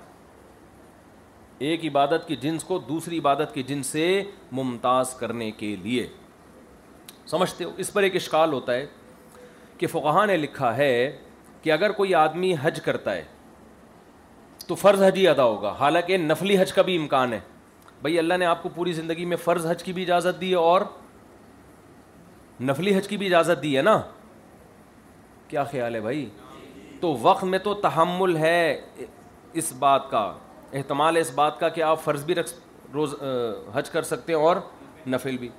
ایک 1.69 1.83
عبادت 1.85 2.27
کی 2.27 2.35
جنس 2.41 2.63
کو 2.63 2.77
دوسری 2.87 3.17
عبادت 3.19 3.53
کی 3.53 3.63
جنس 3.63 3.87
سے 3.87 4.21
ممتاز 4.59 5.13
کرنے 5.19 5.49
کے 5.57 5.75
لیے 5.83 6.05
سمجھتے 7.31 7.63
ہو 7.63 7.71
اس 7.77 7.91
پر 7.93 8.03
ایک 8.03 8.15
اشکال 8.15 8.53
ہوتا 8.53 8.73
ہے 8.73 8.85
کہ 9.77 9.87
فقہ 9.87 10.25
نے 10.27 10.37
لکھا 10.37 10.75
ہے 10.77 10.91
کہ 11.61 11.71
اگر 11.71 11.91
کوئی 11.97 12.15
آدمی 12.15 12.53
حج 12.61 12.81
کرتا 12.85 13.15
ہے 13.15 13.23
تو 14.67 14.75
فرض 14.75 15.01
حج 15.03 15.17
ہی 15.17 15.27
ادا 15.27 15.43
ہوگا 15.43 15.75
حالانکہ 15.79 16.17
نفلی 16.17 16.57
حج 16.61 16.73
کا 16.73 16.81
بھی 16.89 16.95
امکان 16.97 17.33
ہے 17.33 17.39
بھائی 18.01 18.17
اللہ 18.19 18.37
نے 18.39 18.45
آپ 18.45 18.63
کو 18.63 18.69
پوری 18.75 18.93
زندگی 18.93 19.25
میں 19.25 19.37
فرض 19.43 19.65
حج 19.67 19.83
کی 19.83 19.93
بھی 19.93 20.03
اجازت 20.03 20.39
دی 20.41 20.49
ہے 20.49 20.55
اور 20.69 20.81
نفلی 22.59 22.97
حج 22.97 23.07
کی 23.07 23.17
بھی 23.17 23.25
اجازت 23.25 23.61
دی 23.63 23.75
ہے 23.77 23.81
نا 23.81 23.99
کیا 25.47 25.63
خیال 25.71 25.95
ہے 25.95 26.01
بھائی 26.01 26.29
تو 26.99 27.15
وقت 27.21 27.43
میں 27.43 27.59
تو 27.63 27.73
تحمل 27.81 28.35
ہے 28.37 28.77
اس 29.61 29.71
بات 29.79 30.09
کا 30.11 30.31
احتمال 30.73 31.15
ہے 31.15 31.21
اس 31.21 31.31
بات 31.35 31.59
کا 31.59 31.69
کہ 31.69 31.81
آپ 31.83 32.03
فرض 32.03 32.23
بھی 32.25 32.35
رکھ 32.35 32.51
روز 32.93 33.13
حج 33.73 33.89
کر 33.89 34.01
سکتے 34.03 34.33
ہیں 34.33 34.39
اور 34.39 34.55
نفل 35.09 35.37
بھی 35.37 35.49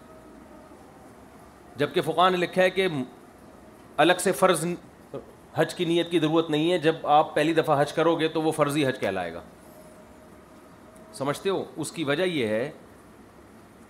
جب 1.77 1.93
کہ 1.95 2.01
فقان 2.05 2.33
نے 2.33 2.39
لکھا 2.39 2.63
ہے 2.63 2.71
کہ 2.71 2.89
الگ 4.05 4.21
سے 4.23 4.33
فرض 4.33 4.65
حج 5.55 5.75
کی 5.75 5.85
نیت 5.85 6.11
کی 6.11 6.19
ضرورت 6.19 6.51
نہیں 6.51 6.71
ہے 6.73 6.79
جب 6.79 7.07
آپ 7.17 7.35
پہلی 7.35 7.53
دفعہ 7.55 7.81
حج 7.81 7.93
کرو 7.93 8.15
گے 8.21 8.29
تو 8.35 8.43
وہ 8.43 8.53
فرضی 8.53 8.87
حج 8.87 8.99
کہلائے 9.01 9.33
گا 9.33 9.41
سمجھتے 11.15 11.51
ہو 11.51 11.65
اس 11.77 11.93
کی 11.93 12.05
وجہ 12.05 12.25
یہ 12.25 12.47
ہے 12.49 12.71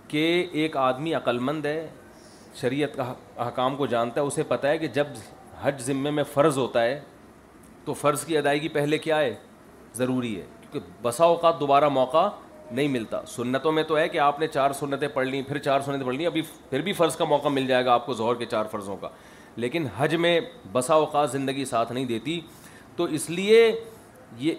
کہ 0.09 0.24
ایک 0.62 0.76
آدمی 0.76 1.14
عقل 1.14 1.38
مند 1.38 1.66
ہے 1.66 1.86
شریعت 2.61 2.96
کا 2.96 3.12
حکام 3.46 3.76
کو 3.76 3.86
جانتا 3.86 4.20
ہے 4.20 4.26
اسے 4.26 4.42
پتہ 4.48 4.66
ہے 4.66 4.78
کہ 4.78 4.88
جب 4.94 5.07
حج 5.62 5.80
ذمے 5.82 6.11
میں 6.11 6.24
فرض 6.32 6.59
ہوتا 6.59 6.82
ہے 6.82 6.98
تو 7.84 7.94
فرض 7.94 8.24
کی 8.24 8.38
ادائیگی 8.38 8.68
پہلے 8.78 8.98
کیا 8.98 9.18
ہے 9.20 9.34
ضروری 9.96 10.34
ہے 10.38 10.44
کیونکہ 10.70 10.88
بسا 11.03 11.24
اوقات 11.24 11.61
دوبارہ 11.61 11.88
موقع 11.88 12.28
نہیں 12.70 12.88
ملتا 12.88 13.20
سنتوں 13.28 13.72
میں 13.72 13.82
تو 13.88 13.96
ہے 13.98 14.09
کہ 14.09 14.18
آپ 14.20 14.38
نے 14.40 14.46
چار 14.48 14.72
سنتیں 14.80 15.09
پڑھ 15.14 15.26
لیں 15.28 15.42
پھر 15.48 15.59
چار 15.64 15.80
سنتیں 15.86 16.05
پڑھ 16.07 16.14
لیں 16.16 16.26
ابھی 16.26 16.42
پھر 16.70 16.82
بھی 16.82 16.92
فرض 17.00 17.16
کا 17.16 17.24
موقع 17.24 17.48
مل 17.48 17.66
جائے 17.66 17.84
گا 17.84 17.92
آپ 17.94 18.07
کو 18.07 18.14
ظہر 18.14 18.34
کے 18.38 18.46
چار 18.50 18.64
فرضوں 18.70 18.96
کا 19.00 19.09
لیکن 19.57 19.86
حج 19.96 20.14
میں 20.26 20.38
بسا 20.72 20.94
اوقات 20.94 21.30
زندگی 21.32 21.64
ساتھ 21.70 21.92
نہیں 21.92 22.05
دیتی 22.07 22.40
تو 22.96 23.05
اس 23.18 23.28
لیے 23.30 23.70
یہ 24.38 24.53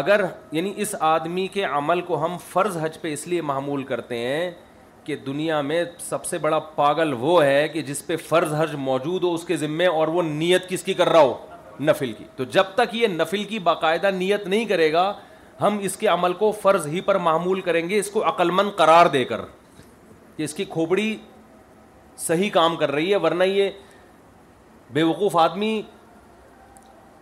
اگر 0.00 0.24
یعنی 0.52 0.72
اس 0.82 0.94
آدمی 1.08 1.46
کے 1.52 1.64
عمل 1.64 2.00
کو 2.06 2.24
ہم 2.24 2.36
فرض 2.52 2.76
حج 2.82 3.00
پہ 3.00 3.12
اس 3.12 3.26
لیے 3.26 3.42
معمول 3.50 3.82
کرتے 3.84 4.18
ہیں 4.18 4.50
کہ 5.06 5.16
دنیا 5.26 5.60
میں 5.62 5.82
سب 6.00 6.24
سے 6.24 6.38
بڑا 6.44 6.58
پاگل 6.74 7.12
وہ 7.18 7.42
ہے 7.44 7.66
کہ 7.72 7.82
جس 7.90 8.06
پہ 8.06 8.16
فرض 8.28 8.52
حج 8.58 8.74
موجود 8.86 9.22
ہو 9.24 9.32
اس 9.34 9.44
کے 9.46 9.56
ذمے 9.56 9.86
اور 9.98 10.08
وہ 10.16 10.22
نیت 10.22 10.68
کس 10.68 10.82
کی 10.82 10.94
کر 11.00 11.08
رہا 11.08 11.20
ہو 11.20 11.34
نفل 11.82 12.12
کی 12.18 12.24
تو 12.36 12.44
جب 12.56 12.66
تک 12.74 12.94
یہ 12.94 13.06
نفل 13.12 13.44
کی 13.52 13.58
باقاعدہ 13.68 14.10
نیت 14.14 14.46
نہیں 14.46 14.64
کرے 14.72 14.92
گا 14.92 15.12
ہم 15.60 15.78
اس 15.88 15.96
کے 15.96 16.06
عمل 16.16 16.32
کو 16.42 16.50
فرض 16.62 16.86
ہی 16.94 17.00
پر 17.10 17.18
معمول 17.28 17.60
کریں 17.68 17.88
گے 17.88 17.98
اس 17.98 18.10
کو 18.10 18.24
عقلمند 18.28 18.76
قرار 18.78 19.06
دے 19.16 19.24
کر 19.32 19.40
کہ 20.36 20.42
اس 20.42 20.54
کی 20.54 20.64
کھوپڑی 20.72 21.16
صحیح 22.26 22.50
کام 22.52 22.76
کر 22.82 22.90
رہی 22.98 23.10
ہے 23.10 23.16
ورنہ 23.26 23.44
یہ 23.50 23.70
بے 24.92 25.02
وقوف 25.02 25.36
آدمی 25.46 25.80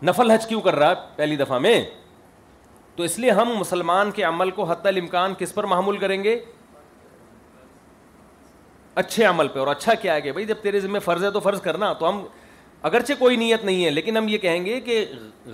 نفل 0.07 0.30
حج 0.30 0.47
کیوں 0.47 0.61
کر 0.61 0.76
رہا 0.78 0.91
ہے 0.91 0.95
پہلی 1.16 1.37
دفعہ 1.45 1.59
میں 1.68 1.80
تو 2.97 3.03
اس 3.03 3.18
لیے 3.18 3.30
ہم 3.43 3.53
مسلمان 3.59 4.11
کے 4.16 4.22
عمل 4.32 4.51
کو 4.59 4.64
حتی 4.72 4.89
الامکان 4.89 5.32
کس 5.39 5.55
پر 5.55 5.64
معمول 5.76 5.97
کریں 5.99 6.22
گے 6.24 6.39
اچھے 8.95 9.24
عمل 9.24 9.49
پہ 9.49 9.59
اور 9.59 9.66
اچھا 9.68 9.95
کیا 10.03 10.14
ہے 10.14 10.20
کہ 10.20 10.32
بھائی 10.32 10.45
جب 10.47 10.57
تیرے 10.62 10.80
ذمہ 10.80 10.99
فرض 11.05 11.24
ہے 11.24 11.30
تو 11.30 11.40
فرض 11.40 11.61
کرنا 11.61 11.92
تو 11.99 12.09
ہم 12.09 12.22
اگرچہ 12.88 13.12
کوئی 13.18 13.36
نیت 13.36 13.64
نہیں 13.64 13.84
ہے 13.84 13.90
لیکن 13.90 14.16
ہم 14.16 14.28
یہ 14.28 14.38
کہیں 14.38 14.64
گے 14.64 14.80
کہ 14.80 15.05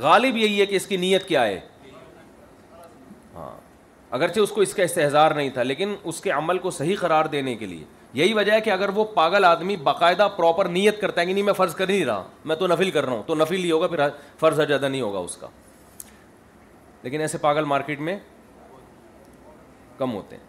غالب 0.00 0.36
یہی 0.36 0.60
ہے 0.60 0.66
کہ 0.66 0.76
اس 0.76 0.86
کی 0.86 0.96
نیت 0.96 1.26
کیا 1.28 1.44
ہے 1.46 1.58
ہاں 3.34 3.50
اگرچہ 4.18 4.40
اس 4.40 4.50
کو 4.50 4.60
اس 4.60 4.74
کا 4.74 4.82
استحظار 4.82 5.30
نہیں 5.36 5.48
تھا 5.54 5.62
لیکن 5.62 5.94
اس 6.04 6.20
کے 6.20 6.30
عمل 6.30 6.58
کو 6.58 6.70
صحیح 6.78 6.96
قرار 7.00 7.24
دینے 7.34 7.54
کے 7.56 7.66
لیے 7.66 7.84
یہی 8.20 8.32
وجہ 8.34 8.52
ہے 8.52 8.60
کہ 8.60 8.70
اگر 8.70 8.88
وہ 8.94 9.04
پاگل 9.14 9.44
آدمی 9.44 9.76
باقاعدہ 9.88 10.28
پراپر 10.36 10.68
نیت 10.68 11.00
کرتا 11.00 11.20
ہے 11.20 11.26
کہ 11.26 11.32
نہیں 11.32 11.44
میں 11.44 11.52
فرض 11.56 11.74
کر 11.74 11.86
نہیں 11.86 12.04
رہا 12.04 12.22
میں 12.44 12.56
تو 12.56 12.66
نفل 12.66 12.90
کر 12.90 13.04
رہا 13.04 13.12
ہوں 13.12 13.22
تو 13.26 13.34
نفل 13.34 13.64
ہی 13.64 13.70
ہوگا 13.70 13.86
پھر 13.94 14.02
فرض 14.40 14.60
زیادہ 14.66 14.88
نہیں 14.88 15.00
ہوگا 15.00 15.18
اس 15.18 15.36
کا 15.40 15.46
لیکن 17.02 17.20
ایسے 17.20 17.38
پاگل 17.40 17.64
مارکیٹ 17.64 18.00
میں 18.08 18.18
کم 19.98 20.14
ہوتے 20.14 20.36
ہیں 20.36 20.48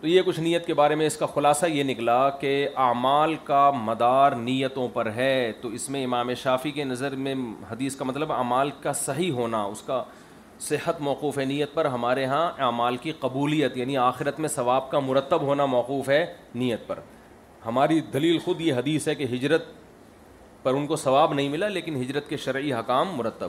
تو 0.00 0.06
یہ 0.08 0.22
کچھ 0.26 0.38
نیت 0.40 0.66
کے 0.66 0.74
بارے 0.74 0.94
میں 0.94 1.06
اس 1.06 1.16
کا 1.18 1.26
خلاصہ 1.34 1.66
یہ 1.66 1.82
نکلا 1.84 2.18
کہ 2.40 2.50
اعمال 2.88 3.34
کا 3.44 3.70
مدار 3.84 4.32
نیتوں 4.36 4.86
پر 4.92 5.10
ہے 5.16 5.50
تو 5.60 5.68
اس 5.78 5.88
میں 5.90 6.04
امام 6.04 6.32
شافی 6.42 6.70
کے 6.76 6.84
نظر 6.84 7.16
میں 7.24 7.34
حدیث 7.70 7.96
کا 7.96 8.04
مطلب 8.04 8.32
اعمال 8.32 8.70
کا 8.82 8.92
صحیح 9.04 9.32
ہونا 9.32 9.62
اس 9.72 9.82
کا 9.86 10.02
صحت 10.68 11.00
موقوف 11.00 11.38
ہے 11.38 11.44
نیت 11.44 11.74
پر 11.74 11.84
ہمارے 11.96 12.24
ہاں 12.26 12.50
اعمال 12.66 12.96
کی 13.02 13.12
قبولیت 13.20 13.76
یعنی 13.76 13.96
آخرت 14.06 14.40
میں 14.40 14.48
ثواب 14.54 14.90
کا 14.90 14.98
مرتب 15.10 15.40
ہونا 15.46 15.66
موقوف 15.74 16.08
ہے 16.08 16.24
نیت 16.54 16.86
پر 16.86 16.98
ہماری 17.66 18.00
دلیل 18.14 18.38
خود 18.44 18.60
یہ 18.60 18.74
حدیث 18.74 19.08
ہے 19.08 19.14
کہ 19.14 19.24
ہجرت 19.32 19.64
پر 20.62 20.74
ان 20.74 20.86
کو 20.86 20.96
ثواب 21.04 21.34
نہیں 21.34 21.48
ملا 21.48 21.68
لیکن 21.68 22.00
ہجرت 22.02 22.28
کے 22.28 22.36
شرعی 22.46 22.72
حکام 22.72 23.14
مرتب 23.16 23.48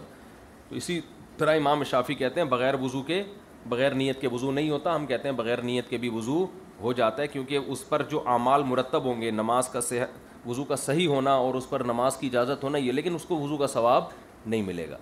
تو 0.70 0.76
اسی 0.76 0.99
طرح 1.38 1.56
امام 1.58 1.84
شافی 1.91 2.14
کہتے 2.16 2.41
ہیں 2.41 2.47
بغیر 2.47 2.80
وضو 2.82 3.02
کے 3.04 3.24
بغیر 3.70 3.93
نیت 3.95 4.22
کے 4.22 4.28
وضو 4.32 4.51
نہیں 4.51 4.70
ہوتا 4.70 4.95
ہم 4.95 5.05
کہتے 5.05 5.30
ہیں 5.30 5.36
بغیر 5.36 5.62
نیت 5.62 5.89
کے 5.89 5.97
بھی 5.97 6.09
وضو 6.14 6.45
ہو 6.82 6.93
جاتا 6.97 7.22
ہے 7.22 7.28
کیونکہ 7.28 7.59
اس 7.72 7.88
پر 7.89 8.01
جو 8.09 8.22
اعمال 8.30 8.64
مرتب 8.68 9.03
ہوں 9.05 9.22
گے 9.22 9.32
نماز 9.32 9.68
کا 9.70 9.82
صحت 9.82 10.47
وضو 10.47 10.64
کا 10.66 10.76
صحیح 10.76 11.07
ہونا 11.07 11.32
اور 11.38 11.55
اس 11.55 11.70
پر 11.70 11.84
نماز 11.86 12.18
کی 12.18 12.28
اجازت 12.28 12.64
ہونا 12.64 12.78
یہ 12.78 12.91
لیکن 12.91 13.16
اس 13.16 13.26
کو 13.28 13.38
وضو 13.39 13.57
کا 13.57 13.68
ثواب 13.68 14.03
نہیں 14.45 14.62
ملے 14.68 14.89
گا 14.89 14.97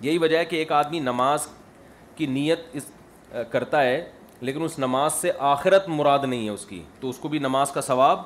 یہی 0.00 0.18
وجہ 0.18 0.38
ہے 0.38 0.44
کہ 0.44 0.56
ایک 0.56 0.72
آدمی 0.72 0.98
نماز 1.00 1.46
کی 2.16 2.26
نیت 2.26 2.58
اس 2.76 2.90
کرتا 3.50 3.82
ہے 3.84 4.02
لیکن 4.40 4.62
اس 4.64 4.78
نماز 4.78 5.12
سے 5.14 5.30
آخرت 5.48 5.88
مراد 5.88 6.18
نہیں 6.24 6.44
ہے 6.44 6.50
اس 6.50 6.64
کی 6.66 6.82
تو 7.00 7.08
اس 7.10 7.16
کو 7.18 7.28
بھی 7.28 7.38
نماز 7.38 7.70
کا 7.72 7.80
ثواب 7.80 8.18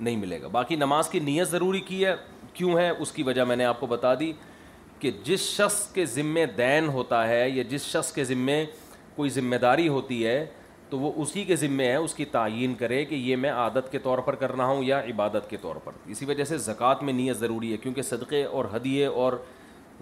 نہیں 0.00 0.16
ملے 0.16 0.40
گا 0.42 0.48
باقی 0.52 0.76
نماز 0.76 1.08
کی 1.08 1.20
نیت 1.20 1.48
ضروری 1.48 1.80
کی 1.88 2.04
ہے 2.04 2.14
کیوں 2.54 2.76
ہے 2.78 2.88
اس 2.90 3.12
کی 3.12 3.22
وجہ 3.22 3.44
میں 3.44 3.56
نے 3.56 3.64
آپ 3.64 3.80
کو 3.80 3.86
بتا 3.86 4.14
دی 4.20 4.32
کہ 5.04 5.10
جس 5.24 5.40
شخص 5.54 5.74
کے 5.92 6.04
ذمے 6.10 6.44
دین 6.56 6.86
ہوتا 6.92 7.16
ہے 7.28 7.48
یا 7.50 7.62
جس 7.68 7.84
شخص 7.86 8.12
کے 8.12 8.24
ذمے 8.24 8.64
کوئی 9.16 9.30
ذمہ 9.30 9.56
داری 9.62 9.88
ہوتی 9.88 10.26
ہے 10.26 10.36
تو 10.90 10.98
وہ 10.98 11.10
اسی 11.22 11.42
کے 11.44 11.56
ذمے 11.62 11.86
ہے 11.90 11.96
اس 11.96 12.14
کی 12.14 12.24
تعین 12.36 12.74
کرے 12.82 13.04
کہ 13.04 13.14
یہ 13.14 13.36
میں 13.42 13.50
عادت 13.50 13.90
کے 13.92 13.98
طور 14.04 14.18
پر 14.28 14.34
کر 14.42 14.54
رہا 14.56 14.64
ہوں 14.66 14.82
یا 14.84 15.00
عبادت 15.10 15.50
کے 15.50 15.56
طور 15.60 15.76
پر 15.84 15.92
اسی 16.14 16.24
وجہ 16.28 16.44
سے 16.52 16.56
زکوٰۃ 16.68 17.02
میں 17.08 17.12
نیت 17.12 17.36
ضروری 17.38 17.72
ہے 17.72 17.76
کیونکہ 17.82 18.02
صدقے 18.12 18.42
اور 18.56 18.64
ہدیے 18.76 19.06
اور 19.24 19.32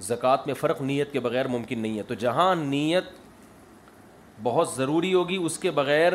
زکوٰۃ 0.09 0.47
میں 0.47 0.55
فرق 0.61 0.83
نیت 0.93 1.13
کے 1.13 1.21
بغیر 1.29 1.49
ممکن 1.57 1.79
نہیں 1.83 1.99
ہے 1.99 2.03
تو 2.09 2.15
جہاں 2.27 2.55
نیت 2.63 3.09
بہت 4.43 4.69
ضروری 4.77 5.13
ہوگی 5.15 5.37
اس 5.47 5.59
کے 5.67 5.71
بغیر 5.81 6.13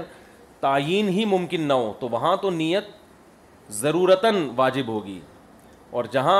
تعین 0.61 1.09
ہی 1.17 1.25
ممکن 1.35 1.67
نہ 1.67 1.73
ہو 1.83 1.91
تو 1.99 2.09
وہاں 2.15 2.35
تو 2.41 2.49
نیت 2.63 2.87
ضرورتاً 3.83 4.47
واجب 4.61 4.87
ہوگی 4.95 5.19
اور 5.97 6.03
جہاں 6.11 6.39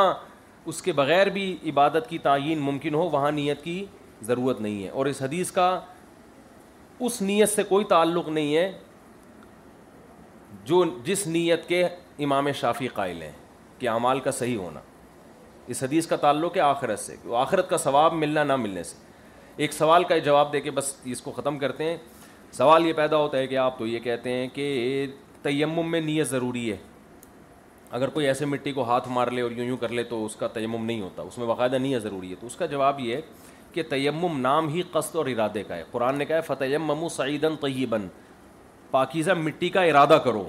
اس 0.70 0.82
کے 0.82 0.92
بغیر 0.94 1.30
بھی 1.36 1.44
عبادت 1.70 2.10
کی 2.10 2.18
تعین 2.24 2.60
ممکن 2.62 2.94
ہو 2.94 3.02
وہاں 3.10 3.32
نیت 3.32 3.64
کی 3.64 3.84
ضرورت 4.28 4.60
نہیں 4.62 4.84
ہے 4.84 4.90
اور 4.90 5.06
اس 5.06 5.22
حدیث 5.22 5.52
کا 5.58 5.68
اس 7.08 7.22
نیت 7.22 7.50
سے 7.50 7.64
کوئی 7.70 7.86
تعلق 7.90 8.28
نہیں 8.30 8.56
ہے 8.56 8.72
جو 10.66 10.84
جس 11.04 11.26
نیت 11.28 11.68
کے 11.68 11.82
امام 12.26 12.52
شافی 12.62 12.88
قائل 12.96 13.22
ہیں 13.22 13.32
کہ 13.80 13.90
اعمال 13.90 14.20
کا 14.26 14.32
صحیح 14.42 14.58
ہونا 14.58 14.80
اس 15.74 15.84
حدیث 15.84 16.08
کا 16.08 16.16
تعلق 16.26 16.56
ہے 16.56 16.62
آخرت 16.62 17.00
سے 17.00 17.16
آخرت 17.46 17.70
کا 17.70 17.78
ثواب 17.78 18.14
ملنا 18.14 18.44
نہ 18.44 18.56
ملنے 18.56 18.84
سے 18.92 18.96
ایک 19.66 19.74
سوال 19.74 20.04
کا 20.10 20.18
جواب 20.30 20.52
دے 20.54 20.62
کے 20.62 20.72
بس 20.72 20.94
اس 21.14 21.22
کو 21.22 21.32
ختم 21.38 21.60
کرتے 21.60 21.84
ہیں 21.90 21.98
سوال 22.58 22.86
یہ 22.88 22.94
پیدا 22.98 23.18
ہوتا 23.18 23.38
ہے 23.38 23.48
کہ 23.48 23.58
آپ 23.58 23.78
تو 23.80 23.88
یہ 23.88 24.00
کہتے 24.04 24.34
ہیں 24.34 24.48
کہ 24.54 24.66
تیمم 25.44 25.92
میں 25.92 26.02
نیت 26.02 26.28
ضروری 26.28 26.72
ہے 26.72 26.78
اگر 27.96 28.08
کوئی 28.14 28.28
ایسے 28.28 28.46
مٹی 28.46 28.72
کو 28.74 28.84
ہاتھ 28.88 29.08
مار 29.14 29.28
لے 29.32 29.42
اور 29.42 29.52
یوں 29.58 29.66
یوں 29.66 29.78
کر 29.78 29.90
لے 29.90 30.04
تو 30.04 30.24
اس 30.26 30.36
کا 30.36 30.48
تیمم 30.54 30.86
نہیں 30.86 31.02
ہوتا 31.02 31.22
اس 31.28 31.38
میں 31.38 31.46
باقاعدہ 31.48 31.76
نہیں 31.76 31.94
ہے 31.94 32.00
ضروری 32.00 32.30
ہے 32.30 32.36
تو 32.40 32.48
اس 32.48 32.56
کا 32.56 32.66
جواب 32.66 33.00
یہ 33.00 33.18
کہ 33.74 33.84
تیمم 33.90 34.40
نام 34.42 34.68
ہی 34.70 34.82
قصد 34.92 35.16
اور 35.16 35.26
ارادے 35.30 35.64
کا 35.68 35.76
ہے 35.76 35.84
قرآن 35.92 36.18
نے 36.18 36.26
کہا 36.26 36.36
ہے 36.36 36.42
فتیمم 36.48 37.08
سعیدن 37.16 37.56
طیبن 37.62 38.08
پاکیزہ 38.92 39.32
مٹی 39.38 39.70
کا 39.70 39.82
ارادہ 39.84 40.18
کرو 40.24 40.48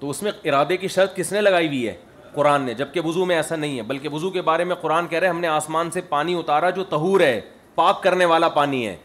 تو 0.00 0.10
اس 0.10 0.22
میں 0.22 0.32
ارادے 0.44 0.76
کی 0.76 0.88
شرط 0.88 1.16
کس 1.16 1.32
نے 1.32 1.40
لگائی 1.40 1.66
ہوئی 1.66 1.86
ہے 1.88 1.94
قرآن 2.34 2.62
نے 2.64 2.74
جب 2.74 2.92
کہ 2.92 3.00
میں 3.26 3.36
ایسا 3.36 3.56
نہیں 3.56 3.76
ہے 3.78 3.82
بلکہ 3.90 4.08
وضو 4.12 4.30
کے 4.30 4.42
بارے 4.42 4.64
میں 4.64 4.76
قرآن 4.80 5.06
کہہ 5.06 5.18
رہے 5.18 5.26
ہیں 5.28 5.34
ہم 5.34 5.40
نے 5.40 5.48
آسمان 5.48 5.90
سے 5.90 6.00
پانی 6.08 6.34
اتارا 6.38 6.70
جو 6.76 6.84
تہور 6.90 7.20
ہے 7.20 7.40
پاک 7.74 8.02
کرنے 8.02 8.24
والا 8.24 8.48
پانی 8.54 8.86
ہے 8.86 8.96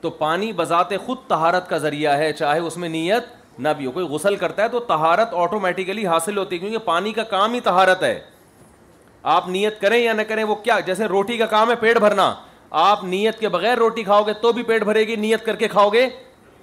تو 0.00 0.10
پانی 0.20 0.52
بذات 0.56 0.92
خود 1.06 1.16
تہارت 1.28 1.68
کا 1.68 1.78
ذریعہ 1.78 2.16
ہے 2.18 2.32
چاہے 2.32 2.58
اس 2.60 2.76
میں 2.76 2.88
نیت 2.88 3.24
نہ 3.58 3.68
بھی 3.78 3.86
ہو 3.86 3.90
کوئی 3.92 4.06
غسل 4.08 4.36
کرتا 4.36 4.62
ہے 4.62 4.68
تو 4.68 4.80
تہارت 4.86 5.34
آٹومیٹیکلی 5.34 6.06
حاصل 6.06 6.38
ہوتی 6.38 6.54
ہے 6.56 6.60
کیونکہ 6.60 6.78
پانی 6.84 7.12
کا 7.12 7.22
کام 7.30 7.54
ہی 7.54 7.60
تہارت 7.60 8.02
ہے 8.02 8.18
آپ 9.32 9.48
نیت 9.48 9.80
کریں 9.80 9.98
یا 9.98 10.12
نہ 10.12 10.22
کریں 10.28 10.42
وہ 10.44 10.54
کیا 10.64 10.78
جیسے 10.86 11.06
روٹی 11.08 11.36
کا 11.38 11.46
کام 11.46 11.70
ہے 11.70 11.74
پیٹ 11.80 11.98
بھرنا 12.00 12.32
آپ 12.82 13.02
نیت 13.04 13.38
کے 13.38 13.48
بغیر 13.48 13.78
روٹی 13.78 14.02
کھاؤ 14.04 14.22
گے 14.26 14.32
تو 14.42 14.52
بھی 14.52 14.62
پیٹ 14.62 14.84
بھرے 14.84 15.06
گی 15.06 15.16
نیت 15.16 15.44
کر 15.44 15.56
کے 15.56 15.68
کھاؤ 15.68 15.88
گے 15.92 16.08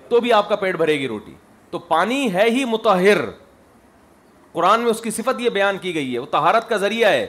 تو 0.10 0.20
بھی 0.22 0.32
آپ 0.34 0.50
کا 0.50 0.56
پیٹ 0.56 0.76
بھرے 0.78 0.94
گی 1.00 1.08
روٹی 1.08 1.34
تو 1.72 1.80
پانی 1.88 2.34
ہے 2.34 2.50
ہی 2.50 2.64
متحر 2.66 3.20
قرآن 4.52 4.82
میں 4.82 4.90
اس 4.92 5.02
کی 5.02 5.12
صفت 5.12 5.40
یہ 5.42 5.50
بیان 5.54 5.78
کی 5.82 5.94
گئی 5.96 6.14
ہے 6.14 6.20
وہ 6.20 6.26
تہارت 6.32 6.70
کا 6.70 6.78
ذریعہ 6.78 7.10
ہے 7.12 7.28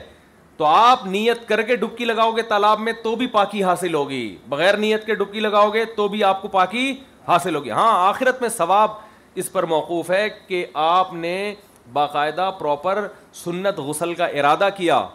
تو 0.57 0.65
آپ 0.65 1.05
نیت 1.07 1.47
کر 1.47 1.61
کے 1.61 1.75
ڈبکی 1.75 2.05
لگاؤ 2.05 2.31
گے 2.37 2.41
تالاب 2.47 2.79
میں 2.81 2.93
تو 3.03 3.15
بھی 3.15 3.27
پاکی 3.33 3.63
حاصل 3.63 3.93
ہوگی 3.93 4.35
بغیر 4.49 4.77
نیت 4.77 5.05
کے 5.05 5.15
ڈبکی 5.15 5.39
لگاؤ 5.39 5.69
گے 5.73 5.83
تو 5.95 6.07
بھی 6.07 6.23
آپ 6.23 6.41
کو 6.41 6.47
پاکی 6.47 6.91
حاصل 7.27 7.55
ہوگی 7.55 7.71
ہاں 7.71 7.91
آخرت 8.07 8.41
میں 8.41 8.49
ثواب 8.49 8.89
اس 9.37 9.51
پر 9.51 9.63
موقوف 9.73 10.09
ہے 10.11 10.27
کہ 10.47 10.65
آپ 10.83 11.13
نے 11.13 11.53
باقاعدہ 11.93 12.49
پراپر 12.59 13.07
سنت 13.43 13.77
غسل 13.87 14.13
کا 14.15 14.25
ارادہ 14.25 14.69
کیا 14.77 15.05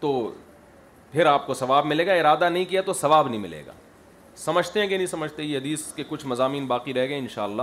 تو 0.00 0.10
پھر 1.12 1.26
آپ 1.26 1.46
کو 1.46 1.54
ثواب 1.54 1.86
ملے 1.86 2.06
گا 2.06 2.12
ارادہ 2.14 2.48
نہیں 2.48 2.64
کیا 2.68 2.82
تو 2.82 2.92
ثواب 2.94 3.28
نہیں 3.28 3.40
ملے 3.40 3.62
گا 3.66 3.72
سمجھتے 4.36 4.80
ہیں 4.80 4.86
کہ 4.88 4.96
نہیں 4.96 5.06
سمجھتے 5.06 5.42
یہ 5.42 5.56
حدیث 5.58 5.82
کے 5.94 6.04
کچھ 6.08 6.26
مضامین 6.26 6.66
باقی 6.66 6.94
رہ 6.94 7.06
گئے 7.08 7.18
انشاءاللہ 7.18 7.62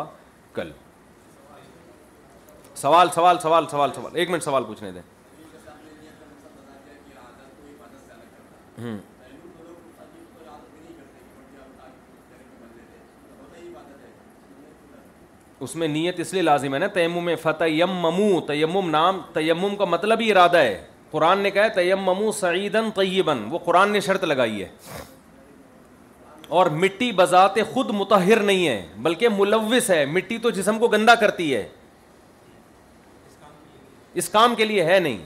کل 0.53 0.71
سوال 2.75 3.09
سوال 3.15 3.37
سوال 3.43 3.67
سوال 3.71 3.91
سوال 3.95 4.15
ایک 4.17 4.29
منٹ 4.29 4.43
سوال 4.43 4.63
پوچھنے 4.63 4.91
دیں 4.91 5.01
ہوں 8.83 8.97
اس 15.63 15.75
میں 15.75 15.87
نیت 15.87 16.19
اس 16.19 16.33
لیے 16.33 16.41
لازم 16.41 16.73
ہے 16.73 16.79
نا 16.79 16.87
تیمم 16.93 17.29
فتح 17.41 17.63
یم 17.69 17.91
ممو 18.01 18.39
تیمم 18.47 18.89
نام 18.89 19.19
تیمم 19.33 19.75
کا 19.75 19.85
مطلب 19.85 20.21
ہی 20.21 20.31
ارادہ 20.31 20.57
ہے 20.57 20.81
قرآن 21.11 21.39
نے 21.39 21.51
کہا 21.51 21.63
ہے 21.63 21.69
تیم 21.75 22.03
ممو 22.03 22.31
سعیدن 22.39 22.89
طیبن 22.95 23.43
وہ 23.51 23.59
قرآن 23.65 23.91
نے 23.91 23.99
شرط 24.07 24.23
لگائی 24.23 24.61
ہے 24.63 24.67
اور 26.57 26.65
مٹی 26.83 27.11
بذات 27.15 27.55
خود 27.73 27.89
متحر 27.93 28.39
نہیں 28.43 28.67
ہے 28.67 28.85
بلکہ 29.03 29.29
ملوث 29.37 29.89
ہے 29.89 30.03
مٹی 30.13 30.37
تو 30.45 30.49
جسم 30.51 30.79
کو 30.79 30.87
گندا 30.89 31.15
کرتی 31.23 31.53
ہے 31.55 31.67
اس 34.21 34.29
کام 34.29 34.55
کے 34.55 34.65
لیے 34.65 34.83
ہے 34.83 34.97
نہیں 34.99 35.17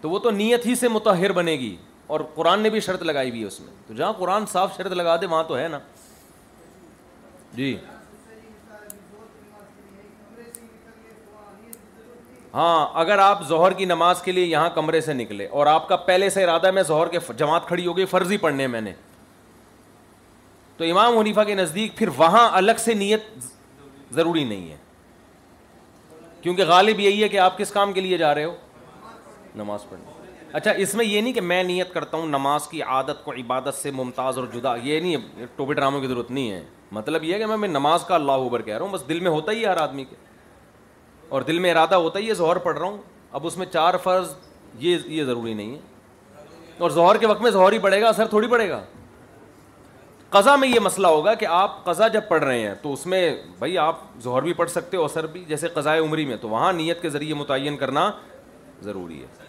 تو 0.00 0.10
وہ 0.10 0.18
تو 0.18 0.30
نیت 0.30 0.66
ہی 0.66 0.74
سے 0.74 0.88
متحر 0.88 1.32
بنے 1.32 1.52
گی 1.58 1.74
اور 2.14 2.20
قرآن 2.34 2.60
نے 2.60 2.70
بھی 2.70 2.80
شرط 2.86 3.02
لگائی 3.02 3.30
ہوئی 3.30 3.40
ہے 3.40 3.46
اس 3.46 3.60
میں 3.60 3.72
تو 3.86 3.94
جہاں 3.94 4.12
قرآن 4.18 4.46
صاف 4.52 4.76
شرط 4.76 4.92
لگا 4.92 5.16
دے 5.20 5.26
وہاں 5.26 5.42
تو 5.48 5.58
ہے 5.58 5.66
نا 5.70 5.78
جی 7.54 7.76
ہاں 12.54 12.86
اگر 13.00 13.18
آپ 13.18 13.42
ظہر 13.48 13.72
کی 13.78 13.84
نماز 13.84 14.22
کے 14.22 14.32
لیے 14.32 14.44
یہاں 14.44 14.68
کمرے 14.74 15.00
سے 15.00 15.12
نکلے 15.14 15.46
اور 15.46 15.66
آپ 15.66 15.88
کا 15.88 15.96
پہلے 16.06 16.30
سے 16.30 16.42
ارادہ 16.44 16.70
میں 16.70 16.82
ظہر 16.88 17.08
کے 17.08 17.18
جماعت 17.36 17.66
کھڑی 17.66 17.86
ہو 17.86 17.96
گئی 17.96 18.04
فرضی 18.06 18.36
پڑھنے 18.36 18.66
میں 18.66 18.80
نے 18.80 18.92
تو 20.76 20.84
امام 20.84 21.18
حنیفہ 21.18 21.40
کے 21.46 21.54
نزدیک 21.54 21.96
پھر 21.96 22.08
وہاں 22.16 22.48
الگ 22.58 22.78
سے 22.84 22.94
نیت 22.94 23.28
ضروری 24.14 24.44
نہیں 24.44 24.70
ہے 24.70 24.76
کیونکہ 26.42 26.64
غالب 26.66 27.00
یہی 27.00 27.22
ہے 27.22 27.28
کہ 27.28 27.38
آپ 27.38 27.58
کس 27.58 27.70
کام 27.70 27.92
کے 27.92 28.00
لیے 28.00 28.16
جا 28.18 28.34
رہے 28.34 28.44
ہو 28.44 28.54
نماز 29.56 29.88
پڑھنے 29.88 30.18
اچھا 30.56 30.70
اس 30.82 30.94
میں 30.94 31.04
یہ 31.04 31.20
نہیں 31.20 31.32
کہ 31.32 31.40
میں 31.40 31.62
نیت 31.64 31.92
کرتا 31.94 32.16
ہوں 32.16 32.26
نماز 32.28 32.66
کی 32.68 32.82
عادت 32.82 33.22
کو 33.24 33.32
عبادت 33.42 33.74
سے 33.82 33.90
ممتاز 33.94 34.38
اور 34.38 34.46
جدا 34.54 34.74
یہ 34.82 35.00
نہیں 35.00 35.44
ٹوپی 35.56 35.74
ڈراموں 35.74 36.00
کی 36.00 36.06
ضرورت 36.06 36.30
نہیں 36.30 36.50
ہے 36.50 36.62
مطلب 36.92 37.24
یہ 37.24 37.34
ہے 37.34 37.38
کہ 37.38 37.56
میں 37.56 37.68
نماز 37.68 38.04
کا 38.06 38.14
اللہ 38.14 38.44
اوبر 38.46 38.62
کہہ 38.62 38.74
رہا 38.76 38.84
ہوں 38.84 38.92
بس 38.92 39.08
دل 39.08 39.20
میں 39.20 39.30
ہوتا 39.30 39.52
ہی 39.52 39.64
ہر 39.66 39.76
آدمی 39.80 40.04
کے 40.04 40.16
اور 41.34 41.42
دل 41.48 41.58
میں 41.64 41.70
ارادہ 41.70 41.94
ہوتا 42.04 42.18
ہے 42.18 42.24
یہ 42.24 42.34
ظہر 42.34 42.56
پڑھ 42.62 42.78
رہا 42.78 42.86
ہوں 42.86 42.96
اب 43.38 43.46
اس 43.46 43.56
میں 43.56 43.66
چار 43.72 43.96
فرض 44.02 44.32
یہ 44.84 44.98
یہ 45.16 45.24
ضروری 45.24 45.52
نہیں 45.54 45.72
ہے 45.74 46.78
اور 46.86 46.90
ظہر 46.90 47.16
کے 47.22 47.26
وقت 47.26 47.42
میں 47.42 47.50
ظہر 47.50 47.72
ہی 47.72 47.78
پڑے 47.78 48.00
گا 48.02 48.08
اثر 48.08 48.26
تھوڑی 48.28 48.48
پڑے 48.48 48.68
گا 48.70 48.80
قضا 50.30 50.54
میں 50.62 50.68
یہ 50.68 50.80
مسئلہ 50.80 51.06
ہوگا 51.14 51.34
کہ 51.34 51.46
آپ 51.60 51.84
قضا 51.84 52.08
جب 52.16 52.28
پڑھ 52.28 52.42
رہے 52.44 52.60
ہیں 52.66 52.74
تو 52.82 52.92
اس 52.92 53.06
میں 53.12 53.22
بھائی 53.58 53.78
آپ 53.84 54.00
ظہر 54.24 54.42
بھی 54.42 54.52
پڑھ 54.60 54.70
سکتے 54.70 54.96
ہو 54.96 55.04
اثر 55.04 55.26
بھی 55.36 55.44
جیسے 55.48 55.68
قضاء 55.74 55.96
عمری 56.00 56.24
میں 56.26 56.36
تو 56.40 56.48
وہاں 56.48 56.72
نیت 56.82 57.02
کے 57.02 57.08
ذریعے 57.16 57.34
متعین 57.42 57.76
کرنا 57.76 58.10
ضروری 58.84 59.22
ہے 59.22 59.48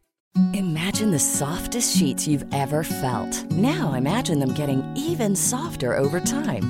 Imagine 0.53 1.11
the 1.11 1.19
softest 1.19 1.97
sheets 1.97 2.25
you've 2.25 2.45
ever 2.53 2.85
felt. 2.85 3.51
Now 3.51 3.91
imagine 3.91 4.39
them 4.39 4.53
getting 4.53 4.81
even 4.95 5.35
softer 5.35 5.97
over 5.97 6.21
time. 6.21 6.69